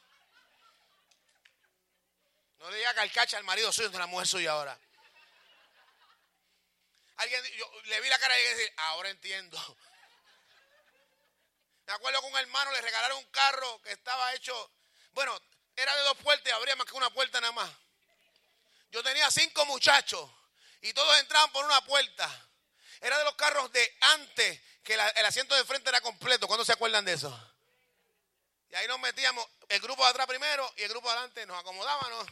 No 2.59 2.71
le 2.71 2.79
diga 2.79 2.95
calcacha 2.95 3.37
al 3.37 3.45
marido 3.45 3.71
suyo, 3.73 3.91
de 3.91 3.99
la 3.99 4.07
mujer 4.07 4.27
suya 4.27 4.53
ahora. 4.53 4.79
Alguien, 7.17 7.45
yo 7.57 7.71
le 7.85 8.01
vi 8.01 8.09
la 8.09 8.19
cara 8.19 8.39
y 8.39 8.43
dije, 8.43 8.73
ahora 8.79 9.11
entiendo. 9.11 9.77
Me 11.87 11.93
acuerdo 11.93 12.21
que 12.23 12.27
un 12.27 12.39
hermano 12.39 12.73
le 12.73 12.81
regalaron 12.81 13.19
un 13.19 13.31
carro 13.31 13.83
que 13.83 13.93
estaba 13.93 14.33
hecho, 14.33 14.73
bueno, 15.13 15.39
era 15.77 15.95
de 15.95 16.03
dos 16.03 16.17
puertas 16.19 16.47
y 16.47 16.51
habría 16.51 16.75
más 16.77 16.87
que 16.87 16.97
una 16.97 17.11
puerta 17.11 17.41
nada 17.41 17.53
más. 17.53 17.71
Yo 18.91 19.03
tenía 19.03 19.31
cinco 19.31 19.67
muchachos 19.67 20.31
y 20.85 20.93
todos 20.93 21.19
entraban 21.19 21.51
por 21.51 21.65
una 21.65 21.81
puerta. 21.81 22.31
Era 23.01 23.17
de 23.17 23.25
los 23.25 23.35
carros 23.37 23.73
de 23.73 23.97
antes, 24.01 24.61
que 24.83 24.93
el 24.93 25.25
asiento 25.25 25.55
de 25.55 25.65
frente 25.65 25.89
era 25.89 26.03
completo. 26.03 26.47
¿Cuándo 26.47 26.63
se 26.63 26.73
acuerdan 26.73 27.07
de 27.07 27.15
eso? 27.15 27.55
Y 28.71 28.75
ahí 28.75 28.87
nos 28.87 29.01
metíamos, 29.01 29.47
el 29.71 29.81
grupo 29.81 30.05
de 30.05 30.11
atrás 30.11 30.27
primero 30.27 30.71
y 30.77 30.83
el 30.83 30.91
grupo 30.91 31.09
de 31.09 31.15
adelante 31.15 31.47
nos 31.47 31.59
acomodábamos. 31.59 32.27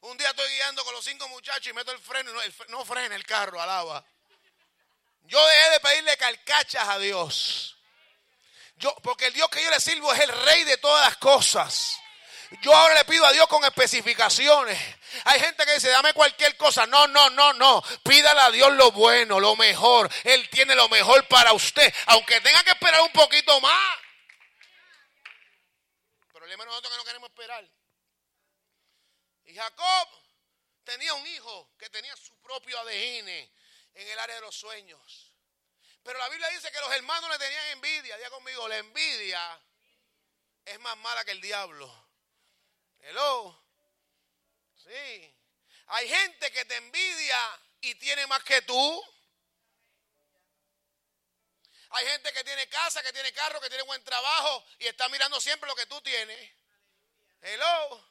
Un 0.00 0.16
día 0.18 0.30
estoy 0.30 0.48
guiando 0.52 0.84
con 0.84 0.94
los 0.94 1.04
cinco 1.04 1.28
muchachos 1.28 1.68
y 1.68 1.72
meto 1.72 1.92
el 1.92 2.00
freno 2.00 2.32
y 2.44 2.54
no, 2.68 2.84
frena 2.84 3.14
el 3.14 3.24
carro, 3.24 3.62
alaba. 3.62 4.04
Yo 5.22 5.46
dejé 5.46 5.70
de 5.70 5.80
pedirle 5.80 6.16
carcachas 6.16 6.88
a 6.88 6.98
Dios. 6.98 7.76
Yo, 8.78 8.92
porque 8.96 9.26
el 9.26 9.32
Dios 9.32 9.48
que 9.48 9.62
yo 9.62 9.70
le 9.70 9.78
sirvo 9.78 10.12
es 10.12 10.20
el 10.20 10.32
rey 10.44 10.64
de 10.64 10.76
todas 10.78 11.06
las 11.06 11.18
cosas. 11.18 12.00
Yo 12.62 12.74
ahora 12.74 12.94
le 12.94 13.04
pido 13.04 13.24
a 13.26 13.32
Dios 13.32 13.46
con 13.48 13.64
especificaciones. 13.64 14.78
Hay 15.24 15.40
gente 15.40 15.64
que 15.66 15.74
dice, 15.74 15.88
dame 15.88 16.12
cualquier 16.12 16.56
cosa. 16.56 16.86
No, 16.86 17.06
no, 17.08 17.30
no, 17.30 17.52
no. 17.54 17.82
Pídale 18.04 18.40
a 18.40 18.50
Dios 18.50 18.72
lo 18.74 18.92
bueno, 18.92 19.40
lo 19.40 19.56
mejor. 19.56 20.10
Él 20.24 20.48
tiene 20.50 20.74
lo 20.74 20.88
mejor 20.88 21.26
para 21.28 21.52
usted, 21.52 21.92
aunque 22.06 22.40
tenga 22.40 22.62
que 22.62 22.70
esperar 22.70 23.00
un 23.02 23.12
poquito 23.12 23.60
más. 23.60 23.98
El 26.22 26.28
problema 26.32 26.62
es 26.62 26.68
nosotros 26.68 26.92
que 26.92 26.98
no 26.98 27.04
queremos 27.04 27.30
esperar. 27.30 27.64
Y 29.44 29.54
Jacob 29.54 30.08
tenía 30.84 31.14
un 31.14 31.26
hijo 31.26 31.70
que 31.78 31.90
tenía 31.90 32.16
su 32.16 32.36
propio 32.40 32.78
ADN 32.80 33.28
en 33.28 34.08
el 34.08 34.18
área 34.18 34.36
de 34.36 34.42
los 34.42 34.54
sueños. 34.54 35.32
Pero 36.02 36.18
la 36.20 36.28
Biblia 36.28 36.48
dice 36.50 36.70
que 36.70 36.80
los 36.80 36.92
hermanos 36.92 37.28
le 37.30 37.38
tenían 37.38 37.66
envidia. 37.68 38.16
Diga 38.16 38.30
conmigo, 38.30 38.68
la 38.68 38.78
envidia 38.78 39.60
es 40.64 40.78
más 40.78 40.96
mala 40.98 41.24
que 41.24 41.32
el 41.32 41.40
diablo. 41.40 42.05
Hello. 43.08 43.56
Sí. 44.74 45.34
Hay 45.86 46.08
gente 46.08 46.50
que 46.50 46.64
te 46.64 46.74
envidia 46.74 47.60
y 47.80 47.94
tiene 47.94 48.26
más 48.26 48.42
que 48.42 48.62
tú. 48.62 49.04
Hay 51.90 52.06
gente 52.08 52.32
que 52.32 52.42
tiene 52.42 52.68
casa, 52.68 53.00
que 53.04 53.12
tiene 53.12 53.32
carro, 53.32 53.60
que 53.60 53.68
tiene 53.68 53.84
buen 53.84 54.02
trabajo 54.02 54.64
y 54.80 54.88
está 54.88 55.08
mirando 55.08 55.40
siempre 55.40 55.68
lo 55.68 55.76
que 55.76 55.86
tú 55.86 56.00
tienes. 56.00 56.50
Hello. 57.42 58.04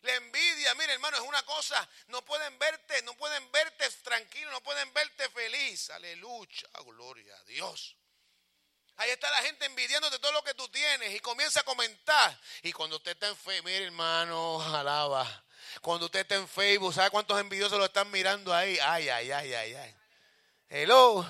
La 0.00 0.14
envidia, 0.14 0.74
mire 0.76 0.94
hermano, 0.94 1.18
es 1.18 1.22
una 1.22 1.44
cosa. 1.44 1.86
No 2.06 2.24
pueden 2.24 2.58
verte, 2.58 3.02
no 3.02 3.14
pueden 3.18 3.52
verte 3.52 3.90
tranquilo, 4.02 4.50
no 4.50 4.62
pueden 4.62 4.90
verte 4.94 5.28
feliz. 5.28 5.90
Aleluya, 5.90 6.68
gloria 6.86 7.36
a 7.36 7.44
Dios. 7.44 7.96
Ahí 8.98 9.10
está 9.10 9.30
la 9.30 9.42
gente 9.42 9.66
envidiándote 9.66 10.18
todo 10.18 10.32
lo 10.32 10.42
que 10.42 10.54
tú 10.54 10.66
tienes 10.68 11.14
y 11.14 11.20
comienza 11.20 11.60
a 11.60 11.64
comentar. 11.64 12.38
Y 12.62 12.72
cuando 12.72 12.96
usted 12.96 13.12
está 13.12 13.28
en 13.28 13.36
Facebook, 13.36 13.66
mire 13.66 13.84
hermano, 13.84 14.62
alaba. 14.74 15.44
Cuando 15.82 16.06
usted 16.06 16.20
está 16.20 16.36
en 16.36 16.48
Facebook, 16.48 16.94
¿sabe 16.94 17.10
cuántos 17.10 17.38
envidiosos 17.38 17.78
lo 17.78 17.84
están 17.84 18.10
mirando 18.10 18.54
ahí? 18.54 18.78
Ay, 18.82 19.08
ay, 19.08 19.30
ay, 19.30 19.52
ay, 19.52 19.74
ay. 19.74 19.94
Hello. 20.68 21.26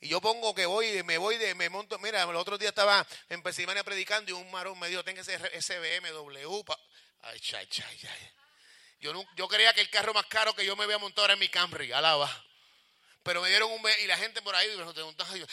Y 0.00 0.08
yo 0.08 0.20
pongo 0.20 0.54
que 0.54 0.66
voy, 0.66 1.02
me 1.02 1.18
voy 1.18 1.36
de, 1.36 1.54
me 1.54 1.68
monto. 1.68 1.98
Mira, 1.98 2.22
el 2.22 2.36
otro 2.36 2.58
día 2.58 2.70
estaba 2.70 3.06
en 3.28 3.42
Pensilvania 3.42 3.84
predicando 3.84 4.30
y 4.30 4.34
un 4.34 4.50
marón 4.50 4.78
me 4.78 4.88
dijo, 4.88 5.02
tenga 5.04 5.22
ese, 5.22 5.38
ese 5.52 5.78
BMW. 5.78 6.62
Ay, 7.22 7.40
ay, 7.54 7.68
ay, 7.86 8.00
ay. 8.02 8.30
Yo, 9.00 9.14
no, 9.14 9.24
yo 9.36 9.48
creía 9.48 9.72
que 9.72 9.80
el 9.80 9.90
carro 9.90 10.12
más 10.12 10.26
caro 10.26 10.54
que 10.54 10.64
yo 10.64 10.76
me 10.76 10.84
había 10.84 10.98
montado 10.98 11.24
era 11.24 11.34
en 11.34 11.40
mi 11.40 11.48
Camry, 11.48 11.92
alaba. 11.92 12.30
Pero 13.30 13.42
me 13.42 13.48
dieron 13.48 13.70
un 13.70 13.80
y 14.02 14.08
la 14.08 14.16
gente 14.16 14.42
por 14.42 14.56
ahí 14.56 14.68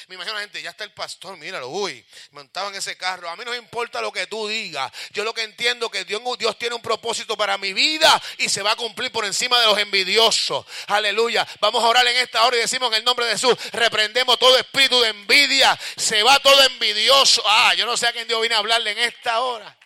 me 0.07 0.15
imagino 0.15 0.33
la 0.33 0.41
gente, 0.41 0.59
ya 0.63 0.71
está 0.71 0.83
el 0.83 0.93
pastor, 0.93 1.37
míralo, 1.37 1.67
uy, 1.67 2.03
montaban 2.31 2.73
ese 2.73 2.97
carro. 2.97 3.29
A 3.29 3.35
mí 3.35 3.45
no 3.45 3.51
me 3.51 3.57
importa 3.57 4.01
lo 4.01 4.11
que 4.11 4.25
tú 4.25 4.47
digas. 4.47 4.91
Yo 5.11 5.23
lo 5.23 5.31
que 5.31 5.43
entiendo 5.43 5.87
que 5.91 6.03
Dios, 6.03 6.19
Dios 6.39 6.57
tiene 6.57 6.73
un 6.73 6.81
propósito 6.81 7.37
para 7.37 7.55
mi 7.59 7.73
vida 7.73 8.19
y 8.39 8.49
se 8.49 8.63
va 8.63 8.71
a 8.71 8.75
cumplir 8.75 9.11
por 9.11 9.25
encima 9.25 9.59
de 9.59 9.67
los 9.67 9.77
envidiosos. 9.77 10.65
Aleluya. 10.87 11.47
Vamos 11.59 11.83
a 11.83 11.87
orar 11.87 12.07
en 12.07 12.17
esta 12.17 12.47
hora 12.47 12.57
y 12.57 12.61
decimos 12.61 12.89
en 12.89 12.95
el 12.95 13.03
nombre 13.03 13.27
de 13.27 13.33
Jesús, 13.33 13.55
reprendemos 13.73 14.39
todo 14.39 14.57
espíritu 14.57 14.99
de 14.99 15.09
envidia. 15.09 15.79
Se 15.97 16.23
va 16.23 16.39
todo 16.39 16.59
envidioso. 16.63 17.43
Ah, 17.45 17.75
yo 17.75 17.85
no 17.85 17.95
sé 17.95 18.07
a 18.07 18.11
quién 18.11 18.27
Dios 18.27 18.41
viene 18.41 18.55
a 18.55 18.57
hablarle 18.57 18.89
en 18.89 18.97
esta 18.97 19.39
hora. 19.41 19.77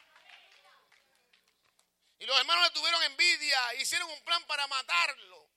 Y 2.20 2.26
los 2.26 2.40
hermanos 2.40 2.64
le 2.64 2.70
tuvieron 2.70 3.04
envidia, 3.04 3.60
hicieron 3.82 4.10
un 4.10 4.22
plan 4.24 4.42
para 4.46 4.66
matarlo. 4.68 5.51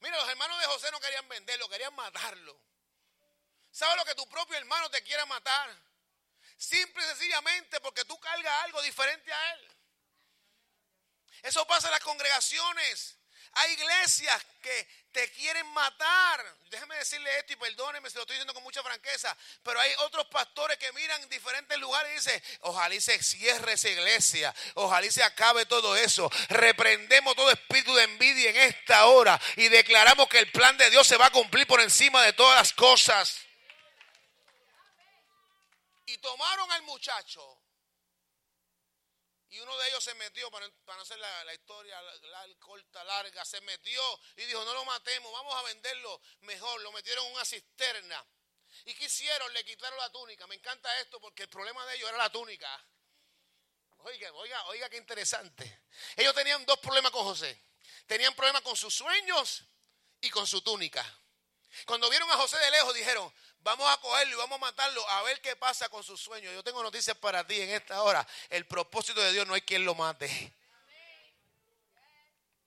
Mira, 0.00 0.16
los 0.18 0.28
hermanos 0.28 0.60
de 0.60 0.66
José 0.66 0.90
no 0.90 1.00
querían 1.00 1.28
venderlo, 1.28 1.68
querían 1.68 1.94
matarlo. 1.94 2.60
¿Sabes 3.70 3.96
lo 3.96 4.04
que 4.04 4.14
tu 4.14 4.28
propio 4.28 4.56
hermano 4.56 4.90
te 4.90 5.02
quiere 5.02 5.24
matar? 5.26 5.74
Simple 6.56 7.02
y 7.02 7.06
sencillamente 7.08 7.80
porque 7.80 8.04
tú 8.04 8.18
cargas 8.20 8.64
algo 8.64 8.80
diferente 8.82 9.32
a 9.32 9.52
él. 9.54 9.68
Eso 11.42 11.66
pasa 11.66 11.88
en 11.88 11.92
las 11.92 12.02
congregaciones. 12.02 13.18
Hay 13.56 13.72
iglesias 13.72 14.44
que 14.60 14.88
te 15.12 15.30
quieren 15.30 15.66
matar. 15.68 16.44
Déjeme 16.70 16.96
decirle 16.96 17.38
esto 17.38 17.52
y 17.52 17.56
perdóneme 17.56 18.10
si 18.10 18.16
lo 18.16 18.22
estoy 18.22 18.34
diciendo 18.34 18.52
con 18.52 18.64
mucha 18.64 18.82
franqueza, 18.82 19.36
pero 19.62 19.78
hay 19.78 19.92
otros 19.98 20.26
pastores 20.26 20.76
que 20.76 20.92
miran 20.92 21.22
en 21.22 21.28
diferentes 21.28 21.78
lugares 21.78 22.10
y 22.10 22.14
dicen, 22.16 22.42
ojalá 22.62 23.00
se 23.00 23.22
cierre 23.22 23.74
esa 23.74 23.88
iglesia, 23.88 24.52
ojalá 24.74 25.08
se 25.10 25.22
acabe 25.22 25.66
todo 25.66 25.96
eso. 25.96 26.28
Reprendemos 26.48 27.36
todo 27.36 27.50
espíritu 27.52 27.94
de 27.94 28.02
envidia 28.02 28.50
en 28.50 28.56
esta 28.56 29.06
hora 29.06 29.40
y 29.56 29.68
declaramos 29.68 30.28
que 30.28 30.40
el 30.40 30.50
plan 30.50 30.76
de 30.76 30.90
Dios 30.90 31.06
se 31.06 31.16
va 31.16 31.26
a 31.26 31.30
cumplir 31.30 31.66
por 31.68 31.80
encima 31.80 32.22
de 32.22 32.32
todas 32.32 32.58
las 32.58 32.72
cosas. 32.72 33.38
Y 36.06 36.18
tomaron 36.18 36.72
al 36.72 36.82
muchacho 36.82 37.63
y 39.54 39.60
uno 39.60 39.76
de 39.78 39.88
ellos 39.88 40.02
se 40.02 40.14
metió, 40.16 40.50
para, 40.50 40.66
no 40.66 41.00
hacer 41.00 41.16
la, 41.16 41.54
historia 41.54 41.96
corta, 42.58 43.04
larga, 43.04 43.44
se 43.44 43.60
metió 43.60 44.02
y 44.36 44.44
dijo, 44.46 44.64
no 44.64 44.74
lo 44.74 44.84
matemos, 44.84 45.32
vamos 45.32 45.54
a 45.54 45.62
venderlo 45.62 46.20
mejor. 46.40 46.80
Lo 46.80 46.90
metieron 46.90 47.24
en 47.26 47.34
una 47.34 47.44
cisterna. 47.44 48.26
¿Y 48.86 48.94
qué 48.94 49.04
hicieron? 49.04 49.52
Le 49.52 49.64
quitaron 49.64 49.96
la 50.00 50.10
túnica. 50.10 50.48
Me 50.48 50.56
encanta 50.56 50.98
esto 50.98 51.20
porque 51.20 51.44
el 51.44 51.48
problema 51.48 51.86
de 51.86 51.94
ellos 51.94 52.08
era 52.08 52.18
la 52.18 52.32
túnica. 52.32 52.84
Oiga, 53.98 54.32
oiga, 54.32 54.64
oiga, 54.66 54.90
qué 54.90 54.96
interesante. 54.96 55.84
Ellos 56.16 56.34
tenían 56.34 56.66
dos 56.66 56.80
problemas 56.80 57.12
con 57.12 57.22
José. 57.22 57.62
Tenían 58.08 58.34
problemas 58.34 58.62
con 58.62 58.76
sus 58.76 58.92
sueños 58.92 59.62
y 60.20 60.30
con 60.30 60.48
su 60.48 60.62
túnica. 60.62 61.04
Cuando 61.86 62.10
vieron 62.10 62.28
a 62.30 62.36
José 62.36 62.58
de 62.58 62.72
lejos 62.72 62.92
dijeron, 62.92 63.32
Vamos 63.64 63.90
a 63.90 63.96
cogerlo 63.98 64.34
y 64.34 64.36
vamos 64.36 64.56
a 64.56 64.60
matarlo 64.60 65.08
a 65.08 65.22
ver 65.22 65.40
qué 65.40 65.56
pasa 65.56 65.88
con 65.88 66.04
sus 66.04 66.20
sueños. 66.20 66.52
Yo 66.52 66.62
tengo 66.62 66.82
noticias 66.82 67.16
para 67.16 67.46
ti 67.46 67.58
en 67.62 67.70
esta 67.70 68.02
hora. 68.02 68.26
El 68.50 68.66
propósito 68.66 69.22
de 69.22 69.32
Dios 69.32 69.46
no 69.46 69.54
hay 69.54 69.62
quien 69.62 69.86
lo 69.86 69.94
mate. 69.94 70.28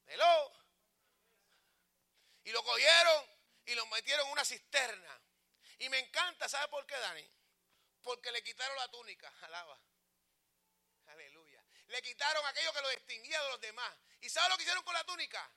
Hello. 0.07 0.51
Y 2.45 2.51
lo 2.51 2.63
cogieron 2.63 3.29
y 3.67 3.75
lo 3.75 3.85
metieron 3.85 4.25
en 4.25 4.31
una 4.31 4.43
cisterna. 4.43 5.21
Y 5.77 5.87
me 5.89 5.99
encanta, 5.99 6.49
¿sabe 6.49 6.67
por 6.69 6.83
qué, 6.87 6.97
Dani? 6.97 7.29
Porque 8.01 8.31
le 8.31 8.41
quitaron 8.41 8.75
la 8.77 8.87
túnica. 8.87 9.31
Alaba. 9.41 9.79
Aleluya. 11.05 11.63
Le 11.89 12.01
quitaron 12.01 12.43
aquello 12.47 12.73
que 12.73 12.81
lo 12.81 12.89
distinguía 12.89 13.39
de 13.43 13.49
los 13.49 13.61
demás. 13.61 13.95
¿Y 14.21 14.29
sabe 14.29 14.49
lo 14.49 14.57
que 14.57 14.63
hicieron 14.63 14.83
con 14.83 14.95
la 14.95 15.03
túnica? 15.03 15.47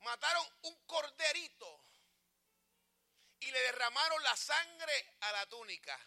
Mataron 0.00 0.46
un 0.60 0.76
corderito 0.84 1.81
y 3.42 3.50
le 3.50 3.60
derramaron 3.60 4.22
la 4.22 4.36
sangre 4.36 5.16
a 5.20 5.32
la 5.32 5.46
túnica. 5.46 5.98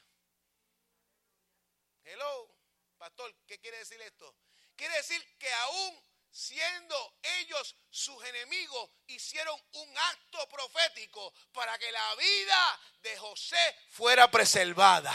Hello, 2.04 2.50
pastor, 2.98 3.36
¿qué 3.48 3.60
quiere 3.60 3.80
decir 3.80 4.02
esto? 4.02 4.36
Quiere 4.76 4.96
decir 4.98 5.38
que 5.38 5.52
aún 5.54 6.04
siendo 6.36 7.16
ellos 7.40 7.78
sus 7.90 8.22
enemigos, 8.26 8.90
hicieron 9.08 9.58
un 9.72 9.98
acto 9.98 10.50
profético 10.50 11.34
para 11.54 11.78
que 11.78 11.90
la 11.90 12.16
vida 12.16 12.82
de 13.04 13.18
José 13.18 13.76
fuera 13.90 14.30
preservada. 14.30 15.14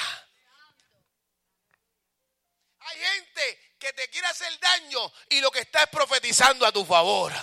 Hay 2.79 2.99
gente 2.99 3.75
que 3.79 3.93
te 3.93 4.09
quiere 4.09 4.29
hacer 4.29 4.59
daño 4.59 5.13
y 5.29 5.43
lo 5.43 5.51
que 5.51 5.61
está 5.61 5.83
es 5.83 5.91
profetizando 5.91 6.65
a 6.65 6.73
tu 6.73 6.87
favor. 6.87 7.35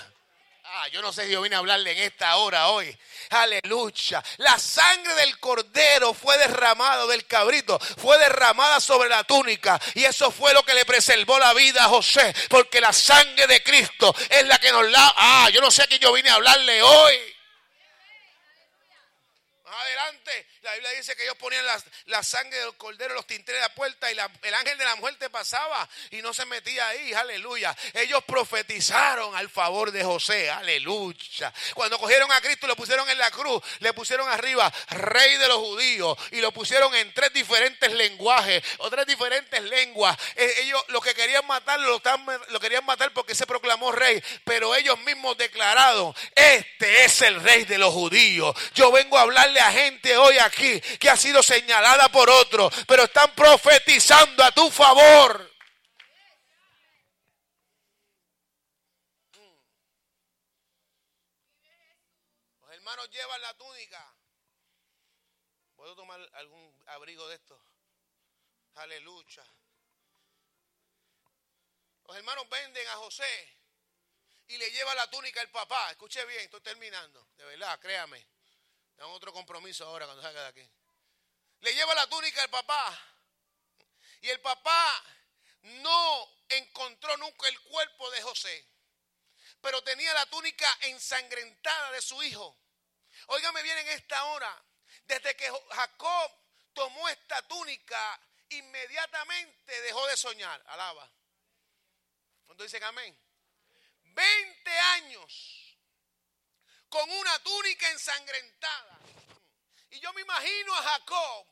Ah, 0.70 0.88
yo 0.90 1.02
no 1.02 1.14
sé 1.14 1.26
si 1.26 1.32
yo 1.32 1.42
vine 1.42 1.56
a 1.56 1.60
hablarle 1.60 1.92
en 1.92 2.00
esta 2.00 2.36
hora 2.36 2.68
hoy. 2.68 2.96
Aleluya. 3.30 4.22
La 4.38 4.60
sangre 4.60 5.14
del 5.16 5.40
cordero 5.40 6.14
fue 6.14 6.38
derramada, 6.38 7.08
del 7.08 7.26
cabrito, 7.26 7.80
fue 7.80 8.18
derramada 8.18 8.82
sobre 8.82 9.08
la 9.08 9.24
túnica. 9.24 9.80
Y 9.94 10.04
eso 10.04 10.30
fue 10.30 10.54
lo 10.54 10.64
que 10.64 10.74
le 10.74 10.84
preservó 10.84 11.40
la 11.40 11.54
vida 11.54 11.86
a 11.86 11.90
José. 11.90 12.34
Porque 12.50 12.82
la 12.82 12.92
sangre 12.92 13.48
de 13.48 13.64
Cristo 13.64 14.14
es 14.30 14.46
la 14.46 14.58
que 14.60 14.72
nos 14.72 14.90
la... 14.90 15.14
Ah, 15.16 15.50
yo 15.54 15.62
no 15.62 15.72
sé 15.72 15.84
a 15.84 15.88
quién 15.88 16.02
yo 16.02 16.12
vine 16.12 16.30
a 16.30 16.36
hablarle 16.36 16.82
hoy. 16.84 17.16
Adelante. 19.66 20.48
La 20.68 20.74
Biblia 20.74 20.92
dice 20.92 21.16
que 21.16 21.24
ellos 21.24 21.38
ponían 21.38 21.66
la, 22.08 22.24
sangre 22.24 22.60
del 22.60 22.76
cordero, 22.76 23.14
los 23.14 23.26
tinteres 23.26 23.62
de 23.62 23.68
la 23.70 23.74
puerta 23.74 24.12
y 24.12 24.14
el 24.14 24.54
ángel 24.54 24.78
de 24.78 24.84
la 24.84 24.98
muerte 24.98 25.30
pasaba 25.30 25.88
y 26.12 26.22
no 26.22 26.34
se 26.34 26.46
metía 26.46 26.90
ahí, 26.90 27.14
aleluya. 27.14 27.74
Ellos 27.94 28.22
profetizaron 28.26 29.34
al 29.34 29.50
favor 29.50 29.94
de 29.94 30.04
José, 30.04 30.52
aleluya. 30.52 31.54
Cuando 31.74 31.98
cogieron 31.98 32.30
a 32.34 32.42
Cristo 32.42 32.68
lo 32.68 32.76
pusieron 32.76 33.10
en 33.10 33.18
la 33.18 33.32
cruz, 33.32 33.64
le 33.80 33.94
pusieron 33.94 34.28
arriba 34.28 34.72
rey 34.90 35.38
de 35.38 35.48
los 35.48 35.58
judíos 35.58 36.18
y 36.32 36.42
lo 36.42 36.52
pusieron 36.52 36.94
en 36.96 37.14
tres 37.14 37.32
diferentes 37.32 37.90
lenguajes 37.94 38.62
o 38.80 38.90
tres 38.90 39.06
diferentes 39.06 39.62
lenguas. 39.64 40.18
Eh, 40.36 40.54
ellos 40.64 40.84
lo 40.90 41.00
que 41.00 41.14
querían 41.14 41.48
matarlo, 41.48 41.88
lo, 41.88 42.02
lo 42.50 42.60
querían 42.60 42.84
matar 42.84 43.14
porque 43.14 43.36
se 43.36 43.48
proclamó 43.48 43.94
rey, 43.94 44.22
pero 44.44 44.76
ellos 44.76 45.00
mismos 45.00 45.38
declararon, 45.38 46.14
este 46.36 47.06
es 47.06 47.22
el 47.22 47.42
rey 47.42 47.64
de 47.64 47.78
los 47.78 47.94
judíos. 47.94 48.54
Yo 48.76 48.92
vengo 48.92 49.18
a 49.18 49.22
hablarle 49.22 49.62
a 49.62 49.72
gente 49.72 50.18
hoy 50.18 50.38
aquí 50.40 50.57
que 50.58 51.10
ha 51.10 51.16
sido 51.16 51.42
señalada 51.44 52.10
por 52.10 52.30
otro, 52.30 52.70
pero 52.88 53.04
están 53.04 53.34
profetizando 53.36 54.44
a 54.44 54.52
tu 54.52 54.70
favor. 54.72 55.52
Los 62.62 62.72
hermanos 62.72 63.10
llevan 63.10 63.42
la 63.42 63.54
túnica. 63.54 64.16
¿Puedo 65.76 65.96
tomar 65.96 66.20
algún 66.34 66.84
abrigo 66.88 67.28
de 67.30 67.36
esto? 67.36 67.62
Aleluya. 68.76 69.46
Los 72.08 72.18
hermanos 72.18 72.48
venden 72.50 72.88
a 72.88 72.96
José 72.96 73.58
y 74.48 74.58
le 74.58 74.72
lleva 74.72 74.96
la 74.96 75.10
túnica 75.10 75.42
el 75.42 75.50
papá. 75.50 75.92
Escuche 75.92 76.26
bien, 76.26 76.42
estoy 76.42 76.62
terminando. 76.62 77.28
De 77.36 77.46
verdad, 77.46 77.80
créame. 77.80 78.26
Tengo 78.98 79.12
otro 79.12 79.32
compromiso 79.32 79.86
ahora 79.86 80.06
cuando 80.06 80.24
salga 80.24 80.42
de 80.42 80.48
aquí. 80.48 80.70
Le 81.62 81.74
lleva 81.74 81.94
la 81.94 82.08
túnica 82.08 82.42
al 82.42 82.50
papá. 82.50 83.00
Y 84.22 84.30
el 84.30 84.42
papá 84.42 85.04
no 85.62 86.30
encontró 86.50 87.16
nunca 87.18 87.48
el 87.48 87.60
cuerpo 87.62 88.10
de 88.10 88.22
José. 88.24 88.66
Pero 89.62 89.84
tenía 89.84 90.14
la 90.14 90.26
túnica 90.26 90.78
ensangrentada 90.82 91.92
de 91.92 92.02
su 92.02 92.22
hijo. 92.24 92.58
Óigame 93.28 93.62
bien 93.62 93.78
en 93.78 93.88
esta 93.90 94.24
hora. 94.26 94.64
Desde 95.06 95.36
que 95.36 95.52
Jacob 95.72 96.32
tomó 96.74 97.08
esta 97.10 97.48
túnica, 97.48 98.20
inmediatamente 98.50 99.82
dejó 99.82 100.08
de 100.08 100.18
soñar. 100.18 100.64
Alaba. 100.68 101.10
Cuando 102.46 102.64
dicen 102.64 102.84
amén. 102.84 103.16
20 104.02 104.72
años 104.72 105.67
con 106.98 107.12
una 107.12 107.38
túnica 107.44 107.92
ensangrentada. 107.92 109.00
Y 109.92 110.00
yo 110.00 110.12
me 110.14 110.22
imagino 110.22 110.74
a 110.74 110.82
Jacob 110.82 111.46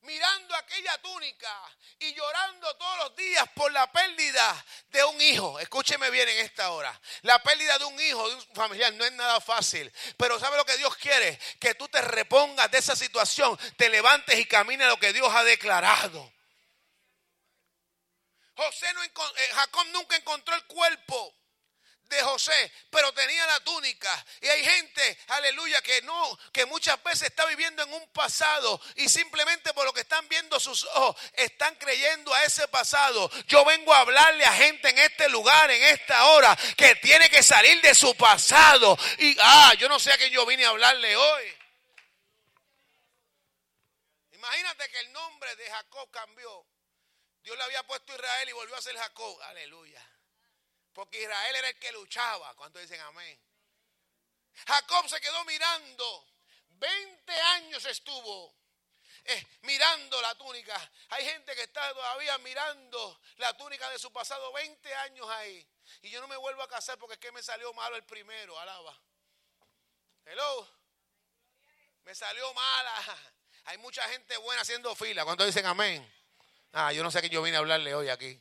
mirando 0.00 0.56
aquella 0.56 1.00
túnica 1.00 1.62
y 2.00 2.12
llorando 2.12 2.76
todos 2.76 2.98
los 2.98 3.16
días 3.16 3.48
por 3.54 3.70
la 3.70 3.90
pérdida 3.92 4.66
de 4.88 5.04
un 5.04 5.22
hijo. 5.22 5.60
Escúcheme 5.60 6.10
bien 6.10 6.28
en 6.30 6.38
esta 6.38 6.72
hora. 6.72 7.00
La 7.20 7.40
pérdida 7.40 7.78
de 7.78 7.84
un 7.84 8.00
hijo, 8.00 8.28
de 8.28 8.34
un 8.34 8.54
familiar, 8.56 8.92
no 8.94 9.04
es 9.04 9.12
nada 9.12 9.40
fácil. 9.40 9.92
Pero 10.16 10.40
¿sabe 10.40 10.56
lo 10.56 10.64
que 10.64 10.76
Dios 10.76 10.96
quiere? 10.96 11.38
Que 11.60 11.76
tú 11.76 11.86
te 11.86 12.00
repongas 12.00 12.68
de 12.72 12.78
esa 12.78 12.96
situación, 12.96 13.56
te 13.76 13.88
levantes 13.88 14.36
y 14.36 14.46
camines 14.46 14.88
lo 14.88 14.98
que 14.98 15.12
Dios 15.12 15.32
ha 15.32 15.44
declarado. 15.44 16.32
José 18.56 18.92
no, 18.94 19.04
eh, 19.04 19.10
Jacob 19.54 19.86
nunca 19.92 20.16
encontró 20.16 20.56
el 20.56 20.64
cuerpo 20.64 21.36
de 22.12 22.22
José, 22.22 22.72
pero 22.90 23.12
tenía 23.12 23.46
la 23.46 23.60
túnica. 23.60 24.24
Y 24.40 24.46
hay 24.46 24.64
gente, 24.64 25.18
aleluya, 25.28 25.80
que 25.82 26.02
no, 26.02 26.38
que 26.52 26.66
muchas 26.66 27.02
veces 27.02 27.28
está 27.28 27.44
viviendo 27.46 27.82
en 27.82 27.92
un 27.92 28.06
pasado 28.12 28.80
y 28.96 29.08
simplemente 29.08 29.72
por 29.72 29.84
lo 29.84 29.92
que 29.92 30.02
están 30.02 30.28
viendo 30.28 30.60
sus 30.60 30.84
ojos, 30.84 31.16
están 31.32 31.74
creyendo 31.76 32.32
a 32.32 32.44
ese 32.44 32.68
pasado. 32.68 33.30
Yo 33.46 33.64
vengo 33.64 33.92
a 33.92 34.00
hablarle 34.00 34.44
a 34.44 34.52
gente 34.52 34.90
en 34.90 34.98
este 34.98 35.28
lugar, 35.28 35.70
en 35.70 35.82
esta 35.84 36.26
hora, 36.26 36.56
que 36.76 36.94
tiene 36.96 37.28
que 37.30 37.42
salir 37.42 37.80
de 37.80 37.94
su 37.94 38.14
pasado. 38.16 38.96
Y, 39.18 39.36
ah, 39.40 39.74
yo 39.78 39.88
no 39.88 39.98
sé 39.98 40.12
a 40.12 40.18
quién 40.18 40.30
yo 40.30 40.44
vine 40.46 40.64
a 40.64 40.70
hablarle 40.70 41.16
hoy. 41.16 41.56
Imagínate 44.32 44.88
que 44.90 45.00
el 45.00 45.12
nombre 45.12 45.56
de 45.56 45.70
Jacob 45.70 46.10
cambió. 46.10 46.66
Dios 47.42 47.56
le 47.56 47.62
había 47.64 47.82
puesto 47.84 48.14
Israel 48.14 48.48
y 48.48 48.52
volvió 48.52 48.76
a 48.76 48.82
ser 48.82 48.96
Jacob. 48.96 49.40
Aleluya. 49.42 50.11
Porque 50.92 51.22
Israel 51.22 51.56
era 51.56 51.68
el 51.68 51.78
que 51.78 51.92
luchaba. 51.92 52.54
¿Cuántos 52.54 52.82
dicen 52.82 53.00
amén? 53.00 53.40
Jacob 54.66 55.08
se 55.08 55.20
quedó 55.20 55.44
mirando. 55.44 56.26
20 56.68 57.32
años 57.32 57.84
estuvo 57.86 58.54
eh, 59.24 59.46
mirando 59.62 60.20
la 60.20 60.34
túnica. 60.34 60.90
Hay 61.10 61.24
gente 61.24 61.54
que 61.54 61.62
está 61.62 61.92
todavía 61.92 62.36
mirando 62.38 63.20
la 63.36 63.56
túnica 63.56 63.88
de 63.90 63.98
su 63.98 64.12
pasado. 64.12 64.52
20 64.52 64.94
años 64.94 65.28
ahí. 65.30 65.66
Y 66.02 66.10
yo 66.10 66.20
no 66.20 66.28
me 66.28 66.36
vuelvo 66.36 66.62
a 66.62 66.68
casar 66.68 66.98
porque 66.98 67.14
es 67.14 67.20
que 67.20 67.32
me 67.32 67.42
salió 67.42 67.72
malo 67.72 67.96
el 67.96 68.04
primero. 68.04 68.58
Alaba. 68.58 68.98
Hello. 70.24 70.68
Me 72.04 72.14
salió 72.14 72.52
mala. 72.52 72.94
Hay 73.64 73.78
mucha 73.78 74.06
gente 74.08 74.36
buena 74.38 74.62
haciendo 74.62 74.94
fila. 74.96 75.24
¿Cuántos 75.24 75.46
dicen 75.46 75.66
amén? 75.66 76.12
Ah, 76.72 76.92
yo 76.92 77.02
no 77.02 77.10
sé 77.10 77.22
qué 77.22 77.28
yo 77.28 77.42
vine 77.42 77.56
a 77.56 77.60
hablarle 77.60 77.94
hoy 77.94 78.08
aquí. 78.08 78.40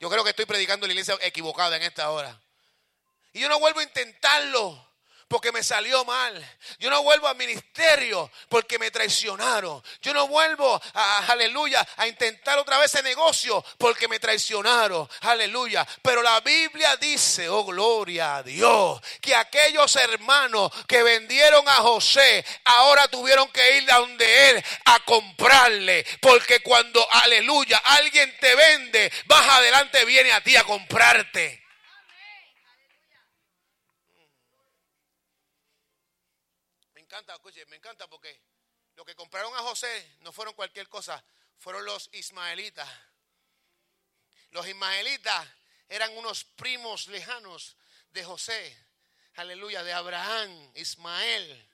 Yo 0.00 0.08
creo 0.08 0.22
que 0.24 0.30
estoy 0.30 0.46
predicando 0.46 0.86
la 0.86 0.92
iglesia 0.92 1.18
equivocada 1.22 1.76
en 1.76 1.82
esta 1.82 2.10
hora. 2.10 2.40
Y 3.32 3.40
yo 3.40 3.48
no 3.48 3.58
vuelvo 3.58 3.80
a 3.80 3.84
intentarlo 3.84 4.87
porque 5.28 5.52
me 5.52 5.62
salió 5.62 6.04
mal. 6.04 6.58
Yo 6.78 6.90
no 6.90 7.02
vuelvo 7.02 7.28
al 7.28 7.36
ministerio 7.36 8.30
porque 8.48 8.78
me 8.78 8.90
traicionaron. 8.90 9.82
Yo 10.00 10.14
no 10.14 10.26
vuelvo 10.26 10.80
a, 10.94 11.26
aleluya, 11.28 11.86
a 11.96 12.08
intentar 12.08 12.58
otra 12.58 12.78
vez 12.78 12.92
ese 12.94 13.02
negocio 13.02 13.64
porque 13.76 14.08
me 14.08 14.18
traicionaron. 14.18 15.08
Aleluya. 15.20 15.86
Pero 16.02 16.22
la 16.22 16.40
Biblia 16.40 16.96
dice, 16.96 17.48
oh 17.48 17.64
gloria 17.64 18.36
a 18.36 18.42
Dios, 18.42 19.00
que 19.20 19.34
aquellos 19.34 19.94
hermanos 19.96 20.72
que 20.86 21.02
vendieron 21.02 21.68
a 21.68 21.76
José 21.76 22.44
ahora 22.64 23.06
tuvieron 23.08 23.48
que 23.50 23.78
ir 23.78 23.92
a 23.92 23.98
donde 23.98 24.50
él 24.50 24.64
a 24.86 25.00
comprarle. 25.00 26.06
Porque 26.20 26.60
cuando, 26.60 27.06
aleluya, 27.12 27.76
alguien 27.84 28.34
te 28.40 28.54
vende, 28.54 29.12
más 29.26 29.46
adelante 29.46 30.04
viene 30.06 30.32
a 30.32 30.40
ti 30.42 30.56
a 30.56 30.64
comprarte. 30.64 31.67
Encanta, 37.08 37.38
me 37.68 37.76
encanta 37.76 38.06
porque 38.06 38.38
lo 38.94 39.04
que 39.04 39.14
compraron 39.14 39.54
a 39.54 39.60
José 39.60 40.16
no 40.20 40.30
fueron 40.30 40.54
cualquier 40.54 40.88
cosa, 40.88 41.22
fueron 41.56 41.84
los 41.84 42.10
ismaelitas. 42.12 42.88
Los 44.50 44.66
ismaelitas 44.66 45.48
eran 45.88 46.14
unos 46.18 46.44
primos 46.44 47.06
lejanos 47.08 47.76
de 48.10 48.24
José, 48.24 48.76
aleluya, 49.36 49.82
de 49.82 49.92
Abraham, 49.92 50.72
Ismael. 50.74 51.70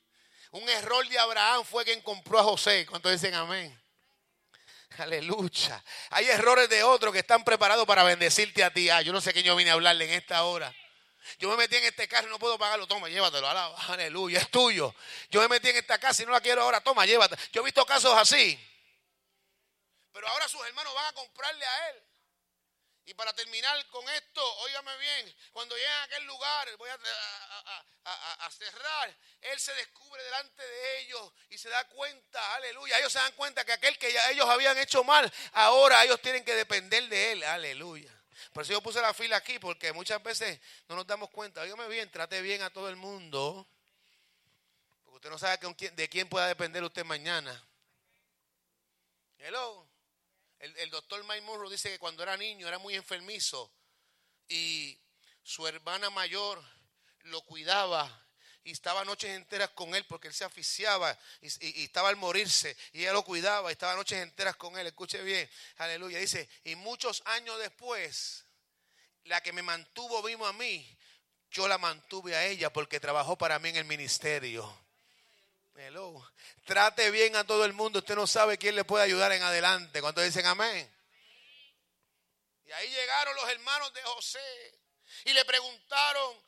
Un 0.52 0.68
error 0.68 1.06
de 1.08 1.18
Abraham 1.18 1.64
fue 1.64 1.84
quien 1.84 2.00
compró 2.00 2.38
a 2.38 2.44
José. 2.44 2.86
¿Cuántos 2.86 3.10
dicen 3.10 3.34
amén? 3.34 3.76
Aleluya. 4.98 5.82
Hay 6.10 6.26
errores 6.26 6.68
de 6.68 6.84
otros 6.84 7.12
que 7.12 7.18
están 7.18 7.42
preparados 7.42 7.84
para 7.86 8.04
bendecirte 8.04 8.62
a 8.62 8.72
ti. 8.72 8.88
Ah, 8.88 9.02
yo 9.02 9.12
no 9.12 9.20
sé 9.20 9.32
quién 9.32 9.44
yo 9.44 9.56
vine 9.56 9.70
a 9.70 9.72
hablarle 9.72 10.04
en 10.04 10.12
esta 10.12 10.44
hora. 10.44 10.72
Yo 11.38 11.48
me 11.48 11.56
metí 11.56 11.76
en 11.76 11.84
este 11.84 12.06
carro 12.08 12.28
y 12.28 12.30
no 12.30 12.38
puedo 12.38 12.58
pagarlo. 12.58 12.86
Toma, 12.86 13.08
llévatelo. 13.08 13.48
Aleluya, 13.48 14.40
es 14.40 14.50
tuyo. 14.50 14.94
Yo 15.30 15.40
me 15.40 15.48
metí 15.48 15.70
en 15.70 15.76
esta 15.76 15.98
casa 15.98 16.22
y 16.22 16.26
no 16.26 16.32
la 16.32 16.40
quiero 16.40 16.62
ahora. 16.62 16.80
Toma, 16.80 17.06
llévatelo. 17.06 17.40
Yo 17.52 17.62
he 17.62 17.64
visto 17.64 17.84
casos 17.86 18.12
así. 18.16 18.58
Pero 20.12 20.28
ahora 20.28 20.48
sus 20.48 20.64
hermanos 20.66 20.94
van 20.94 21.06
a 21.06 21.12
comprarle 21.12 21.66
a 21.66 21.90
él. 21.90 22.02
Y 23.06 23.14
para 23.14 23.32
terminar 23.34 23.86
con 23.88 24.08
esto, 24.08 24.56
óigame 24.60 24.96
bien, 24.96 25.36
cuando 25.52 25.76
lleguen 25.76 25.90
a 25.90 26.02
aquel 26.04 26.24
lugar, 26.24 26.74
voy 26.78 26.88
a, 26.88 26.98
a, 28.44 28.50
cerrar, 28.50 29.14
él 29.42 29.60
se 29.60 29.74
descubre 29.74 30.22
delante 30.22 30.62
de 30.62 31.00
ellos 31.00 31.32
y 31.50 31.58
se 31.58 31.68
da 31.68 31.86
cuenta, 31.88 32.54
aleluya, 32.54 32.98
ellos 32.98 33.12
se 33.12 33.18
dan 33.18 33.32
cuenta 33.32 33.62
que 33.64 33.72
aquel 33.72 33.98
que 33.98 34.10
ya 34.10 34.30
ellos 34.30 34.48
habían 34.48 34.78
hecho 34.78 35.04
mal, 35.04 35.30
ahora 35.52 36.02
ellos 36.04 36.20
tienen 36.22 36.44
que 36.44 36.54
depender 36.54 37.06
de 37.08 37.32
él, 37.32 37.42
aleluya. 37.42 38.10
Por 38.52 38.62
eso 38.62 38.72
yo 38.72 38.82
puse 38.82 39.00
la 39.00 39.14
fila 39.14 39.36
aquí, 39.36 39.58
porque 39.58 39.92
muchas 39.92 40.22
veces 40.22 40.60
no 40.88 40.96
nos 40.96 41.06
damos 41.06 41.30
cuenta. 41.30 41.62
Dígame 41.62 41.88
bien, 41.88 42.10
trate 42.10 42.42
bien 42.42 42.62
a 42.62 42.70
todo 42.70 42.88
el 42.88 42.96
mundo. 42.96 43.66
Porque 45.04 45.16
usted 45.16 45.30
no 45.30 45.38
sabe 45.38 45.58
de 45.92 46.08
quién 46.08 46.28
pueda 46.28 46.46
depender 46.46 46.82
usted 46.82 47.04
mañana. 47.04 47.62
Hello. 49.38 49.86
El, 50.58 50.88
doctor 50.88 51.22
Mike 51.24 51.42
Murro 51.42 51.68
dice 51.68 51.90
que 51.90 51.98
cuando 51.98 52.22
era 52.22 52.38
niño 52.38 52.66
era 52.66 52.78
muy 52.78 52.94
enfermizo 52.94 53.70
y 54.48 54.98
su 55.42 55.66
hermana 55.66 56.08
mayor 56.08 56.64
lo 57.24 57.42
cuidaba 57.42 58.23
y 58.64 58.72
estaba 58.72 59.04
noches 59.04 59.30
enteras 59.30 59.70
con 59.70 59.94
él 59.94 60.04
porque 60.06 60.28
él 60.28 60.34
se 60.34 60.44
aficiaba 60.44 61.16
y, 61.42 61.84
estaba 61.84 62.08
al 62.08 62.16
morirse 62.16 62.76
y 62.92 63.02
ella 63.02 63.12
lo 63.12 63.22
cuidaba 63.22 63.70
y 63.70 63.72
estaba 63.72 63.94
noches 63.94 64.18
enteras 64.18 64.56
con 64.56 64.76
él. 64.78 64.86
Escuche 64.86 65.22
bien, 65.22 65.48
aleluya. 65.76 66.18
Dice, 66.18 66.48
y 66.64 66.74
muchos 66.74 67.22
años 67.26 67.58
después, 67.58 68.44
la 69.24 69.42
que 69.42 69.52
me 69.52 69.62
mantuvo 69.62 70.22
vivo 70.22 70.46
a 70.46 70.54
mí, 70.54 70.98
yo 71.50 71.68
la 71.68 71.78
mantuve 71.78 72.34
a 72.34 72.46
ella 72.46 72.72
porque 72.72 72.98
trabajó 72.98 73.36
para 73.36 73.58
mí 73.58 73.68
en 73.68 73.76
el 73.76 73.84
ministerio. 73.84 74.84
Hello. 75.76 76.26
Trate 76.64 77.10
bien 77.10 77.36
a 77.36 77.44
todo 77.44 77.64
el 77.64 77.74
mundo. 77.74 77.98
Usted 77.98 78.14
no 78.14 78.26
sabe 78.26 78.56
quién 78.56 78.76
le 78.76 78.84
puede 78.84 79.04
ayudar 79.04 79.32
en 79.32 79.42
adelante. 79.42 80.00
¿Cuántos 80.00 80.24
dicen 80.24 80.46
amén? 80.46 80.90
Y 82.64 82.72
ahí 82.72 82.88
llegaron 82.88 83.36
los 83.36 83.48
hermanos 83.50 83.92
de 83.92 84.02
José 84.02 84.80
y 85.26 85.32
le 85.32 85.44
preguntaron, 85.44 86.42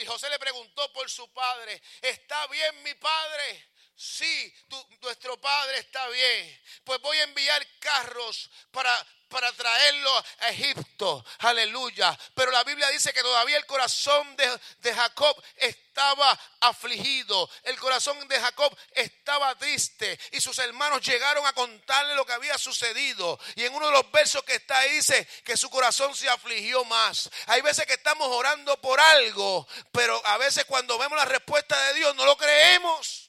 y 0.00 0.06
José 0.06 0.30
le 0.30 0.38
preguntó 0.38 0.92
por 0.92 1.10
su 1.10 1.28
padre, 1.32 1.80
¿está 2.02 2.46
bien 2.48 2.82
mi 2.82 2.94
padre? 2.94 3.68
Sí, 3.94 4.54
nuestro 5.00 5.40
padre 5.40 5.78
está 5.78 6.06
bien. 6.08 6.60
Pues 6.84 7.00
voy 7.00 7.16
a 7.16 7.24
enviar 7.24 7.66
carros 7.78 8.50
para, 8.70 8.94
para 9.28 9.52
traerlo 9.52 10.24
a 10.40 10.48
Egipto. 10.50 11.24
Aleluya. 11.38 12.16
Pero 12.34 12.50
la 12.50 12.64
Biblia 12.64 12.88
dice 12.90 13.12
que 13.12 13.22
todavía 13.22 13.56
el 13.56 13.66
corazón 13.66 14.36
de, 14.36 14.60
de, 14.80 14.94
Jacob 14.94 15.42
estaba 15.56 16.38
afligido. 16.60 17.48
El 17.62 17.78
corazón 17.78 18.26
de 18.28 18.40
Jacob 18.40 18.76
estaba 18.92 19.54
triste. 19.56 20.18
Y 20.32 20.40
sus 20.40 20.58
hermanos 20.58 21.00
llegaron 21.02 21.46
a 21.46 21.52
contarle 21.52 22.14
lo 22.14 22.24
que 22.24 22.32
había 22.32 22.56
sucedido. 22.58 23.38
Y 23.54 23.64
en 23.64 23.74
uno 23.74 23.86
de 23.86 23.92
los 23.92 24.10
versos 24.10 24.42
que 24.44 24.54
está 24.54 24.78
ahí 24.78 24.92
dice 24.92 25.26
que 25.44 25.56
su 25.56 25.70
corazón 25.70 26.14
se 26.14 26.28
afligió 26.28 26.84
más. 26.84 27.30
Hay 27.46 27.62
veces 27.62 27.86
que 27.86 27.94
estamos 27.94 28.28
orando 28.28 28.80
por 28.80 29.00
algo. 29.00 29.66
Pero 29.92 30.20
a 30.26 30.38
veces 30.38 30.64
cuando 30.64 30.98
vemos 30.98 31.18
la 31.18 31.24
respuesta 31.24 31.80
de 31.88 31.94
Dios 31.94 32.14
no 32.14 32.24
lo 32.24 32.36
creemos. 32.36 33.25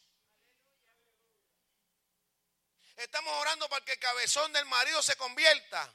Estamos 2.97 3.31
orando 3.39 3.69
para 3.69 3.85
que 3.85 3.93
el 3.93 3.99
cabezón 3.99 4.51
del 4.53 4.65
marido 4.65 5.01
se 5.03 5.15
convierta. 5.15 5.93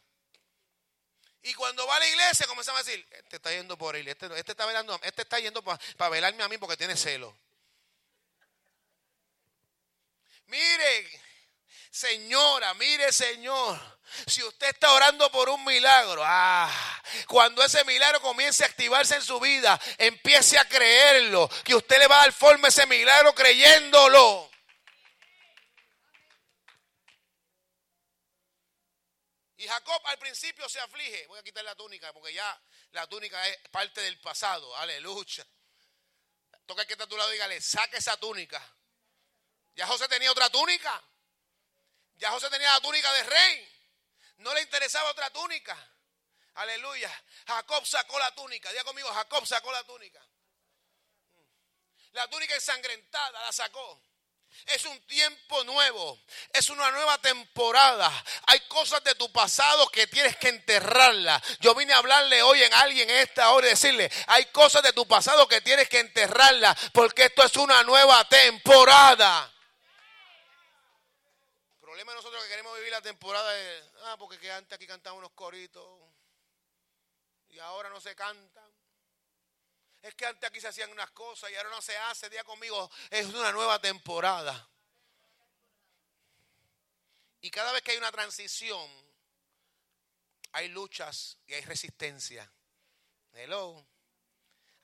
Y 1.43 1.53
cuando 1.55 1.85
va 1.87 1.97
a 1.97 1.99
la 1.99 2.07
iglesia 2.07 2.47
comenzamos 2.47 2.81
a 2.81 2.85
decir, 2.85 3.05
este 3.11 3.37
está 3.37 3.51
yendo 3.51 3.77
por 3.77 3.97
él, 3.97 4.07
este, 4.07 4.27
este 4.39 4.53
está 4.53 4.65
velando, 4.65 4.99
este 5.03 5.23
está 5.23 5.41
yendo 5.41 5.63
para 5.63 6.09
velarme 6.09 6.45
a 6.45 6.49
mí 6.49 6.57
porque 6.59 6.77
tiene 6.77 6.97
celo. 6.97 7.37
Mire, 10.47 11.21
señora, 11.91 12.75
mire, 12.75 13.11
señor, 13.11 13.81
si 14.29 14.45
usted 14.45 14.69
está 14.69 14.93
orando 14.93 15.33
por 15.33 15.49
un 15.49 15.65
milagro, 15.65 16.23
ah, 16.25 16.71
cuando 17.27 17.65
ese 17.65 17.83
milagro 17.85 18.21
comience 18.21 18.63
a 18.63 18.69
activarse 18.69 19.17
en 19.17 19.23
su 19.23 19.41
vida, 19.41 19.81
empiece 19.99 20.57
a 20.57 20.69
creerlo, 20.69 21.51
que 21.65 21.75
usted 21.75 21.99
le 21.99 22.07
va 22.07 22.21
a 22.21 22.25
dar 22.25 22.33
forma 22.33 22.69
a 22.69 22.69
ese 22.69 22.87
milagro 22.87 23.35
creyéndolo. 23.35 24.52
Y 29.63 29.69
Jacob 29.69 30.03
al 30.07 30.19
principio 30.19 30.69
se 30.69 30.81
aflige. 30.81 31.25
Voy 31.29 31.39
a 31.39 31.43
quitar 31.45 31.63
la 31.63 31.77
túnica 31.77 32.13
porque 32.13 32.35
ya 32.35 32.61
la 32.91 33.07
túnica 33.07 33.47
es 33.47 33.57
parte 33.69 34.01
del 34.01 34.19
pasado. 34.19 34.77
Aleluya. 34.77 35.47
Toca 36.67 36.85
que 36.85 36.95
está 36.95 37.05
a 37.05 37.07
tu 37.07 37.17
lado 37.17 37.31
y 37.31 37.35
dígale, 37.35 37.61
saque 37.61 37.99
esa 37.99 38.17
túnica. 38.17 38.61
Ya 39.77 39.87
José 39.87 40.09
tenía 40.09 40.33
otra 40.33 40.51
túnica. 40.51 41.01
Ya 42.17 42.33
José 42.33 42.51
tenía 42.51 42.73
la 42.73 42.81
túnica 42.81 43.13
de 43.13 43.23
rey. 43.23 43.85
No 44.39 44.53
le 44.53 44.63
interesaba 44.63 45.13
otra 45.13 45.31
túnica. 45.31 45.79
Aleluya. 46.55 47.25
Jacob 47.47 47.87
sacó 47.87 48.19
la 48.19 48.35
túnica. 48.35 48.69
Diga 48.71 48.83
conmigo, 48.83 49.15
Jacob 49.15 49.47
sacó 49.47 49.71
la 49.71 49.85
túnica. 49.85 50.27
La 52.11 52.29
túnica 52.29 52.57
ensangrentada 52.57 53.43
la 53.43 53.53
sacó. 53.53 54.03
Es 54.67 54.85
un 54.85 55.01
tiempo 55.07 55.65
nuevo, 55.65 56.19
es 56.53 56.71
una 56.71 56.91
nueva 56.93 57.19
temporada. 57.19 58.11
Hay 58.47 58.61
cosas 58.69 59.03
de 59.05 59.15
tu 59.15 59.31
pasado 59.33 59.89
que 59.89 60.07
tienes 60.07 60.37
que 60.37 60.49
enterrarla. 60.49 61.43
Yo 61.61 61.75
vine 61.75 61.93
a 61.93 61.99
hablarle 61.99 62.43
hoy 62.43 62.63
en 62.63 62.73
alguien 62.75 63.11
en 63.11 63.17
esta 63.17 63.51
hora 63.53 63.67
y 63.67 63.71
decirle, 63.71 64.11
hay 64.29 64.47
cosas 64.47 64.83
de 64.83 64.93
tu 64.93 65.07
pasado 65.07 65.49
que 65.49 65.61
tienes 65.61 65.89
que 65.89 65.99
enterrarla 65.99 66.77
porque 66.93 67.25
esto 67.25 67.43
es 67.43 67.57
una 67.57 67.83
nueva 67.83 68.25
temporada. 68.29 69.53
El 71.75 71.81
problema 71.81 72.13
de 72.13 72.17
nosotros 72.17 72.43
que 72.45 72.49
queremos 72.49 72.77
vivir 72.77 72.93
la 72.93 73.03
temporada 73.03 73.59
es, 73.59 73.85
ah, 74.05 74.17
porque 74.19 74.51
antes 74.53 74.77
aquí 74.77 74.87
cantaban 74.87 75.19
unos 75.19 75.33
coritos 75.33 75.87
y 77.49 77.59
ahora 77.59 77.91
no 77.91 78.01
se 78.01 78.15
cantan. 78.15 78.62
Es 80.03 80.15
que 80.17 80.27
antes 80.27 80.49
aquí 80.49 80.61
se 80.61 80.69
hacían 80.69 80.91
unas 80.91 81.11
cosas 81.13 81.51
y 81.51 81.55
ahora 81.55 81.71
no 81.71 81.81
se 81.81 81.97
hace. 81.97 82.29
Día 82.29 82.43
conmigo, 82.43 82.91
es 83.09 83.27
una 83.27 83.53
nueva 83.53 83.81
temporada. 83.81 84.69
Y 87.41 87.51
cada 87.51 87.73
vez 87.73 87.83
que 87.83 87.93
hay 87.93 87.99
una 87.99 88.11
transición, 88.11 88.91
hay 90.53 90.69
luchas 90.69 91.39
y 91.47 91.55
hay 91.55 91.63
resistencia. 91.63 92.51
Hello. 93.33 93.87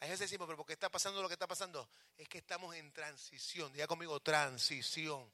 Hay 0.00 0.08
veces 0.08 0.30
decimos, 0.30 0.46
pero 0.46 0.56
¿por 0.56 0.66
qué 0.66 0.74
está 0.74 0.88
pasando 0.88 1.20
lo 1.20 1.28
que 1.28 1.34
está 1.34 1.48
pasando? 1.48 1.90
Es 2.16 2.28
que 2.28 2.38
estamos 2.38 2.74
en 2.76 2.92
transición. 2.92 3.72
Diga 3.72 3.88
conmigo, 3.88 4.20
transición. 4.20 5.32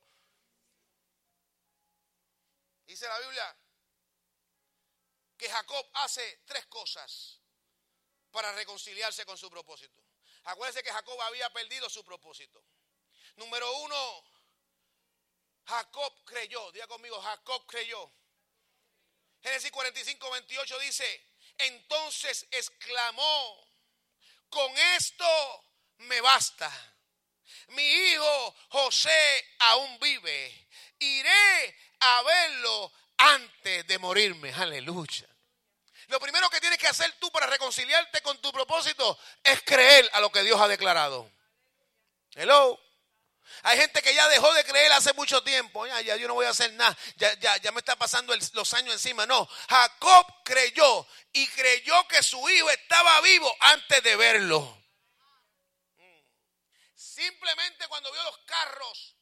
Dice 2.87 3.07
la 3.07 3.19
Biblia 3.21 3.57
que 5.37 5.49
Jacob 5.49 5.87
hace 5.95 6.41
tres 6.47 6.65
cosas 6.67 7.41
para 8.35 8.51
reconciliarse 8.51 9.25
con 9.25 9.39
su 9.39 9.49
propósito. 9.49 10.03
Acuérdense 10.43 10.83
que 10.83 10.93
Jacob 10.93 11.19
había 11.23 11.49
perdido 11.51 11.89
su 11.89 12.05
propósito. 12.05 12.63
Número 13.37 13.73
uno, 13.79 14.25
Jacob 15.67 16.13
creyó. 16.25 16.73
Diga 16.73 16.89
conmigo, 16.89 17.21
Jacob 17.23 17.65
creyó. 17.67 18.13
Génesis 19.41 19.71
45, 19.71 20.31
28 20.31 20.79
dice, 20.81 21.27
entonces 21.59 22.47
exclamó, 22.51 23.69
con 24.49 24.77
esto 24.97 25.65
me 25.99 26.21
basta. 26.21 26.71
Mi 27.69 27.85
hijo 27.85 28.55
José 28.71 29.47
aún 29.61 29.99
vive. 30.01 30.69
Iré 30.99 31.77
a 32.01 32.23
verlo 32.23 32.93
antes 33.17 33.87
de 33.87 33.99
morirme. 33.99 34.53
Aleluya. 34.53 35.34
Lo 36.15 36.21
primero 36.21 36.49
que 36.49 36.61
tienes 36.61 36.79
que 36.79 36.87
hacer 36.87 37.11
tú 37.19 37.29
para 37.33 37.49
reconciliarte 37.49 38.23
con 38.23 38.41
tu 38.41 38.53
propósito 38.53 39.19
es 39.43 39.61
creer 39.63 40.09
a 40.13 40.21
lo 40.21 40.31
que 40.31 40.45
Dios 40.45 40.61
ha 40.61 40.69
declarado. 40.69 41.29
Hello. 42.37 42.81
Hay 43.65 43.77
gente 43.79 44.01
que 44.01 44.15
ya 44.15 44.29
dejó 44.29 44.55
de 44.55 44.63
creer 44.63 44.93
hace 44.93 45.13
mucho 45.15 45.43
tiempo. 45.43 45.85
Ya, 45.89 46.15
yo 46.15 46.29
no 46.29 46.35
voy 46.35 46.47
a 46.47 46.51
hacer 46.51 46.73
nada. 46.75 46.97
Ya, 47.17 47.35
ya, 47.41 47.57
ya 47.57 47.73
me 47.73 47.81
está 47.81 47.97
pasando 47.97 48.33
los 48.53 48.75
años 48.75 48.95
encima. 48.95 49.27
No. 49.27 49.45
Jacob 49.69 50.25
creyó 50.45 51.05
y 51.33 51.49
creyó 51.49 52.07
que 52.07 52.23
su 52.23 52.49
hijo 52.49 52.71
estaba 52.71 53.21
vivo 53.23 53.53
antes 53.59 54.01
de 54.05 54.15
verlo. 54.15 54.85
Simplemente 56.95 57.89
cuando 57.89 58.13
vio 58.13 58.23
los 58.23 58.39
carros 58.47 59.17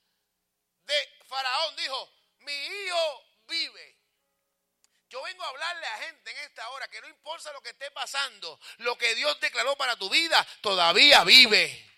de 0.82 1.09
Faraón 1.26 1.74
dijo, 1.74 2.12
mi 2.40 2.53
hijo 2.53 3.24
vive. 3.49 4.01
Yo 5.13 5.21
vengo 5.21 5.45
a 5.45 5.49
hablarle 5.49 5.87
a 5.87 5.99
gente 5.99 6.31
en 6.31 6.39
esta 6.39 6.67
hora 6.71 6.89
que 6.89 6.99
no 7.03 7.07
importa 7.07 7.53
lo 7.53 7.61
que 7.61 7.69
esté 7.69 7.91
pasando, 7.91 8.59
lo 8.79 8.97
que 8.97 9.15
Dios 9.15 9.39
declaró 9.41 9.77
para 9.77 9.95
tu 9.97 10.09
vida 10.09 10.47
todavía 10.63 11.23
vive. 11.23 11.91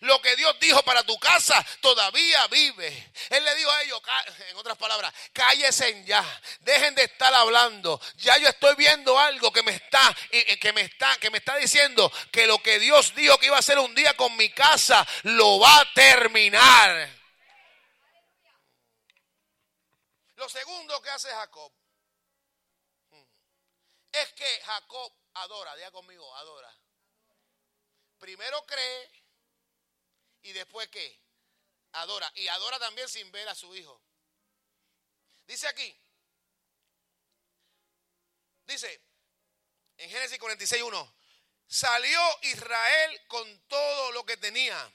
Lo 0.00 0.22
que 0.22 0.34
Dios 0.36 0.58
dijo 0.60 0.82
para 0.84 1.02
tu 1.02 1.18
casa 1.18 1.62
todavía 1.82 2.46
vive. 2.46 3.12
Él 3.28 3.44
le 3.44 3.54
dijo 3.56 3.70
a 3.70 3.82
ellos, 3.82 4.00
en 4.48 4.56
otras 4.56 4.78
palabras, 4.78 5.12
cállense 5.34 6.02
ya, 6.06 6.24
dejen 6.60 6.94
de 6.94 7.04
estar 7.04 7.34
hablando. 7.34 8.00
Ya 8.16 8.38
yo 8.38 8.48
estoy 8.48 8.74
viendo 8.76 9.18
algo 9.18 9.52
que 9.52 9.62
me 9.62 9.72
está, 9.72 10.16
que 10.58 10.72
me 10.72 10.80
está, 10.80 11.14
que 11.18 11.28
me 11.28 11.36
está 11.36 11.56
diciendo 11.56 12.10
que 12.32 12.46
lo 12.46 12.62
que 12.62 12.78
Dios 12.78 13.14
dijo 13.14 13.36
que 13.36 13.46
iba 13.48 13.56
a 13.56 13.58
hacer 13.58 13.78
un 13.78 13.94
día 13.94 14.16
con 14.16 14.34
mi 14.38 14.48
casa 14.48 15.06
lo 15.24 15.60
va 15.60 15.80
a 15.80 15.92
terminar. 15.92 17.23
Lo 20.44 20.50
segundo 20.50 21.00
que 21.00 21.08
hace 21.08 21.30
Jacob 21.30 21.72
hmm, 23.08 23.24
es 24.12 24.32
que 24.34 24.60
Jacob 24.60 25.10
adora, 25.32 25.74
diga 25.74 25.90
conmigo, 25.90 26.36
adora. 26.36 26.70
Primero 28.18 28.62
cree 28.66 29.24
y 30.42 30.52
después 30.52 30.86
qué? 30.88 31.18
Adora. 31.92 32.30
Y 32.34 32.46
adora 32.48 32.78
también 32.78 33.08
sin 33.08 33.32
ver 33.32 33.48
a 33.48 33.54
su 33.54 33.74
hijo. 33.74 33.98
Dice 35.46 35.66
aquí, 35.66 35.98
dice 38.66 39.00
en 39.96 40.10
Génesis 40.10 40.38
46.1, 40.38 41.14
salió 41.66 42.20
Israel 42.42 43.26
con 43.28 43.60
todo 43.60 44.12
lo 44.12 44.26
que 44.26 44.36
tenía 44.36 44.92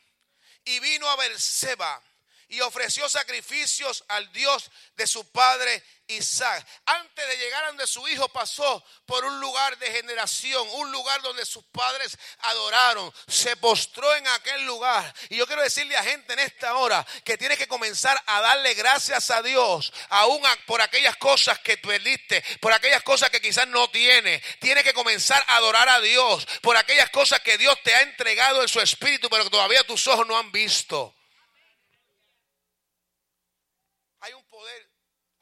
y 0.66 0.80
vino 0.80 1.10
a 1.10 1.16
Berseba 1.16 2.09
y 2.50 2.62
ofreció 2.62 3.08
sacrificios 3.08 4.04
al 4.08 4.32
Dios 4.34 4.70
de 4.96 5.08
su 5.08 5.30
padre 5.32 5.84
Isaac. 6.08 6.66
Antes 6.86 7.28
de 7.28 7.38
llegar 7.38 7.64
a 7.64 7.68
donde 7.68 7.86
su 7.86 8.06
hijo 8.08 8.28
pasó 8.30 8.84
por 9.06 9.24
un 9.24 9.40
lugar 9.40 9.78
de 9.78 9.92
generación, 9.92 10.68
un 10.72 10.92
lugar 10.92 11.22
donde 11.22 11.46
sus 11.46 11.64
padres 11.66 12.18
adoraron, 12.40 13.14
se 13.28 13.56
postró 13.58 14.14
en 14.16 14.28
aquel 14.28 14.66
lugar. 14.66 15.14
Y 15.30 15.38
yo 15.38 15.46
quiero 15.46 15.62
decirle 15.62 15.96
a 15.96 16.04
gente 16.04 16.34
en 16.34 16.40
esta 16.40 16.76
hora 16.76 17.06
que 17.24 17.38
tiene 17.38 17.56
que 17.56 17.68
comenzar 17.68 18.22
a 18.26 18.42
darle 18.42 18.74
gracias 18.74 19.30
a 19.30 19.44
Dios, 19.44 19.94
aún 20.10 20.42
por 20.66 20.82
aquellas 20.82 21.18
cosas 21.18 21.60
que 21.60 21.78
perdiste, 21.78 22.44
por 22.60 22.74
aquellas 22.74 23.04
cosas 23.04 23.30
que 23.30 23.42
quizás 23.42 23.68
no 23.68 23.90
tiene. 23.92 24.42
Tiene 24.60 24.84
que 24.84 24.94
comenzar 24.94 25.44
a 25.48 25.58
adorar 25.58 25.88
a 25.90 26.02
Dios 26.02 26.48
por 26.62 26.76
aquellas 26.78 27.12
cosas 27.12 27.40
que 27.42 27.60
Dios 27.60 27.78
te 27.84 27.94
ha 27.94 28.02
entregado 28.02 28.64
en 28.64 28.68
su 28.68 28.82
espíritu, 28.82 29.30
pero 29.30 29.44
que 29.44 29.52
todavía 29.52 29.84
tus 29.84 30.08
ojos 30.08 30.26
no 30.26 30.38
han 30.38 30.52
visto. 30.52 31.16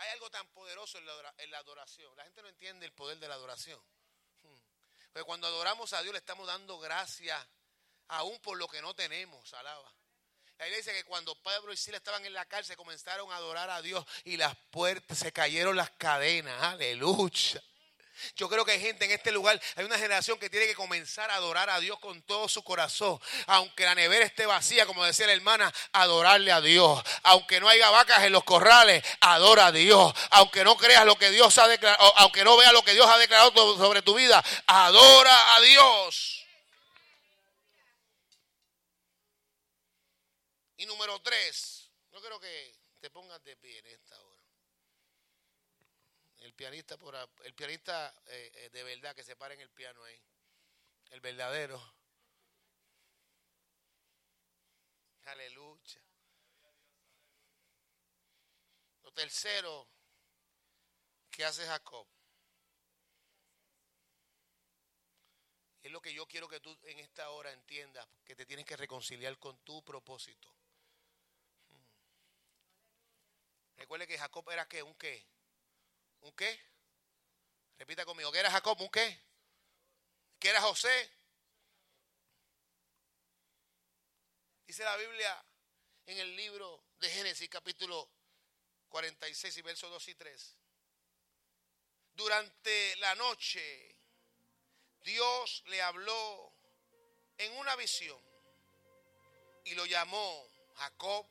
Hay 0.07 0.13
algo 0.13 0.29
tan 0.29 0.47
poderoso 0.47 0.97
en 0.97 1.05
la, 1.51 1.57
adoración. 1.57 2.15
La 2.15 2.23
gente 2.23 2.41
no 2.41 2.47
entiende 2.47 2.85
el 2.85 2.93
poder 2.93 3.19
de 3.19 3.27
la 3.27 3.35
adoración. 3.35 3.79
Hmm. 4.43 4.55
Porque 5.11 5.25
cuando 5.25 5.47
adoramos 5.47 5.93
a 5.93 6.01
Dios 6.01 6.13
le 6.13 6.19
estamos 6.19 6.47
dando 6.47 6.79
gracias 6.79 7.45
aún 8.09 8.39
por 8.39 8.57
lo 8.57 8.67
que 8.67 8.81
no 8.81 8.93
tenemos, 8.93 9.53
alaba. 9.53 9.93
La 10.57 10.67
iglesia 10.67 10.91
dice 10.91 11.03
que 11.03 11.09
cuando 11.09 11.35
Pablo 11.35 11.71
y 11.71 11.77
Sila 11.77 11.97
estaban 11.97 12.25
en 12.25 12.33
la 12.33 12.45
cárcel 12.45 12.77
comenzaron 12.77 13.31
a 13.31 13.35
adorar 13.35 13.69
a 13.69 13.81
Dios 13.81 14.03
y 14.23 14.37
las 14.37 14.55
puertas, 14.71 15.19
se 15.19 15.31
cayeron 15.31 15.75
las 15.75 15.91
cadenas, 15.91 16.63
aleluya. 16.63 17.61
Yo 18.35 18.49
creo 18.49 18.65
que 18.65 18.73
hay 18.73 18.79
gente 18.79 19.05
en 19.05 19.11
este 19.11 19.31
lugar, 19.31 19.59
hay 19.75 19.85
una 19.85 19.97
generación 19.97 20.39
que 20.39 20.49
tiene 20.49 20.67
que 20.67 20.75
comenzar 20.75 21.29
a 21.31 21.35
adorar 21.35 21.69
a 21.69 21.79
Dios 21.79 21.99
con 21.99 22.21
todo 22.23 22.47
su 22.49 22.63
corazón. 22.63 23.19
Aunque 23.47 23.85
la 23.85 23.95
nevera 23.95 24.25
esté 24.25 24.45
vacía, 24.45 24.85
como 24.85 25.03
decía 25.03 25.27
la 25.27 25.33
hermana, 25.33 25.73
adorarle 25.93 26.51
a 26.51 26.61
Dios. 26.61 27.01
Aunque 27.23 27.59
no 27.59 27.69
haya 27.69 27.89
vacas 27.89 28.23
en 28.23 28.31
los 28.31 28.43
corrales, 28.43 29.03
adora 29.21 29.67
a 29.67 29.71
Dios. 29.71 30.13
Aunque 30.31 30.63
no 30.63 30.77
creas 30.77 31.05
lo 31.05 31.17
que 31.17 31.31
Dios 31.31 31.57
ha 31.57 31.67
declarado, 31.67 32.13
aunque 32.17 32.43
no 32.43 32.57
veas 32.57 32.73
lo 32.73 32.83
que 32.83 32.93
Dios 32.93 33.07
ha 33.07 33.17
declarado 33.17 33.77
sobre 33.77 34.01
tu 34.01 34.15
vida, 34.15 34.43
adora 34.67 35.55
a 35.55 35.61
Dios. 35.61 36.45
Y 40.77 40.85
número 40.85 41.19
tres, 41.21 41.89
no 42.11 42.21
creo 42.21 42.39
que 42.39 42.75
te 43.01 43.09
pongas 43.09 43.43
de 43.43 43.57
pie 43.57 43.79
en 43.79 43.87
esta 43.87 44.15
hora. 44.21 44.26
Pianista, 46.57 46.97
por, 46.97 47.15
el 47.43 47.53
pianista 47.53 48.11
eh, 48.25 48.51
eh, 48.55 48.69
de 48.71 48.83
verdad 48.83 49.15
que 49.15 49.23
se 49.23 49.35
para 49.35 49.53
en 49.53 49.61
el 49.61 49.69
piano 49.69 50.03
ahí. 50.03 50.19
El 51.11 51.21
verdadero. 51.21 51.79
Aleluya. 55.25 56.01
Lo 59.03 59.11
tercero 59.11 59.87
que 61.29 61.45
hace 61.45 61.63
Jacob. 61.67 62.07
Es 65.83 65.91
lo 65.91 66.01
que 66.01 66.11
yo 66.11 66.25
quiero 66.25 66.47
que 66.47 66.59
tú 66.59 66.75
en 66.85 66.97
esta 66.97 67.29
hora 67.29 67.51
entiendas, 67.51 68.07
que 68.25 68.35
te 68.35 68.47
tienes 68.47 68.65
que 68.65 68.75
reconciliar 68.75 69.37
con 69.37 69.59
tu 69.59 69.83
propósito. 69.85 70.51
Recuerde 73.75 74.07
que 74.07 74.17
Jacob 74.17 74.49
era 74.49 74.67
qué, 74.67 74.81
un 74.81 74.95
qué. 74.95 75.36
¿Un 76.27 76.33
qué? 76.33 76.59
Repita 77.77 78.03
conmigo, 78.03 78.29
¿qué 78.33 78.39
era 78.39 78.51
Jacob? 78.51 78.77
¿Un 78.81 78.89
qué? 78.89 79.17
¿Qué 80.37 80.49
era 80.49 80.61
José? 80.61 81.09
Dice 84.65 84.83
la 84.83 84.97
Biblia 84.97 85.45
en 86.05 86.17
el 86.17 86.35
libro 86.35 86.83
de 86.99 87.09
Génesis 87.09 87.47
capítulo 87.47 88.09
46 88.89 89.55
y 89.55 89.61
versos 89.61 89.89
2 89.89 90.07
y 90.09 90.15
3. 90.15 90.57
Durante 92.11 92.97
la 92.97 93.15
noche 93.15 93.95
Dios 95.03 95.63
le 95.67 95.81
habló 95.81 96.51
en 97.37 97.53
una 97.53 97.77
visión 97.77 98.21
y 99.63 99.75
lo 99.75 99.85
llamó 99.85 100.45
Jacob, 100.75 101.25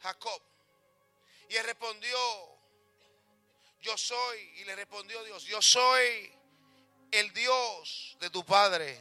Jacob. 0.00 0.42
Y 1.48 1.56
él 1.56 1.64
respondió, 1.64 2.51
yo 3.82 3.98
soy, 3.98 4.38
y 4.58 4.64
le 4.64 4.76
respondió 4.76 5.22
Dios, 5.24 5.44
yo 5.44 5.60
soy 5.60 6.32
el 7.10 7.32
Dios 7.32 8.16
de 8.20 8.30
tu 8.30 8.44
Padre. 8.44 8.98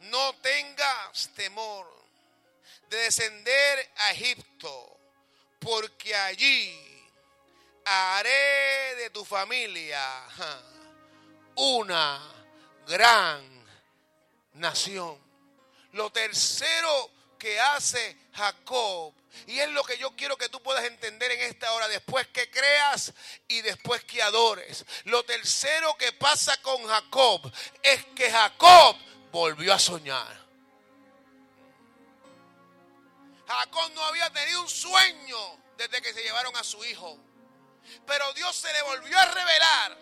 No 0.00 0.34
tengas 0.36 1.28
temor 1.34 1.86
de 2.88 2.96
descender 2.96 3.90
a 3.96 4.12
Egipto, 4.12 4.98
porque 5.58 6.14
allí 6.14 7.04
haré 7.84 8.94
de 8.96 9.10
tu 9.10 9.24
familia 9.24 10.02
una 11.56 12.20
gran 12.86 13.66
nación. 14.54 15.18
Lo 15.92 16.10
tercero 16.10 17.10
que 17.38 17.60
hace 17.60 18.16
Jacob 18.34 19.14
y 19.46 19.60
es 19.60 19.68
lo 19.70 19.84
que 19.84 19.98
yo 19.98 20.10
quiero 20.16 20.36
que 20.36 20.48
tú 20.48 20.60
puedas 20.62 20.84
entender 20.84 21.30
en 21.32 21.40
esta 21.40 21.72
hora, 21.72 21.88
después 21.88 22.26
que 22.28 22.50
creas 22.50 23.12
y 23.46 23.60
después 23.62 24.04
que 24.04 24.22
adores. 24.22 24.84
Lo 25.04 25.22
tercero 25.24 25.94
que 25.96 26.12
pasa 26.12 26.60
con 26.62 26.86
Jacob 26.86 27.52
es 27.82 28.04
que 28.16 28.30
Jacob 28.30 28.96
volvió 29.30 29.72
a 29.72 29.78
soñar. 29.78 30.48
Jacob 33.46 33.90
no 33.94 34.04
había 34.04 34.30
tenido 34.30 34.60
un 34.62 34.68
sueño 34.68 35.58
desde 35.76 36.02
que 36.02 36.12
se 36.12 36.22
llevaron 36.22 36.54
a 36.56 36.64
su 36.64 36.84
hijo. 36.84 37.18
Pero 38.06 38.32
Dios 38.34 38.54
se 38.54 38.70
le 38.72 38.82
volvió 38.82 39.18
a 39.18 39.24
revelar. 39.24 39.98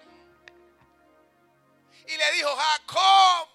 Y 2.09 2.17
le 2.17 2.33
dijo, 2.33 2.57
Jacob, 2.57 3.49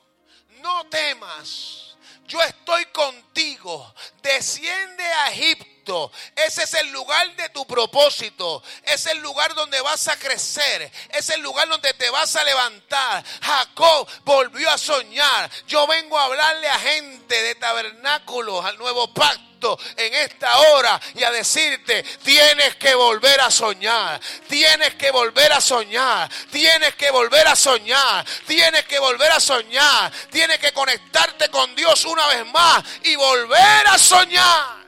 no 0.61 0.87
temas 0.87 1.90
yo 2.27 2.41
estoy 2.41 2.85
contigo. 2.85 3.93
Desciende 4.21 5.03
a 5.03 5.31
Egipto. 5.31 6.11
Ese 6.35 6.63
es 6.63 6.73
el 6.75 6.91
lugar 6.91 7.35
de 7.35 7.49
tu 7.49 7.65
propósito. 7.67 8.63
Es 8.83 9.05
el 9.07 9.19
lugar 9.19 9.53
donde 9.55 9.81
vas 9.81 10.07
a 10.07 10.17
crecer. 10.17 10.91
Es 11.09 11.29
el 11.29 11.41
lugar 11.41 11.67
donde 11.67 11.93
te 11.93 12.09
vas 12.09 12.35
a 12.35 12.43
levantar. 12.43 13.23
Jacob 13.41 14.07
volvió 14.23 14.69
a 14.69 14.77
soñar. 14.77 15.49
Yo 15.67 15.85
vengo 15.87 16.17
a 16.17 16.25
hablarle 16.25 16.69
a 16.69 16.79
gente 16.79 17.41
de 17.43 17.55
tabernáculos, 17.55 18.63
al 18.63 18.77
nuevo 18.77 19.13
pacto 19.13 19.50
en 19.95 20.13
esta 20.13 20.59
hora 20.59 20.99
y 21.15 21.23
a 21.23 21.31
decirte, 21.31 22.03
tienes 22.23 22.75
que 22.75 22.95
volver 22.95 23.39
a 23.41 23.51
soñar, 23.51 24.19
tienes 24.47 24.95
que 24.95 25.11
volver 25.11 25.51
a 25.53 25.61
soñar, 25.61 26.29
tienes 26.51 26.95
que 26.95 27.11
volver 27.11 27.47
a 27.47 27.55
soñar, 27.55 28.25
tienes 28.47 28.85
que 28.85 28.99
volver 28.99 29.31
a 29.31 29.39
soñar, 29.39 30.11
tienes 30.31 30.59
que 30.59 30.71
conectarte 30.73 31.49
con 31.49 31.75
Dios 31.75 32.05
una 32.05 32.27
vez 32.27 32.45
más 32.47 32.83
y 33.03 33.15
volver 33.15 33.87
a 33.87 33.97
soñar. 33.97 34.81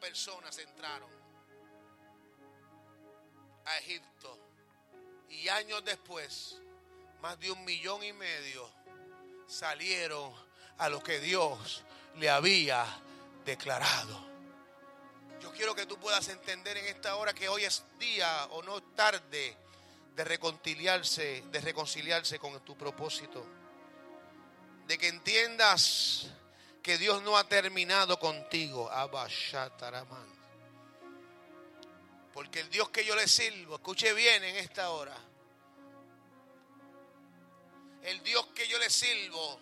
Personas 0.00 0.56
entraron 0.58 1.10
a 3.64 3.78
Egipto 3.78 4.38
y 5.28 5.48
años 5.48 5.84
después 5.84 6.58
más 7.20 7.38
de 7.40 7.50
un 7.50 7.64
millón 7.64 8.04
y 8.04 8.12
medio 8.12 8.70
salieron 9.46 10.32
a 10.78 10.88
lo 10.88 11.02
que 11.02 11.20
Dios 11.20 11.82
le 12.16 12.30
había 12.30 12.84
declarado. 13.44 14.26
Yo 15.40 15.52
quiero 15.52 15.74
que 15.74 15.86
tú 15.86 15.98
puedas 15.98 16.28
entender 16.28 16.76
en 16.76 16.86
esta 16.86 17.16
hora 17.16 17.32
que 17.32 17.48
hoy 17.48 17.64
es 17.64 17.84
día 17.98 18.46
o 18.50 18.62
no 18.62 18.82
tarde 18.82 19.56
de 20.14 20.24
reconciliarse, 20.24 21.44
de 21.50 21.60
reconciliarse 21.60 22.38
con 22.38 22.58
tu 22.64 22.76
propósito. 22.76 23.46
De 24.86 24.98
que 24.98 25.08
entiendas 25.08 26.28
que 26.82 26.98
Dios 26.98 27.22
no 27.22 27.36
ha 27.36 27.44
terminado 27.48 28.18
contigo. 28.18 28.90
Porque 32.32 32.60
el 32.60 32.70
Dios 32.70 32.88
que 32.90 33.04
yo 33.04 33.14
le 33.14 33.28
sirvo, 33.28 33.76
escuche 33.76 34.12
bien 34.14 34.44
en 34.44 34.56
esta 34.56 34.90
hora, 34.90 35.16
el 38.06 38.22
Dios 38.22 38.46
que 38.54 38.68
yo 38.68 38.78
le 38.78 38.88
sirvo 38.88 39.58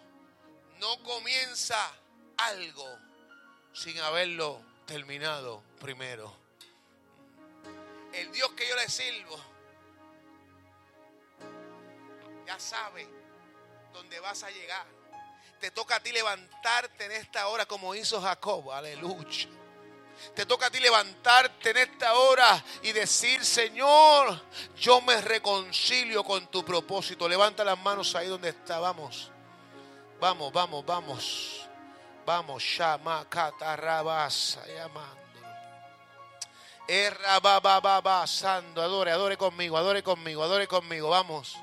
no 0.79 1.03
comienza 1.03 1.79
algo 2.37 2.99
sin 3.73 3.99
haberlo 4.01 4.63
terminado 4.87 5.63
primero. 5.81 6.37
El 8.13 8.31
Dios 8.33 8.53
que 8.53 8.69
yo 8.69 8.77
le 8.77 8.89
sirvo 8.89 9.43
ya 12.47 12.61
sabe 12.61 13.09
dónde 13.95 14.21
vas 14.21 14.43
a 14.43 14.51
llegar. 14.51 14.87
Te 15.59 15.71
toca 15.71 15.97
a 15.97 16.01
ti 16.01 16.13
levantarte 16.13 17.07
en 17.07 17.13
esta 17.13 17.49
hora 17.49 17.65
como 17.65 17.95
hizo 17.95 18.21
Jacob. 18.21 18.71
Aleluya. 18.71 19.49
Te 20.35 20.47
toca 20.47 20.67
a 20.67 20.71
ti 20.71 20.81
levantarte 20.81 21.71
en 21.71 21.77
esta 21.77 22.15
hora 22.15 22.63
y 22.83 22.93
decir, 22.93 23.45
Señor, 23.45 24.41
yo 24.77 25.01
me 25.01 25.21
reconcilio 25.21 26.25
con 26.25 26.47
tu 26.49 26.65
propósito. 26.65 27.29
Levanta 27.29 27.65
las 27.65 27.79
manos 27.79 28.15
ahí 28.15 28.29
donde 28.29 28.51
está. 28.51 28.79
Vamos, 28.79 29.31
vamos, 30.21 30.53
vamos, 30.53 30.85
vamos. 30.85 31.69
Vamos, 32.27 32.63
Shama 32.63 33.27
Catarrabasa, 33.29 34.67
llamando. 34.67 35.25
Erra 36.87 38.27
Sando, 38.27 38.83
adore, 38.83 39.11
adore 39.11 39.37
conmigo, 39.37 39.77
adore 39.77 40.03
conmigo, 40.03 40.43
adore 40.43 40.67
conmigo, 40.67 41.11
vamos. 41.11 41.57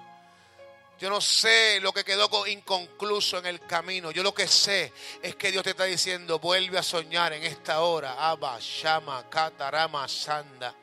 Yo 1.01 1.09
no 1.09 1.19
sé 1.19 1.79
lo 1.81 1.91
que 1.91 2.03
quedó 2.03 2.45
inconcluso 2.45 3.39
en 3.39 3.47
el 3.47 3.59
camino. 3.61 4.11
Yo 4.11 4.21
lo 4.21 4.35
que 4.35 4.47
sé 4.47 4.93
es 5.23 5.35
que 5.35 5.51
Dios 5.51 5.63
te 5.63 5.71
está 5.71 5.85
diciendo, 5.85 6.37
vuelve 6.37 6.77
a 6.77 6.83
soñar 6.83 7.33
en 7.33 7.41
esta 7.41 7.81
hora. 7.81 8.29
Abba, 8.29 8.59
Shama, 8.61 9.27
Katarama, 9.27 10.07
Sanda. 10.07 10.75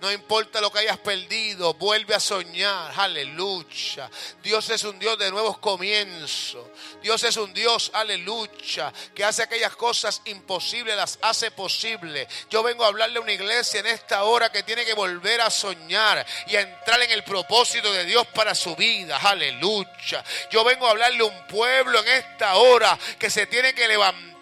No 0.00 0.12
importa 0.12 0.60
lo 0.60 0.70
que 0.70 0.80
hayas 0.80 0.98
perdido, 0.98 1.74
vuelve 1.74 2.14
a 2.14 2.20
soñar. 2.20 2.92
Aleluya. 2.96 4.10
Dios 4.42 4.68
es 4.70 4.84
un 4.84 4.98
Dios 4.98 5.18
de 5.18 5.30
nuevos 5.30 5.58
comienzos. 5.58 6.66
Dios 7.02 7.22
es 7.24 7.36
un 7.36 7.52
Dios, 7.54 7.90
aleluya, 7.94 8.92
que 9.14 9.24
hace 9.24 9.42
aquellas 9.42 9.74
cosas 9.76 10.22
imposibles, 10.26 10.96
las 10.96 11.18
hace 11.22 11.50
posible. 11.50 12.28
Yo 12.50 12.62
vengo 12.62 12.84
a 12.84 12.88
hablarle 12.88 13.18
a 13.18 13.22
una 13.22 13.32
iglesia 13.32 13.80
en 13.80 13.86
esta 13.86 14.24
hora 14.24 14.50
que 14.50 14.62
tiene 14.62 14.84
que 14.84 14.94
volver 14.94 15.40
a 15.40 15.50
soñar 15.50 16.26
y 16.46 16.56
a 16.56 16.60
entrar 16.60 17.00
en 17.02 17.10
el 17.10 17.24
propósito 17.24 17.92
de 17.92 18.04
Dios 18.04 18.26
para 18.28 18.54
su 18.54 18.76
vida. 18.76 19.18
Aleluya. 19.18 20.24
Yo 20.50 20.64
vengo 20.64 20.86
a 20.86 20.90
hablarle 20.90 21.20
a 21.20 21.24
un 21.24 21.46
pueblo 21.46 21.98
en 22.00 22.08
esta 22.08 22.56
hora 22.56 22.98
que 23.18 23.30
se 23.30 23.46
tiene 23.46 23.74
que 23.74 23.88
levantar 23.88 24.35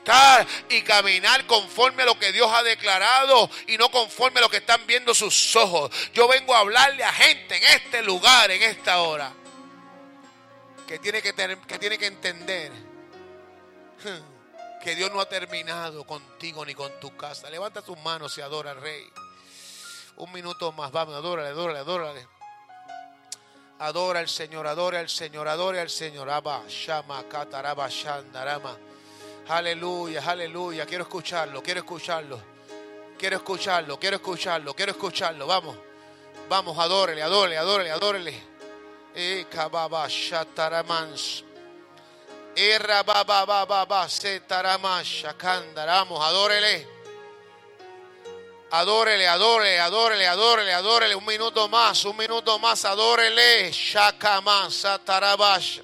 y 0.68 0.82
caminar 0.82 1.46
conforme 1.46 2.02
a 2.02 2.06
lo 2.06 2.18
que 2.18 2.32
Dios 2.32 2.50
ha 2.52 2.62
declarado 2.62 3.48
y 3.66 3.78
no 3.78 3.90
conforme 3.90 4.38
a 4.38 4.42
lo 4.42 4.50
que 4.50 4.58
están 4.58 4.86
viendo 4.86 5.14
sus 5.14 5.56
ojos. 5.56 5.90
Yo 6.12 6.28
vengo 6.28 6.54
a 6.54 6.60
hablarle 6.60 7.04
a 7.04 7.12
gente 7.12 7.56
en 7.56 7.64
este 7.64 8.02
lugar, 8.02 8.50
en 8.50 8.62
esta 8.62 9.00
hora, 9.00 9.32
que 10.86 10.98
tiene 10.98 11.22
que, 11.22 11.32
tener, 11.32 11.58
que, 11.58 11.78
tiene 11.78 11.96
que 11.96 12.06
entender 12.06 12.70
que 14.82 14.94
Dios 14.94 15.10
no 15.10 15.20
ha 15.20 15.28
terminado 15.28 16.04
contigo 16.06 16.64
ni 16.64 16.74
con 16.74 16.92
tu 17.00 17.16
casa. 17.16 17.48
Levanta 17.48 17.80
tus 17.80 17.98
manos 18.00 18.36
y 18.36 18.42
adora 18.42 18.72
al 18.72 18.80
Rey. 18.80 19.04
Un 20.16 20.30
minuto 20.32 20.70
más, 20.72 20.92
vamos, 20.92 21.14
adórale, 21.14 21.48
adórale, 21.48 21.78
adórale. 21.78 22.28
Adora 23.80 24.20
al 24.20 24.28
Señor, 24.28 24.66
adora 24.66 25.00
al 25.00 25.08
Señor, 25.08 25.48
adora 25.48 25.82
al 25.82 25.90
Señor. 25.90 26.30
Abba, 26.30 26.62
Shama, 26.68 27.24
Kataraba, 27.28 27.88
Shandarama. 27.88 28.78
Aleluya, 29.48 30.22
aleluya. 30.24 30.86
Quiero 30.86 31.04
escucharlo, 31.04 31.62
quiero 31.62 31.80
escucharlo. 31.80 32.40
Quiero 33.18 33.36
escucharlo, 33.36 33.98
quiero 33.98 34.16
escucharlo, 34.16 34.74
quiero 34.74 34.92
escucharlo. 34.92 35.46
Vamos, 35.46 35.76
vamos, 36.48 36.78
adórele, 36.78 37.22
adórele, 37.22 37.58
adórele, 37.58 37.90
adórele. 37.90 38.42
Shataramans. 40.08 41.44
Vamos, 45.86 46.24
adórele. 46.24 46.88
Adórele, 48.70 49.28
adórele, 49.28 49.78
adórele, 49.78 50.26
adórele, 50.26 50.72
adórele. 50.72 51.14
Un 51.14 51.26
minuto 51.26 51.68
más, 51.68 52.04
un 52.04 52.16
minuto 52.16 52.58
más, 52.58 52.84
adórele. 52.84 53.70
Shakaman 53.70 54.70
satarabash. 54.70 55.80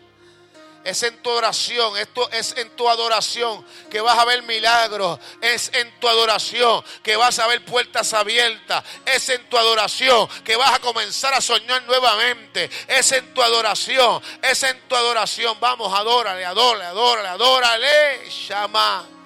Es 0.85 1.03
en 1.03 1.23
tu 1.23 1.31
oración, 1.31 1.97
esto 1.99 2.31
es 2.31 2.57
en 2.57 2.71
tu 2.71 2.89
adoración 2.89 3.65
que 3.91 4.01
vas 4.01 4.19
a 4.19 4.25
ver 4.25 4.43
milagros. 4.45 5.19
Es 5.41 5.71
en 5.75 6.01
tu 6.01 6.09
adoración 6.09 6.83
que 7.03 7.17
vas 7.17 7.39
a 7.39 7.47
ver 7.47 7.65
puertas 7.65 8.15
abiertas. 8.15 8.83
Es 9.05 9.29
en 9.29 9.49
tu 9.51 9.59
adoración 9.59 10.29
que 10.43 10.57
vas 10.57 10.73
a 10.73 10.79
comenzar 10.79 11.35
a 11.35 11.41
soñar 11.41 11.83
nuevamente. 11.85 12.71
Es 12.89 13.13
en 13.13 13.35
tu 13.35 13.43
adoración, 13.43 14.23
es 14.43 14.63
en 14.63 14.81
tu 14.89 14.97
adoración. 14.97 15.59
Vamos, 15.61 15.93
adórale, 15.93 16.45
adórale, 16.45 16.85
adórale, 16.85 17.29
adórale. 17.29 18.31
Llama 18.49 19.20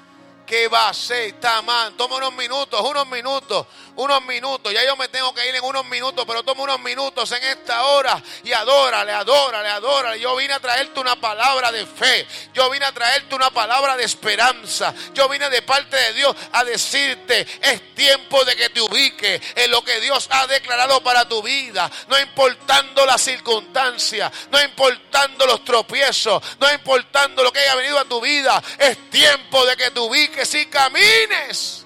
que 0.47 0.69
va 0.69 0.89
a 0.89 0.95
ser, 0.95 1.35
mal. 1.65 1.95
Toma 1.97 2.17
unos 2.17 2.35
minutos, 2.35 2.81
unos 2.81 3.07
minutos, 3.07 3.67
unos 3.97 4.25
minutos. 4.25 4.73
Ya 4.73 4.85
yo 4.85 4.97
me 4.97 5.09
tengo 5.09 5.33
que 5.35 5.49
ir 5.49 5.55
en 5.55 5.65
unos 5.65 5.85
minutos, 5.87 6.25
pero 6.27 6.43
toma 6.43 6.63
unos 6.63 6.81
minutos 6.81 7.31
en 7.33 7.43
esta 7.45 7.85
hora 7.85 8.23
y 8.43 8.53
adórale, 8.53 9.13
adórale, 9.13 9.69
adórale. 9.69 10.21
Yo 10.21 10.37
vine 10.37 10.55
a 10.55 10.61
traerte 10.61 11.01
una 11.01 11.17
palabra 11.17 11.73
de 11.73 11.87
fe. 11.87 12.27
Yo 12.53 12.71
vine 12.71 12.85
a 12.85 12.93
traerte 12.93 13.35
una 13.35 13.51
palabra 13.51 13.97
de 13.97 14.05
esperanza. 14.05 14.95
Yo 15.13 15.29
vine 15.29 15.49
de 15.49 15.63
parte 15.63 15.97
de 15.97 16.13
Dios 16.15 16.37
a 16.53 16.65
decirte, 16.65 17.47
es 17.61 17.95
tiempo 17.95 18.45
de 18.45 18.57
que 18.57 18.69
te 18.71 18.81
ubiques 18.81 19.41
en 19.55 19.71
lo 19.71 19.83
que 19.83 20.01
Dios 20.01 20.29
ha 20.31 20.47
declarado 20.47 21.03
para 21.03 21.29
tu 21.29 21.43
vida. 21.43 21.91
No 22.09 22.19
importando 22.19 23.07
las 23.07 23.23
circunstancias, 23.23 24.31
no 24.51 24.63
importando 24.63 25.47
los 25.47 25.65
tropiezos, 25.65 26.43
no 26.59 26.73
importando 26.73 27.43
lo 27.43 27.53
que 27.53 27.61
haya 27.61 27.77
venido 27.77 27.99
a 27.99 28.05
tu 28.05 28.21
vida. 28.21 28.63
Es 28.79 29.11
tiempo 29.11 29.65
de 29.67 29.77
que 29.77 29.91
te 29.91 30.01
ubiques 30.01 30.34
que 30.35 30.45
si 30.45 30.67
camines. 30.67 31.84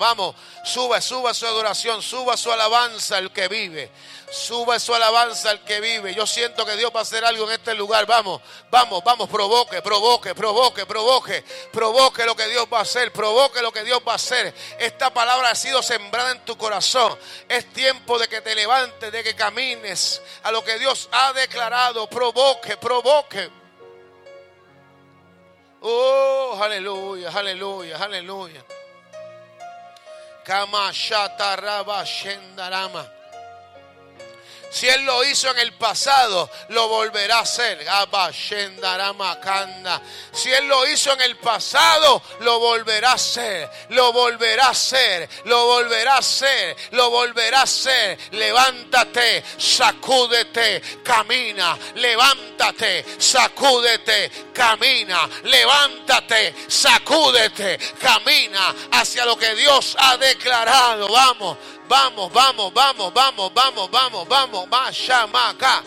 Vamos, 0.00 0.34
suba, 0.64 1.00
suba 1.00 1.32
su 1.32 1.46
adoración, 1.46 2.02
suba 2.02 2.36
su 2.36 2.50
alabanza 2.50 3.18
el 3.18 3.30
que 3.30 3.46
vive. 3.46 3.92
Suba 4.28 4.80
su 4.80 4.92
alabanza 4.92 5.52
el 5.52 5.60
que 5.60 5.80
vive. 5.80 6.14
Yo 6.14 6.26
siento 6.26 6.66
que 6.66 6.76
Dios 6.76 6.90
va 6.94 7.00
a 7.00 7.02
hacer 7.02 7.24
algo 7.24 7.46
en 7.46 7.52
este 7.52 7.74
lugar. 7.74 8.06
Vamos, 8.06 8.42
vamos, 8.70 9.04
vamos, 9.04 9.28
provoque, 9.28 9.80
provoque, 9.82 10.34
provoque, 10.34 10.84
provoque, 10.84 11.44
provoque 11.72 12.26
lo 12.26 12.34
que 12.34 12.48
Dios 12.48 12.66
va 12.72 12.80
a 12.80 12.82
hacer, 12.82 13.12
provoque 13.12 13.62
lo 13.62 13.70
que 13.70 13.84
Dios 13.84 14.00
va 14.06 14.12
a 14.12 14.16
hacer. 14.16 14.52
Esta 14.80 15.10
palabra 15.14 15.50
ha 15.50 15.54
sido 15.54 15.80
sembrada 15.80 16.32
en 16.32 16.44
tu 16.44 16.58
corazón. 16.58 17.16
Es 17.48 17.72
tiempo 17.72 18.18
de 18.18 18.26
que 18.26 18.40
te 18.40 18.56
levantes, 18.56 19.12
de 19.12 19.22
que 19.22 19.36
camines 19.36 20.20
a 20.42 20.50
lo 20.50 20.64
que 20.64 20.76
Dios 20.80 21.08
ha 21.12 21.32
declarado. 21.32 22.08
Provoque, 22.10 22.76
provoque. 22.76 23.57
Oh, 25.82 26.58
aleluya, 26.60 27.30
aleluya, 27.30 27.96
aleluya. 27.98 28.62
Kama 30.44 30.90
Shataraba 30.92 32.04
Shendarama. 32.04 33.17
Si 34.70 34.88
Él 34.88 35.04
lo 35.04 35.24
hizo 35.24 35.50
en 35.50 35.58
el 35.58 35.72
pasado, 35.72 36.50
lo 36.68 36.88
volverá 36.88 37.38
a 37.38 37.40
hacer. 37.40 37.86
Si 40.32 40.52
Él 40.52 40.68
lo 40.68 40.86
hizo 40.88 41.12
en 41.14 41.22
el 41.22 41.36
pasado, 41.36 42.22
lo 42.40 42.58
volverá 42.58 43.12
a 43.12 43.14
hacer. 43.14 43.68
Lo 43.90 44.12
volverá 44.12 44.66
a 44.66 44.70
hacer. 44.70 45.28
Lo 45.44 45.66
volverá 45.66 46.14
a 46.14 46.18
hacer. 46.18 46.76
Lo 46.90 47.10
volverá 47.10 47.60
a 47.60 47.62
hacer. 47.62 48.18
Levántate, 48.32 49.42
sacúdete, 49.56 50.82
camina. 51.02 51.78
Levántate, 51.94 53.04
sacúdete, 53.18 54.30
camina. 54.52 55.28
Levántate, 55.44 56.54
sacúdete, 56.68 57.78
camina 58.00 58.74
hacia 58.92 59.24
lo 59.24 59.36
que 59.36 59.54
Dios 59.54 59.96
ha 59.98 60.16
declarado. 60.18 61.08
Vamos. 61.08 61.56
Vamos, 61.88 62.30
vamos, 62.32 62.72
vamos, 62.74 63.12
vamos, 63.14 63.52
vamos, 63.54 63.90
vamos, 63.90 64.28
vamos, 64.28 64.68
vaya 64.68 65.26
acá. 65.48 65.82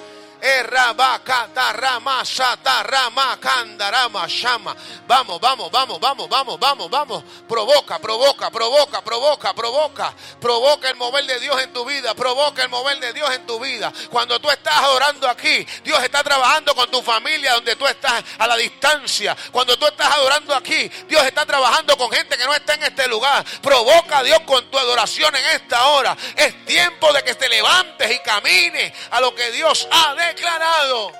Vamos, 5.07 5.39
vamos, 5.39 5.69
vamos, 5.69 5.99
vamos, 5.99 6.27
vamos, 6.27 6.59
vamos, 6.59 6.89
vamos. 6.89 7.23
Provoca, 7.47 7.99
provoca, 7.99 8.49
provoca, 8.49 9.01
provoca, 9.03 9.53
provoca. 9.53 10.13
Provoca 10.39 10.89
el 10.89 10.95
mover 10.95 11.25
de 11.25 11.39
Dios 11.39 11.61
en 11.61 11.71
tu 11.71 11.85
vida. 11.85 12.15
Provoca 12.15 12.63
el 12.63 12.69
mover 12.69 12.99
de 12.99 13.13
Dios 13.13 13.29
en 13.35 13.45
tu 13.45 13.59
vida. 13.59 13.93
Cuando 14.09 14.39
tú 14.39 14.49
estás 14.49 14.77
adorando 14.77 15.29
aquí, 15.29 15.63
Dios 15.83 16.03
está 16.03 16.23
trabajando 16.23 16.73
con 16.73 16.89
tu 16.89 17.03
familia 17.03 17.53
donde 17.53 17.75
tú 17.75 17.85
estás 17.85 18.23
a 18.39 18.47
la 18.47 18.57
distancia. 18.57 19.37
Cuando 19.51 19.77
tú 19.77 19.85
estás 19.85 20.07
adorando 20.07 20.55
aquí, 20.55 20.89
Dios 21.07 21.23
está 21.23 21.45
trabajando 21.45 21.95
con 21.97 22.09
gente 22.09 22.35
que 22.35 22.45
no 22.45 22.55
está 22.55 22.73
en 22.73 22.83
este 22.83 23.07
lugar. 23.07 23.45
Provoca 23.61 24.19
a 24.19 24.23
Dios 24.23 24.39
con 24.47 24.65
tu 24.71 24.79
adoración 24.79 25.35
en 25.35 25.45
esta 25.55 25.85
hora. 25.89 26.17
Es 26.35 26.65
tiempo 26.65 27.13
de 27.13 27.23
que 27.23 27.35
te 27.35 27.47
levantes 27.47 28.11
y 28.11 28.19
camines 28.19 28.91
a 29.11 29.21
lo 29.21 29.35
que 29.35 29.51
Dios 29.51 29.87
ha 29.91 30.15
de 30.15 30.30
declarado. 30.33 31.11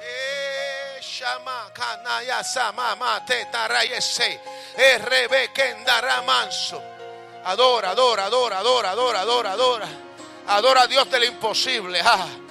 Eh, 0.00 1.00
adora, 7.44 7.90
adora, 7.90 8.24
adora, 8.26 8.58
adora, 8.58 8.90
adora, 8.90 9.20
adora, 9.20 9.52
adora. 9.52 9.88
Adora 10.46 10.82
a 10.82 10.86
Dios 10.86 11.08
del 11.10 11.24
imposible. 11.24 12.00
Ah. 12.04 12.43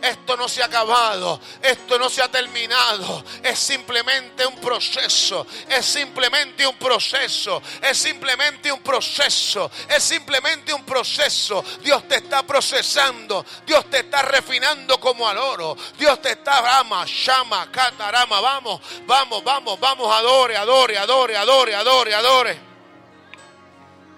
Esto 0.00 0.36
no 0.36 0.48
se 0.48 0.62
ha 0.62 0.66
acabado, 0.66 1.40
esto 1.62 1.98
no 1.98 2.08
se 2.08 2.22
ha 2.22 2.28
terminado, 2.28 3.24
es 3.42 3.58
simplemente 3.58 4.46
un 4.46 4.56
proceso, 4.58 5.46
es 5.68 5.84
simplemente 5.84 6.66
un 6.66 6.76
proceso, 6.78 7.60
es 7.82 7.98
simplemente 7.98 8.72
un 8.72 8.80
proceso, 8.80 9.70
es 9.88 10.02
simplemente 10.02 10.72
un 10.72 10.84
proceso. 10.84 11.62
Dios 11.82 12.08
te 12.08 12.16
está 12.16 12.42
procesando, 12.42 13.44
Dios 13.66 13.90
te 13.90 14.00
está 14.00 14.22
refinando 14.22 14.98
como 14.98 15.28
al 15.28 15.36
oro, 15.36 15.76
Dios 15.98 16.22
te 16.22 16.32
está 16.32 16.62
rama, 16.62 17.04
llama, 17.04 17.70
catarama, 17.70 18.40
vamos, 18.40 18.80
vamos, 19.06 19.44
vamos, 19.44 19.78
vamos, 19.78 20.14
adore, 20.16 20.56
adore, 20.56 20.96
adore, 20.96 21.36
adore, 21.36 21.74
adore, 21.74 22.14
adore. 22.14 22.68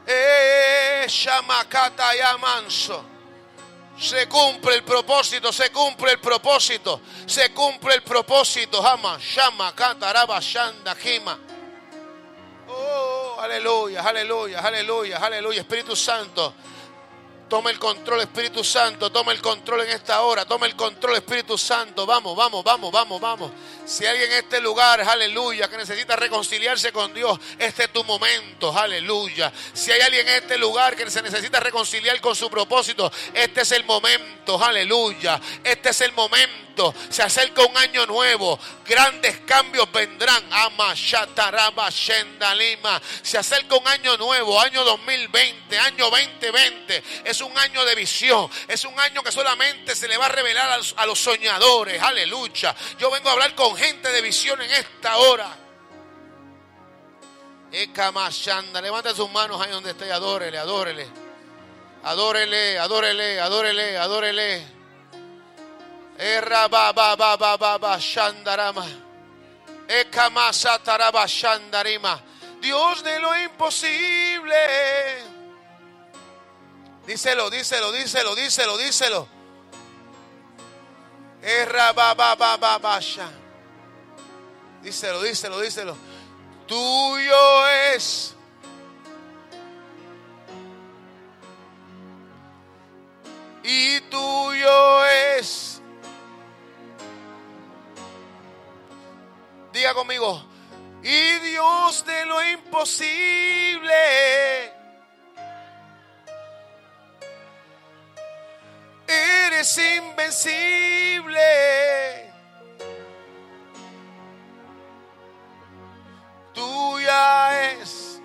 Eh, 0.06 1.06
llama, 1.08 1.64
cata, 1.68 2.12
manso. 2.38 3.09
Se 4.00 4.26
cumple 4.28 4.76
el 4.76 4.82
propósito, 4.82 5.52
se 5.52 5.70
cumple 5.70 6.12
el 6.12 6.20
propósito, 6.20 7.02
se 7.26 7.52
cumple 7.52 7.96
el 7.96 8.02
propósito. 8.02 8.82
Jama, 8.82 9.18
Shama, 9.20 9.74
Kataraba, 9.74 10.40
Shanda, 10.40 10.94
Jima. 10.94 11.38
Oh, 12.66 13.36
aleluya, 13.38 14.02
aleluya, 14.02 14.60
aleluya, 14.60 15.18
aleluya. 15.18 15.60
Espíritu 15.60 15.94
Santo, 15.94 16.54
Toma 17.50 17.72
el 17.72 17.80
control, 17.80 18.20
Espíritu 18.20 18.62
Santo. 18.62 19.10
Toma 19.10 19.32
el 19.32 19.42
control 19.42 19.80
en 19.80 19.90
esta 19.90 20.22
hora. 20.22 20.44
Toma 20.44 20.66
el 20.66 20.76
control, 20.76 21.16
Espíritu 21.16 21.58
Santo. 21.58 22.06
Vamos, 22.06 22.36
vamos, 22.36 22.62
vamos, 22.62 22.92
vamos, 22.92 23.20
vamos. 23.20 23.50
Si 23.84 24.06
alguien 24.06 24.30
en 24.30 24.38
este 24.38 24.60
lugar, 24.60 25.00
aleluya, 25.00 25.68
que 25.68 25.76
necesita 25.76 26.14
reconciliarse 26.14 26.92
con 26.92 27.12
Dios, 27.12 27.40
este 27.58 27.84
es 27.84 27.92
tu 27.92 28.04
momento, 28.04 28.72
aleluya. 28.72 29.52
Si 29.72 29.90
hay 29.90 30.00
alguien 30.00 30.28
en 30.28 30.34
este 30.36 30.56
lugar 30.58 30.94
que 30.94 31.10
se 31.10 31.22
necesita 31.22 31.58
reconciliar 31.58 32.20
con 32.20 32.36
su 32.36 32.48
propósito, 32.48 33.10
este 33.34 33.62
es 33.62 33.72
el 33.72 33.82
momento, 33.82 34.62
aleluya. 34.62 35.40
Este 35.64 35.90
es 35.90 36.00
el 36.02 36.12
momento. 36.12 36.94
Se 37.08 37.22
acerca 37.22 37.62
un 37.62 37.76
año 37.76 38.06
nuevo. 38.06 38.58
Grandes 38.86 39.40
cambios 39.40 39.90
vendrán. 39.92 40.42
Ama 40.50 40.94
Shataraba 40.94 41.90
Lima. 42.56 43.02
Se 43.22 43.38
acerca 43.38 43.76
un 43.76 43.86
año 43.88 44.16
nuevo, 44.16 44.58
año 44.60 44.84
2020, 44.84 45.78
año 45.78 46.10
2020. 46.10 47.02
Es 47.24 47.39
un 47.40 47.56
año 47.58 47.84
de 47.84 47.94
visión. 47.94 48.48
Es 48.68 48.84
un 48.84 48.98
año 48.98 49.22
que 49.22 49.32
solamente 49.32 49.94
se 49.94 50.08
le 50.08 50.16
va 50.16 50.26
a 50.26 50.28
revelar 50.28 50.70
a 50.70 50.76
los, 50.78 50.94
a 50.96 51.06
los 51.06 51.18
soñadores. 51.18 52.02
Aleluya. 52.02 52.74
Yo 52.98 53.10
vengo 53.10 53.28
a 53.28 53.32
hablar 53.32 53.54
con 53.54 53.76
gente 53.76 54.10
de 54.10 54.20
visión 54.20 54.60
en 54.62 54.70
esta 54.70 55.16
hora. 55.18 55.56
Ekamashanda, 57.72 58.80
levanta 58.80 59.14
sus 59.14 59.30
manos 59.30 59.60
ahí 59.60 59.70
donde 59.70 59.90
esté, 59.90 60.10
adórele, 60.10 60.58
adórele. 60.58 61.08
Adórele, 62.02 62.78
adórele, 62.78 63.40
adórele, 63.40 63.98
adórele. 63.98 64.66
Erra 66.18 66.68
ba 66.68 66.92
ba 66.92 67.16
ba 67.16 67.36
ba 67.36 67.56
ba 67.56 67.78
ba 67.78 67.98
shandarama. 67.98 68.86
Shandarima. 71.26 72.22
Dios 72.60 73.02
de 73.02 73.20
lo 73.20 73.40
imposible. 73.40 75.39
Díselo, 77.10 77.50
díselo, 77.50 77.90
díselo, 77.90 78.36
díselo, 78.36 78.78
díselo. 78.78 79.28
Díselo, 84.80 85.20
díselo, 85.20 85.60
díselo. 85.60 85.96
Tuyo 86.68 87.68
es. 87.96 88.36
Y 93.64 94.00
tuyo 94.02 95.04
es. 95.04 95.82
Diga 99.72 99.94
conmigo. 99.94 100.44
Y 101.02 101.40
Dios 101.40 102.06
de 102.06 102.26
lo 102.26 102.48
imposible. 102.50 103.90
Eres 109.10 109.78
invencible. 109.78 111.40
tuya 116.54 117.72
es. 117.72 118.20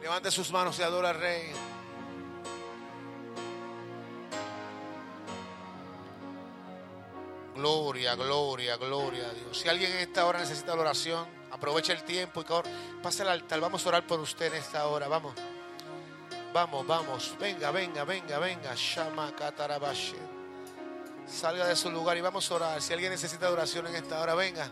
Levante 0.00 0.30
sus 0.30 0.50
manos 0.52 0.78
y 0.78 0.82
adora 0.82 1.10
al 1.10 1.20
Rey. 1.20 1.52
Gloria, 7.54 8.14
gloria, 8.16 8.76
gloria 8.76 9.28
a 9.28 9.32
Dios. 9.32 9.58
Si 9.58 9.68
alguien 9.68 9.92
en 9.92 9.98
esta 9.98 10.26
hora 10.26 10.40
necesita 10.40 10.74
oración, 10.74 11.26
aproveche 11.50 11.92
el 11.92 12.02
tiempo 12.02 12.42
y 12.42 13.02
pase 13.02 13.22
al 13.22 13.28
altar. 13.28 13.60
Vamos 13.60 13.84
a 13.86 13.88
orar 13.88 14.06
por 14.06 14.18
usted 14.20 14.46
en 14.46 14.54
esta 14.54 14.86
hora. 14.86 15.06
Vamos. 15.06 15.34
Vamos, 16.52 16.86
vamos. 16.86 17.34
Venga, 17.40 17.70
venga, 17.70 18.04
venga, 18.04 18.38
venga. 18.38 18.74
Shama 18.74 19.34
Katarabashi. 19.34 20.16
Salga 21.26 21.66
de 21.66 21.76
su 21.76 21.90
lugar 21.90 22.16
y 22.16 22.20
vamos 22.20 22.50
a 22.50 22.54
orar. 22.54 22.82
Si 22.82 22.92
alguien 22.92 23.10
necesita 23.10 23.50
oración 23.50 23.86
en 23.86 23.96
esta 23.96 24.20
hora, 24.20 24.34
venga. 24.34 24.70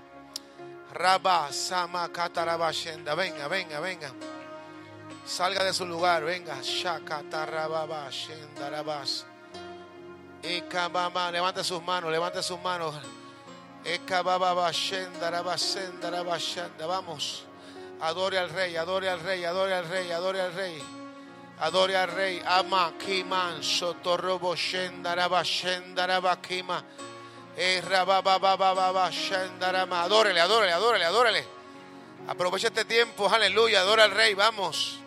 Rabba 0.92 1.50
Sama 1.52 2.10
Katarabashenda. 2.12 3.14
Venga, 3.14 3.48
venga, 3.48 3.80
venga. 3.80 4.12
Salga 5.24 5.64
de 5.64 5.72
su 5.72 5.86
lugar, 5.86 6.24
venga. 6.24 6.60
Shakatarabashenda 6.60 8.70
Rabas. 8.70 9.24
Levante 10.42 11.64
sus 11.64 11.82
manos, 11.82 12.10
levante 12.10 12.42
sus 12.42 12.60
manos. 12.60 12.94
Vamos. 16.86 17.44
Adore 18.00 18.38
al 18.38 18.50
rey, 18.50 18.76
adore 18.76 19.10
al 19.10 19.20
rey, 19.20 19.44
adore 19.44 19.74
al 19.74 19.88
rey, 19.88 20.10
adore 20.10 20.40
al 20.40 20.54
rey. 20.54 20.99
Adore 21.60 21.96
al 21.96 22.08
rey. 22.08 22.42
Ama 22.46 22.94
kiman 22.98 23.62
sotorobo 23.62 24.56
shendaraba 24.56 25.42
shendaraba 25.42 26.40
kima. 26.40 26.82
Adórele, 30.02 30.40
adórele, 30.40 30.72
adórele, 30.72 31.04
adórele. 31.04 31.46
Aprovecha 32.28 32.68
este 32.68 32.84
tiempo, 32.84 33.28
aleluya. 33.28 33.80
Adora 33.80 34.04
al 34.04 34.12
rey, 34.12 34.34
vamos. 34.34 35.00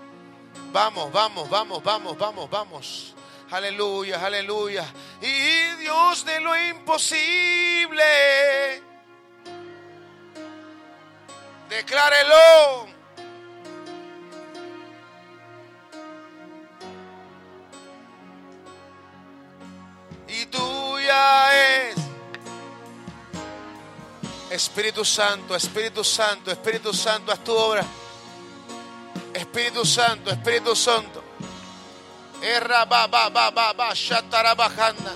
Vamos, 0.72 1.12
vamos, 1.12 1.50
vamos, 1.50 1.84
vamos, 1.84 2.18
vamos, 2.18 2.50
vamos. 2.50 3.16
Aleluya, 3.52 4.24
aleluya. 4.24 4.86
Y 5.22 5.76
Dios 5.82 6.26
de 6.26 6.40
lo 6.40 6.56
imposible. 6.70 8.04
Declárelo. 11.70 12.93
Y 20.42 20.46
tuya 20.48 21.90
es. 21.90 21.96
Espíritu 24.50 25.04
Santo, 25.04 25.56
Espíritu 25.56 26.04
Santo, 26.04 26.52
Espíritu 26.52 26.94
Santo, 26.94 27.32
haz 27.32 27.44
tu 27.44 27.54
obra. 27.54 27.84
Espíritu 29.34 29.86
Santo, 29.86 30.30
Espíritu 30.30 30.76
Santo. 30.76 31.24
Erra 32.42 32.86
ba 32.86 33.08
ba 33.08 33.30
ba 33.30 33.52
ba 33.52 33.74
ba 33.74 33.94
shatarabajanda. 33.94 35.14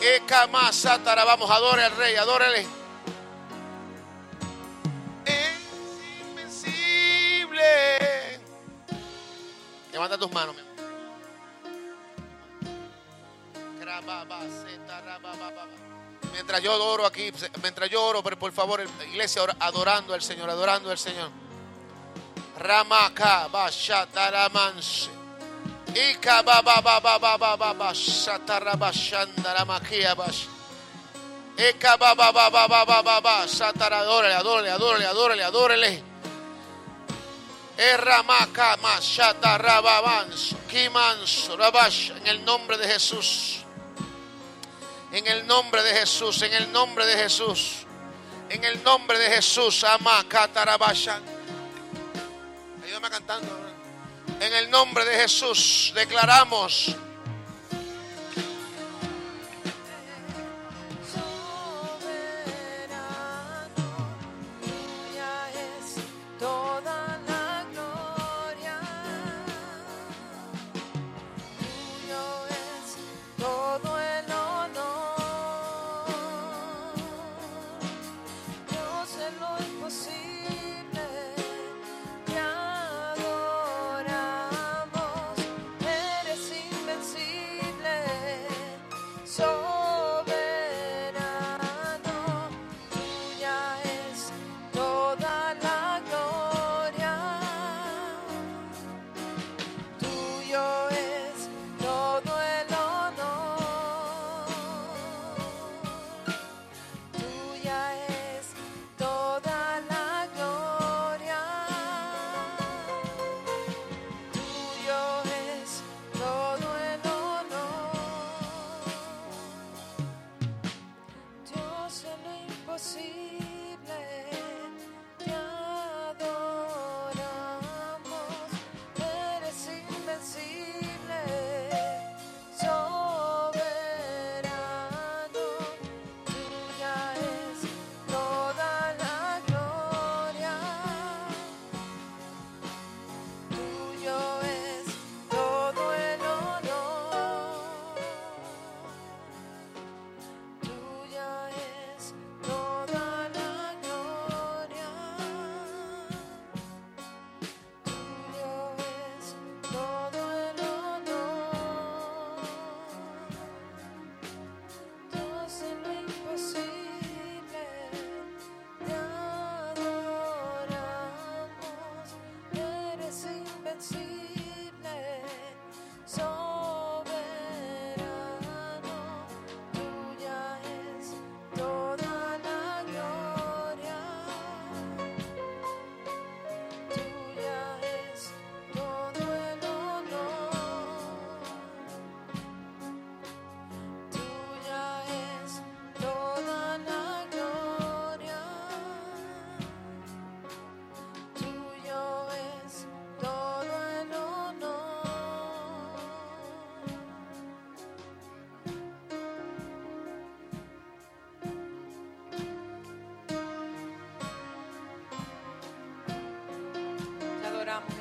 Eka 0.00 0.48
satara, 0.72 1.24
vamos, 1.24 1.48
adore 1.48 1.84
al 1.84 1.96
rey, 1.96 2.16
adórele. 2.16 2.66
Es 5.24 6.28
invencible. 6.28 7.62
Levanta 9.92 10.18
tus 10.18 10.32
manos, 10.32 10.56
mi 10.56 10.71
Mientras 16.32 16.62
yo 16.62 16.84
oro 16.84 17.04
aquí, 17.04 17.30
mientras 17.62 17.90
yo 17.90 18.02
oro, 18.04 18.22
pero 18.22 18.38
por 18.38 18.52
favor, 18.52 18.82
iglesia, 19.10 19.42
adorando 19.60 20.14
al 20.14 20.22
Señor, 20.22 20.48
adorando 20.48 20.90
al 20.90 20.98
Señor. 20.98 21.30
Ramaka 22.58 23.48
bashataramanse. 23.48 25.10
Ika 25.94 26.42
baba 26.42 26.80
baba 26.80 27.18
baba 27.18 27.56
baba 27.56 27.72
bash. 27.74 28.28
Baba 31.98 32.32
baba 32.32 32.50
baba 32.50 33.02
baba 33.02 33.48
satara, 33.48 33.98
adórele, 34.00 34.34
adórele, 34.34 34.70
adórele, 34.70 35.06
adórele, 35.06 35.44
adórele. 35.44 36.02
Erramaka 37.76 38.76
mashatarababans. 38.78 40.54
Kimans 40.70 41.50
rabash. 41.58 42.10
En 42.10 42.26
el 42.26 42.44
nombre 42.44 42.78
de 42.78 42.88
Jesús. 42.88 43.61
En 45.12 45.26
el 45.26 45.46
nombre 45.46 45.82
de 45.82 45.92
Jesús, 45.94 46.40
en 46.42 46.54
el 46.54 46.72
nombre 46.72 47.04
de 47.06 47.16
Jesús. 47.16 47.86
En 48.48 48.64
el 48.64 48.82
nombre 48.82 49.18
de 49.18 49.28
Jesús, 49.28 49.84
ama 49.84 50.24
Katarabashan. 50.26 51.22
Ayúdame 52.84 53.10
cantando. 53.10 53.60
En 54.40 54.54
el 54.54 54.70
nombre 54.70 55.04
de 55.04 55.14
Jesús 55.20 55.92
declaramos 55.94 56.96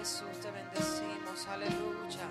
Jesús, 0.02 0.40
te 0.42 0.50
bendecimos, 0.50 1.48
aleluya. 1.48 2.26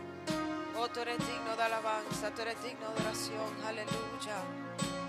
Oh, 0.76 0.88
tú 0.88 0.98
eres 1.02 1.18
digno 1.18 1.54
de 1.56 1.62
alabanza, 1.62 2.34
tú 2.34 2.42
eres 2.42 2.60
digno 2.64 2.90
de 2.90 3.00
oración, 3.00 3.64
aleluya. 3.64 4.99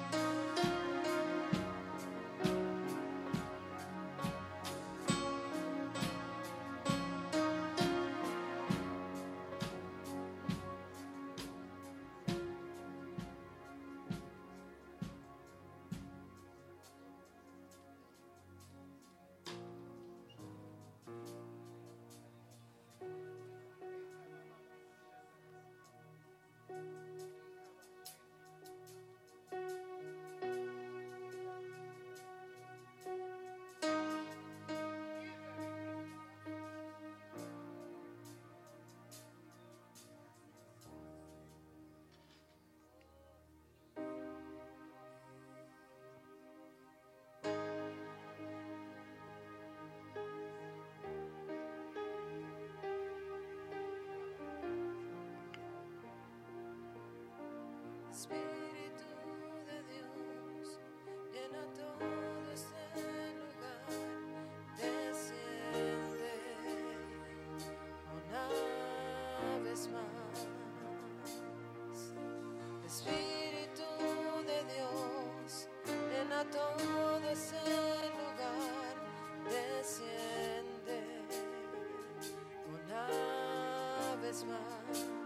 smile. 84.42 85.21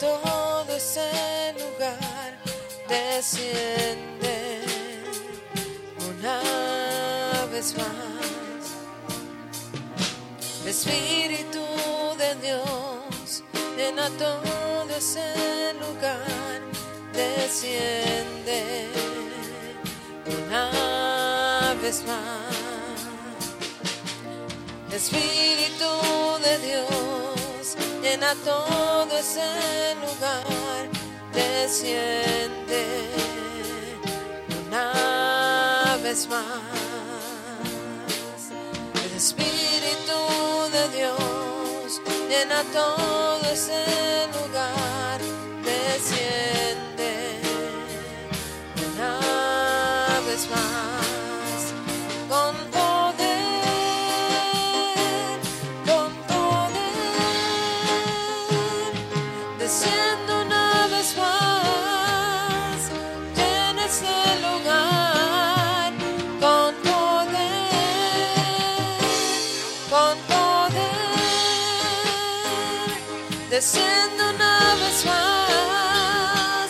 todo 0.00 0.66
ese 0.74 1.54
lugar 1.54 2.36
desciende 2.88 4.62
una 6.08 7.46
vez 7.52 7.74
más. 7.76 8.66
Espíritu 10.66 11.64
de 12.18 12.34
Dios 12.46 13.42
llena 13.76 14.10
todo 14.18 14.94
ese 14.96 15.74
lugar, 15.74 16.60
desciende 17.12 18.88
una 20.44 21.74
vez 21.80 22.02
más. 22.04 22.46
Espíritu 24.92 25.90
de 26.42 26.58
Dios 26.66 27.05
llena 28.16 28.34
todo 28.44 29.18
ese 29.18 29.94
lugar, 29.96 30.88
desciende 31.34 32.86
una 34.66 35.98
vez 36.02 36.26
más. 36.28 36.46
El 39.04 39.12
Espíritu 39.12 40.18
de 40.72 40.96
Dios 40.96 42.00
llena 42.30 42.62
todo 42.72 43.40
ese 43.52 43.84
lugar. 44.32 44.85
Desciende 73.56 74.22
una 74.34 74.56
vez 74.82 74.98
más, 75.06 76.68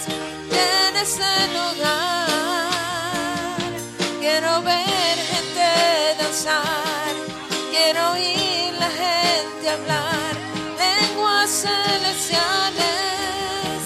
llena 0.53 1.01
ese 1.03 1.35
lugar. 1.57 2.29
Quiero 4.21 4.53
ver 4.63 5.17
gente 5.33 5.69
danzar, 6.21 7.13
quiero 7.73 8.01
oír 8.13 8.71
la 8.79 8.91
gente 9.03 9.65
hablar, 9.69 10.33
lenguas 10.85 11.51
celestiales, 11.65 13.79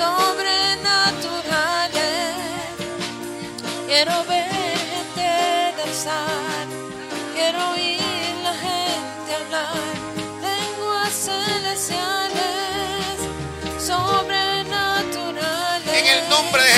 sobrenaturales. 0.00 2.36
Quiero 3.88 4.14
ver 4.32 4.78
gente 4.94 5.28
danzar, 5.80 6.64
quiero 7.34 7.58
oír 7.72 8.32
la 8.44 8.54
gente 8.66 9.28
hablar, 9.40 9.94
lenguas 10.40 11.12
celestiales, 11.28 12.13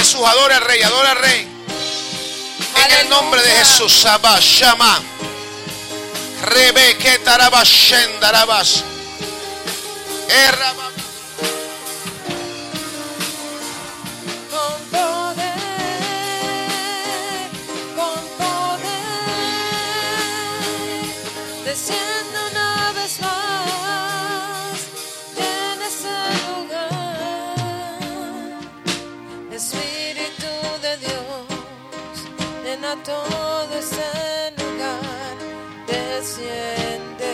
Jesús, 0.06 0.24
adora 0.24 0.58
al 0.58 0.62
rey, 0.62 0.80
adora 0.82 1.10
al 1.10 1.18
rey. 1.18 1.48
En 2.84 2.92
el 3.00 3.08
nombre 3.08 3.42
de. 3.42 3.50
Jesús, 3.50 3.92
Sabá, 3.92 4.38
Shama. 4.38 5.02
Rebe, 6.42 6.96
Ketaraba, 6.98 7.64
todo 33.06 33.72
ese 33.78 34.52
lugar, 34.58 35.36
desciende 35.86 37.32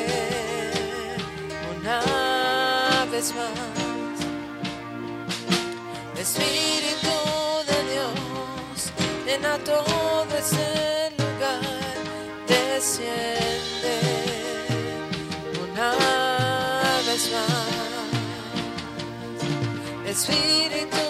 una 1.75 3.07
vez 3.11 3.35
más. 3.35 3.59
Espíritu 6.21 7.17
de 7.71 7.79
Dios, 7.91 8.93
llena 9.25 9.57
todo 9.65 10.37
ese 10.39 11.11
lugar, 11.17 11.61
desciende 12.47 13.97
una 15.65 15.91
vez 17.07 17.23
más. 17.33 17.73
Espíritu 20.07 21.05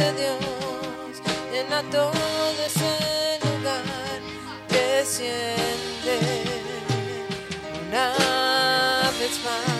de 0.00 0.08
Dios, 0.20 1.14
llena 1.52 1.80
todo 1.92 2.29
desciende 5.20 6.16
una 7.88 8.08
vez 9.18 9.34
más. 9.44 9.78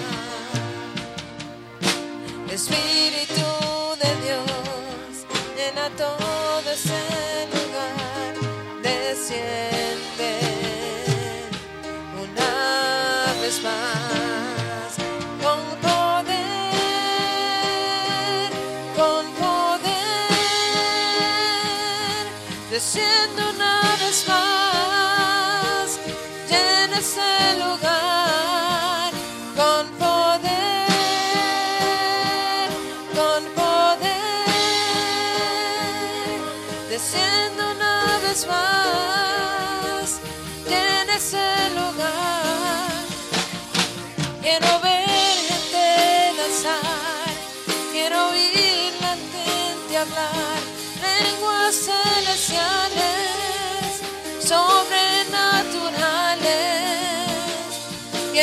Espíritu 2.52 3.48
de 4.02 4.10
Dios, 4.24 5.26
llena 5.56 5.84
todo 5.96 6.70
ese 6.70 7.02
lugar, 7.54 8.32
desciende 8.82 10.32
una 12.20 12.52
vez 13.40 13.56
más, 13.62 14.90
con 15.42 15.60
poder, 15.80 16.50
con 18.96 19.24
poder, 19.40 19.90
desciende 22.70 23.19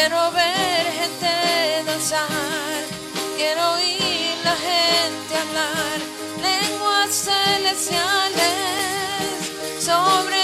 Quiero 0.10 0.32
ver 0.32 0.86
gente 1.00 1.84
danzar, 1.86 2.82
quiero 3.36 3.74
oír 3.74 4.38
la 4.42 4.56
gente 4.56 5.36
hablar, 5.36 6.00
lenguas 6.42 7.14
celestiales, 7.14 8.54
sobrenaturales, 9.84 10.37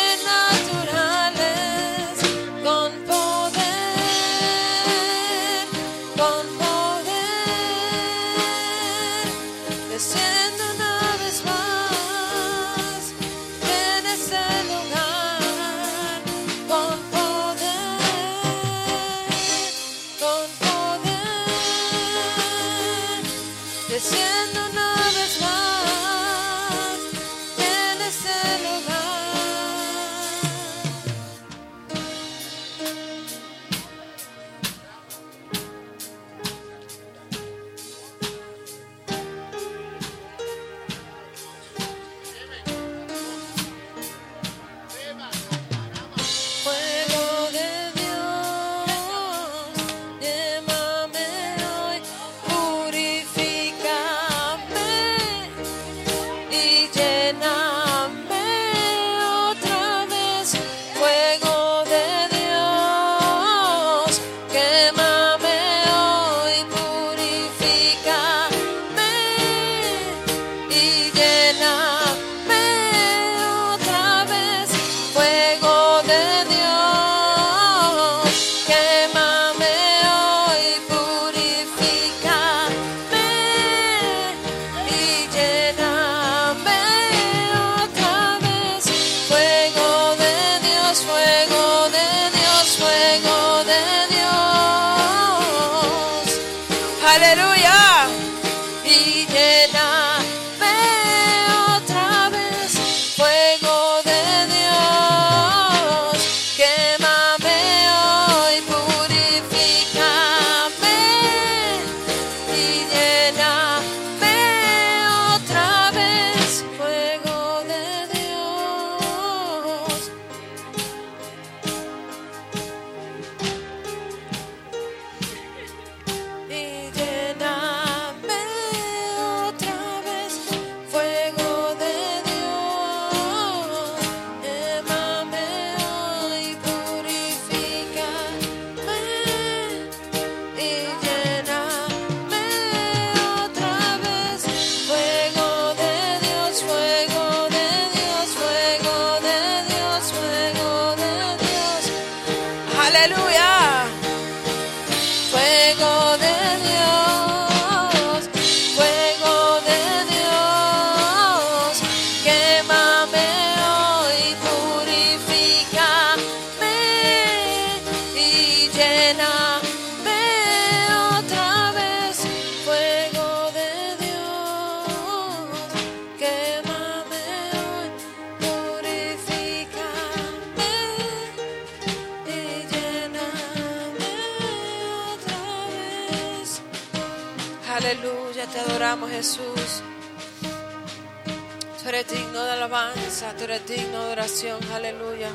eres 193.54 193.68
digno 193.68 194.06
de 194.06 194.12
oración. 194.14 194.60
Aleluya. 194.74 195.30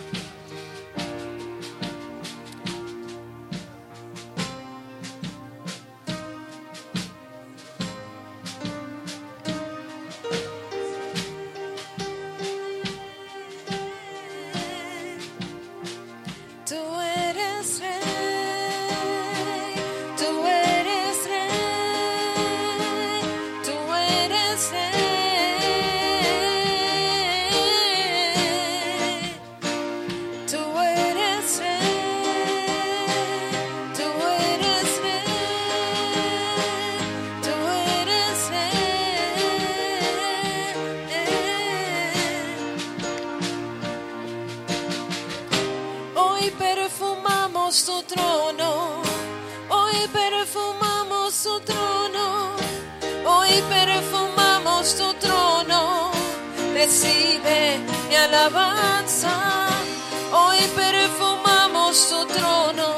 Perfumamos 60.90 62.08
tu 62.08 62.24
trono, 62.26 62.88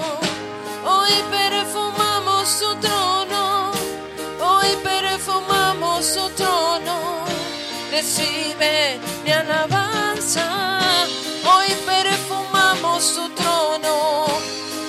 hoy 0.85 1.15
perfumamos 1.31 2.47
tu 2.61 2.71
trono, 2.87 3.73
hoy 4.41 4.71
perfumamos 4.83 6.15
tu 6.15 6.29
trono. 6.41 6.97
Recibe 7.91 9.01
mi 9.25 9.33
alabanza, 9.33 10.47
hoy 11.45 11.71
perfumamos 11.85 13.15
tu 13.17 13.29
trono, 13.41 13.95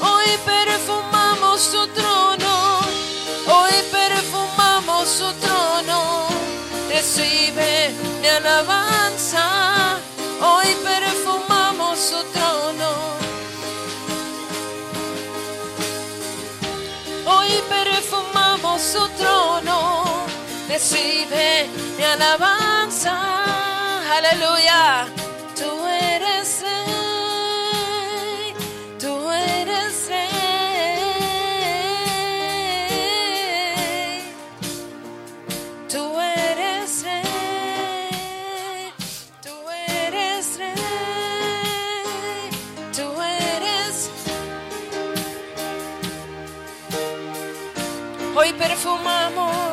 hoy 0.02 0.30
perfumamos 0.46 1.60
tu 1.72 1.88
trono, 1.98 2.54
hoy 3.48 3.76
perfumamos 3.92 5.06
tu 5.20 5.30
trono. 5.46 6.28
Recibe 6.90 7.92
mi 8.22 8.28
alabanza, 8.28 8.91
su 18.92 19.08
trono, 19.16 20.26
recibe 20.68 21.66
mi 21.98 22.04
alabanza, 22.04 23.16
aleluya. 24.18 25.21
Perfumamos, 48.62 49.71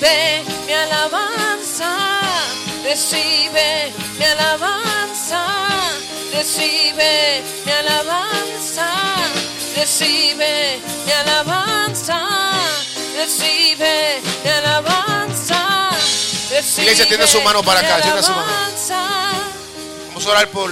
recibe 0.00 0.44
mi 0.66 0.72
alabanza, 0.72 1.96
recibe 2.82 3.92
mi 4.18 4.24
alabanza, 4.24 5.44
recibe 6.32 7.42
mi 7.64 7.72
alabanza, 7.72 8.86
recibe 9.76 10.80
mi 11.04 11.12
alabanza, 11.12 12.18
recibe 13.16 14.20
mi 14.42 14.50
alabanza. 14.50 15.90
Recibe 16.50 16.82
Iglesia, 16.82 17.06
tiende 17.06 17.26
su 17.26 17.40
mano 17.42 17.62
para 17.62 17.80
acá, 17.80 17.96
mi 17.96 18.02
tiende 18.02 18.22
su 18.22 18.32
mano. 18.32 18.50
Vamos 20.08 20.26
a 20.26 20.30
orar 20.30 20.48
por, 20.48 20.70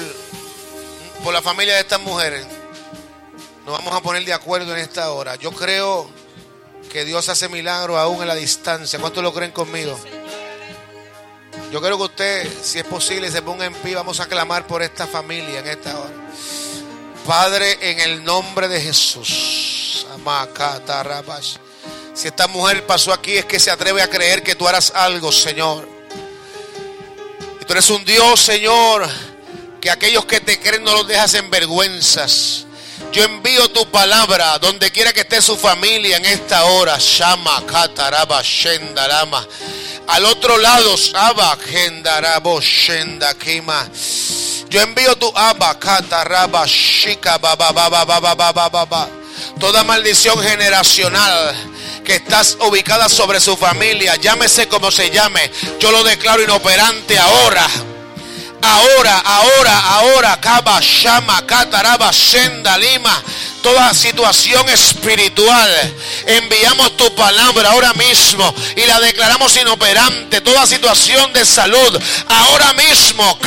por 1.22 1.32
la 1.32 1.42
familia 1.42 1.74
de 1.74 1.80
estas 1.80 2.00
mujeres. 2.00 2.46
Nos 3.64 3.76
vamos 3.78 3.94
a 3.94 4.00
poner 4.00 4.24
de 4.24 4.32
acuerdo 4.32 4.72
en 4.72 4.80
esta 4.80 5.12
hora. 5.12 5.36
Yo 5.36 5.52
creo 5.52 6.10
que 6.88 7.04
Dios 7.04 7.28
hace 7.28 7.48
milagros 7.48 7.98
aún 7.98 8.22
en 8.22 8.28
la 8.28 8.34
distancia. 8.34 8.98
¿Cuántos 8.98 9.22
lo 9.22 9.32
creen 9.32 9.52
conmigo? 9.52 9.98
Yo 11.70 11.80
creo 11.80 11.98
que 11.98 12.04
usted, 12.04 12.48
si 12.62 12.78
es 12.78 12.84
posible, 12.84 13.30
se 13.30 13.42
ponga 13.42 13.66
en 13.66 13.74
pie. 13.74 13.94
Vamos 13.94 14.20
a 14.20 14.26
clamar 14.26 14.66
por 14.66 14.82
esta 14.82 15.06
familia 15.06 15.60
en 15.60 15.68
esta 15.68 15.98
hora. 15.98 16.12
Padre, 17.26 17.78
en 17.90 18.00
el 18.00 18.24
nombre 18.24 18.68
de 18.68 18.80
Jesús. 18.80 20.06
Si 22.14 22.26
esta 22.26 22.48
mujer 22.48 22.86
pasó 22.86 23.12
aquí 23.12 23.36
es 23.36 23.44
que 23.44 23.60
se 23.60 23.70
atreve 23.70 24.02
a 24.02 24.08
creer 24.08 24.42
que 24.42 24.54
tú 24.54 24.66
harás 24.66 24.90
algo, 24.94 25.30
Señor. 25.30 25.86
Y 27.60 27.64
tú 27.64 27.72
eres 27.72 27.90
un 27.90 28.04
Dios, 28.04 28.40
Señor, 28.40 29.06
que 29.80 29.90
aquellos 29.90 30.24
que 30.24 30.40
te 30.40 30.58
creen 30.58 30.84
no 30.84 30.92
los 30.94 31.06
dejas 31.06 31.34
en 31.34 31.50
vergüenzas. 31.50 32.66
Yo 33.18 33.24
envío 33.24 33.68
tu 33.70 33.84
palabra 33.90 34.60
donde 34.60 34.92
quiera 34.92 35.12
que 35.12 35.22
esté 35.22 35.42
su 35.42 35.56
familia 35.56 36.18
en 36.18 36.24
esta 36.24 36.66
hora. 36.66 36.98
Shama, 37.00 37.66
Kataraba, 37.66 38.40
Shendarama. 38.42 39.44
Al 40.06 40.24
otro 40.24 40.56
lado, 40.56 40.96
Saba, 40.96 41.58
Gendarabo, 41.60 42.60
Shendakima. 42.60 43.88
Yo 44.70 44.80
envío 44.82 45.16
tu 45.16 45.32
Abba, 45.34 45.76
Kataraba, 45.80 46.64
Shika, 46.64 47.38
Baba, 47.38 47.72
Baba, 47.72 48.04
Baba, 48.04 48.36
Baba, 48.36 48.68
Baba. 48.68 49.08
Toda 49.58 49.82
maldición 49.82 50.38
generacional 50.40 51.56
que 52.04 52.14
estás 52.14 52.56
ubicada 52.60 53.08
sobre 53.08 53.40
su 53.40 53.56
familia, 53.56 54.14
llámese 54.14 54.68
como 54.68 54.92
se 54.92 55.10
llame, 55.10 55.50
yo 55.80 55.90
lo 55.90 56.04
declaro 56.04 56.40
inoperante 56.40 57.18
ahora. 57.18 57.66
Ahora, 58.62 59.18
ahora, 59.18 59.78
ahora, 59.94 60.36
Kaba, 60.40 60.80
Shama, 60.80 61.42
Kataraba, 61.46 62.12
Senda, 62.12 62.76
Lima, 62.76 63.22
toda 63.68 63.92
situación 63.92 64.66
espiritual. 64.70 65.94
Enviamos 66.26 66.96
tu 66.96 67.14
palabra 67.14 67.70
ahora 67.70 67.92
mismo 67.92 68.54
y 68.74 68.86
la 68.86 68.98
declaramos 69.00 69.54
inoperante. 69.56 70.40
Toda 70.40 70.66
situación 70.66 71.32
de 71.34 71.44
salud, 71.44 72.00
ahora 72.28 72.72
mismo, 72.72 73.38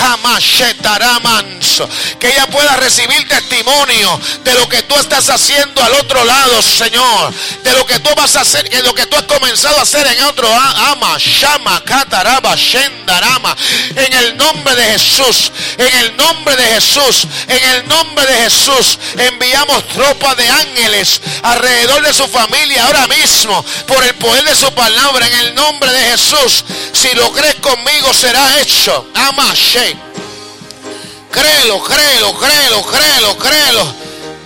que 2.19 2.27
ella 2.27 2.47
pueda 2.47 2.75
recibir 2.77 3.27
testimonio 3.27 4.19
de 4.43 4.53
lo 4.53 4.69
que 4.69 4.83
tú 4.83 4.95
estás 4.95 5.29
haciendo 5.29 5.83
al 5.83 5.93
otro 5.93 6.23
lado, 6.23 6.61
Señor. 6.61 7.33
De 7.63 7.73
lo 7.73 7.85
que 7.85 7.99
tú 7.99 8.09
vas 8.15 8.35
a 8.35 8.41
hacer, 8.41 8.69
de 8.69 8.83
lo 8.83 8.93
que 8.93 9.05
tú 9.07 9.15
has 9.17 9.23
comenzado 9.23 9.77
a 9.77 9.81
hacer 9.81 10.05
en 10.05 10.23
otro 10.25 10.47
ama, 10.53 11.17
Shama, 11.17 11.83
Kataraba, 11.83 12.55
Shendarama. 12.55 13.55
En 13.95 14.13
el 14.13 14.37
nombre 14.37 14.75
de 14.75 14.83
Jesús, 14.83 15.51
en 15.77 15.97
el 15.99 16.17
nombre 16.17 16.55
de 16.55 16.65
Jesús, 16.65 17.27
en 17.47 17.69
el 17.71 17.87
nombre 17.87 18.25
de 18.25 18.35
Jesús, 18.43 18.99
enviamos 19.17 19.83
tropa 20.11 20.35
de 20.35 20.49
ángeles 20.49 21.21
alrededor 21.43 22.05
de 22.05 22.13
su 22.13 22.27
familia 22.27 22.85
ahora 22.85 23.07
mismo, 23.07 23.63
por 23.87 24.03
el 24.03 24.13
poder 24.15 24.43
de 24.43 24.55
su 24.55 24.71
palabra, 24.73 25.25
en 25.25 25.33
el 25.33 25.55
nombre 25.55 25.91
de 25.91 26.11
Jesús. 26.11 26.65
Si 26.91 27.13
lo 27.15 27.31
crees 27.31 27.55
conmigo, 27.55 28.13
será 28.13 28.59
hecho. 28.59 29.07
Ama, 29.15 29.53
She. 29.53 29.95
Créelo, 31.31 31.81
créelo, 31.83 32.37
créelo, 32.37 32.83
créelo, 32.83 33.37
créelo. 33.37 33.95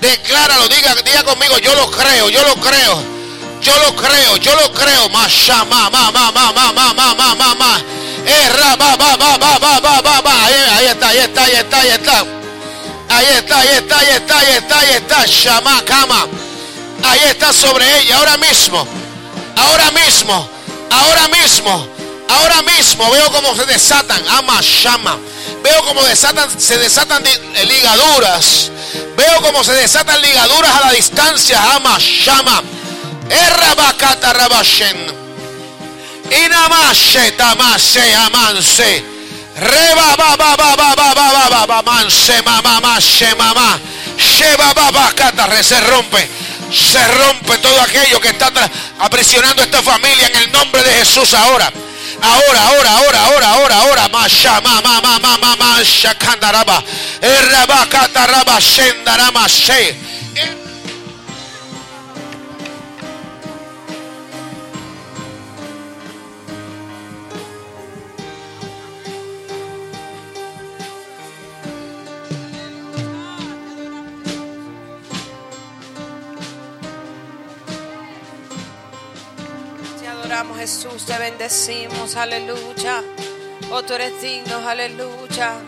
Decláralo, 0.02 0.68
diga, 0.68 0.94
diga 1.04 1.24
conmigo, 1.24 1.58
yo 1.58 1.74
lo 1.74 1.90
creo, 1.90 2.30
yo 2.30 2.44
lo 2.44 2.56
creo. 2.58 3.16
Yo 3.62 3.76
lo 3.80 3.96
creo, 3.96 4.38
yo 4.38 4.56
lo 4.56 4.72
creo. 4.74 5.10
Masha, 5.10 5.66
ma, 5.66 5.90
ma, 5.90 6.12
ma, 6.12 6.32
ma, 6.32 6.52
ma, 6.52 6.72
ma, 6.74 6.94
ma, 6.94 7.36
ma, 7.36 7.56
ma. 7.56 7.82
Erra, 8.24 8.76
ba, 8.76 8.96
ba, 8.98 9.18
ba, 9.18 9.38
ba, 9.38 9.58
ba, 9.58 9.80
ba, 9.80 10.02
ba, 10.02 10.22
ba. 10.22 10.46
Ahí, 10.46 10.54
ahí 10.78 10.86
está, 10.88 11.08
ahí 11.08 11.18
está, 11.18 11.44
ahí 11.44 11.56
está, 11.56 11.80
ahí 11.80 11.90
está. 11.90 12.45
Ahí 13.10 13.26
está, 13.38 13.60
ahí 13.60 13.68
está, 13.78 14.00
ahí 14.00 14.08
está, 14.16 14.40
ahí 14.40 14.56
está, 14.56 14.80
ahí 14.80 14.90
está. 14.96 15.26
Shama, 15.26 15.82
cama. 15.86 16.28
Ahí 17.04 17.20
está 17.30 17.54
sobre 17.54 17.86
ella, 18.00 18.18
ahora 18.18 18.38
mismo. 18.38 18.88
Ahora 19.56 19.92
mismo. 19.92 20.50
Ahora 20.90 21.28
mismo. 21.28 21.88
Ahora 22.28 22.62
mismo 22.64 23.12
veo 23.12 23.32
cómo 23.32 23.56
se 23.56 23.66
desatan. 23.66 24.22
Ama, 24.30 24.60
shama. 24.62 25.18
Veo 25.64 25.84
cómo 25.84 26.04
desatan, 26.04 26.50
se 26.60 26.78
desatan 26.78 27.24
di- 27.24 27.66
ligaduras. 27.66 28.72
Veo 29.16 29.42
cómo 29.42 29.64
se 29.64 29.74
desatan 29.74 30.22
ligaduras 30.22 30.72
a 30.76 30.88
la 30.88 30.92
distancia. 30.94 31.62
Ama, 31.76 31.98
shama. 32.00 32.64
Errabakata 33.30 34.34
rabashen. 34.34 35.14
Inamashe 36.46 37.32
tamase 37.34 38.16
amanse. 38.16 39.04
Reba 39.56 40.16
baba 40.18 40.56
baba 40.58 40.96
baba 40.96 41.50
baba 41.50 41.82
man 41.84 42.12
se 42.12 42.44
se 43.00 43.36
lleva 44.38 44.74
baba 44.74 45.12
catarre 45.16 45.64
se 45.64 45.80
rompe 45.80 46.30
se 46.72 47.08
rompe 47.08 47.58
todo 47.60 47.80
aquello 47.82 48.20
que 48.20 48.30
está 48.30 48.52
apresionando 49.00 49.64
esta 49.64 49.82
familia 49.82 50.28
en 50.28 50.36
el 50.36 50.52
nombre 50.52 50.84
de 50.84 50.92
Jesús 50.92 51.34
ahora 51.34 51.72
ahora, 52.22 52.68
ahora, 52.68 52.92
ahora, 52.98 53.26
ahora, 53.26 53.50
ahora, 53.54 53.76
ahora, 53.80 54.10
masha, 54.10 54.62
ma, 54.62 54.82
ma, 54.82 55.02
ma, 55.02 55.20
ma, 55.20 55.38
ma, 55.38 55.56
masha, 55.56 56.16
kandaraba, 56.16 56.84
erraba, 57.22 57.86
kataraba, 57.88 58.60
shendarama, 58.60 59.48
she, 59.48 59.96
adoramos 80.36 80.60
Jesús, 80.60 81.06
te 81.06 81.18
bendecimos, 81.18 82.18
aleluya. 82.18 83.02
Oh, 83.72 83.82
tú 83.84 83.94
eres 83.94 84.22
digno, 84.22 84.68
aleluya. 84.68 85.62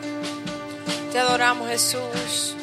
Te 1.10 1.20
adoramos 1.20 1.70
Jesús, 1.70 2.54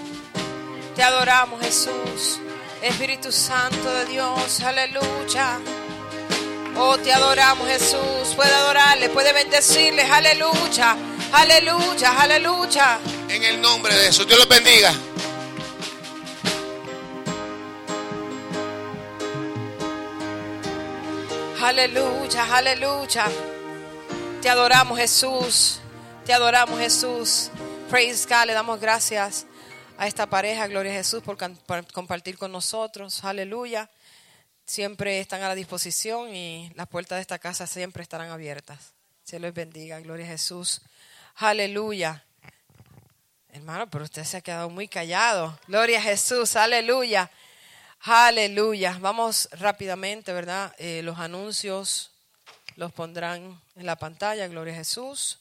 te 0.94 1.02
adoramos 1.02 1.62
Jesús. 1.62 2.40
Espíritu 2.82 3.32
Santo 3.32 3.90
de 3.90 4.05
Dios, 4.05 4.60
aleluya. 4.60 5.59
Oh, 6.76 6.98
te 6.98 7.10
adoramos 7.10 7.66
Jesús, 7.68 8.35
puede 8.36 8.52
adorarle, 8.52 9.09
puede 9.09 9.32
bendecirle, 9.32 10.02
aleluya, 10.02 10.97
aleluya, 11.32 12.20
aleluya. 12.20 12.98
En 13.31 13.44
el 13.44 13.62
nombre 13.62 13.94
de 13.94 14.06
Jesús. 14.09 14.26
Dios 14.26 14.40
los 14.40 14.48
bendiga. 14.48 14.93
Aleluya, 21.64 22.54
aleluya. 22.54 23.26
Te 24.42 24.50
adoramos 24.50 24.98
Jesús. 24.98 25.80
Te 26.26 26.34
adoramos 26.34 26.78
Jesús. 26.78 27.50
Praise 27.88 28.26
God. 28.28 28.48
Le 28.48 28.52
damos 28.52 28.78
gracias 28.78 29.46
a 29.96 30.06
esta 30.06 30.26
pareja, 30.26 30.66
Gloria 30.66 30.92
a 30.92 30.96
Jesús, 30.96 31.22
por, 31.22 31.38
compartir 31.90 32.36
con 32.36 32.52
nosotros. 32.52 33.24
Aleluya. 33.24 33.88
Siempre 34.66 35.20
están 35.20 35.42
a 35.42 35.48
la 35.48 35.54
disposición 35.54 36.34
y 36.34 36.70
las 36.74 36.86
puertas 36.86 37.16
de 37.16 37.22
esta 37.22 37.38
casa 37.38 37.66
siempre 37.66 38.02
estarán 38.02 38.30
abiertas. 38.30 38.92
Se 39.22 39.40
les 39.40 39.54
bendiga. 39.54 39.98
Gloria 40.00 40.26
a 40.26 40.28
Jesús. 40.28 40.82
Aleluya. 41.36 42.26
Hermano, 43.48 43.88
pero 43.88 44.04
usted 44.04 44.24
se 44.24 44.36
ha 44.36 44.42
quedado 44.42 44.68
muy 44.68 44.86
callado. 44.86 45.58
Gloria 45.66 45.98
a 45.98 46.02
Jesús. 46.02 46.56
Aleluya. 46.56 47.30
Aleluya. 48.06 48.98
Vamos 49.01 49.48
rápidamente, 49.52 50.35
¿verdad? 50.35 50.74
Eh, 50.76 51.01
los 51.02 51.18
anuncios 51.18 52.10
los 52.76 52.93
pondrán 52.93 53.59
en 53.76 53.86
la 53.86 53.97
pantalla. 53.97 54.47
Gloria 54.47 54.74
a 54.74 54.76
Jesús. 54.76 55.39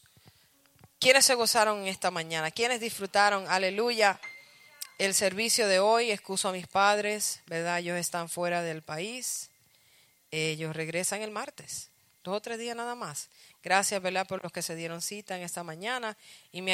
¿Quiénes 0.97 1.25
se 1.25 1.35
gozaron 1.35 1.85
esta 1.87 2.09
mañana? 2.09 2.51
¿Quiénes 2.51 2.79
disfrutaron? 2.79 3.45
Aleluya. 3.49 4.17
El 4.97 5.13
servicio 5.13 5.67
de 5.67 5.79
hoy, 5.79 6.09
excuso 6.09 6.47
a 6.47 6.53
mis 6.53 6.65
padres, 6.65 7.41
¿verdad? 7.47 7.79
Ellos 7.79 7.97
están 7.97 8.29
fuera 8.29 8.61
del 8.61 8.81
país. 8.81 9.49
Ellos 10.31 10.73
regresan 10.73 11.21
el 11.21 11.31
martes. 11.31 11.89
Dos 12.23 12.37
o 12.37 12.41
tres 12.41 12.59
días 12.59 12.77
nada 12.77 12.95
más. 12.95 13.27
Gracias, 13.61 14.01
¿verdad? 14.01 14.25
Por 14.25 14.41
los 14.41 14.53
que 14.53 14.61
se 14.61 14.75
dieron 14.75 15.01
cita 15.01 15.35
en 15.35 15.43
esta 15.43 15.63
mañana. 15.63 16.15
Y 16.53 16.61
me 16.61 16.71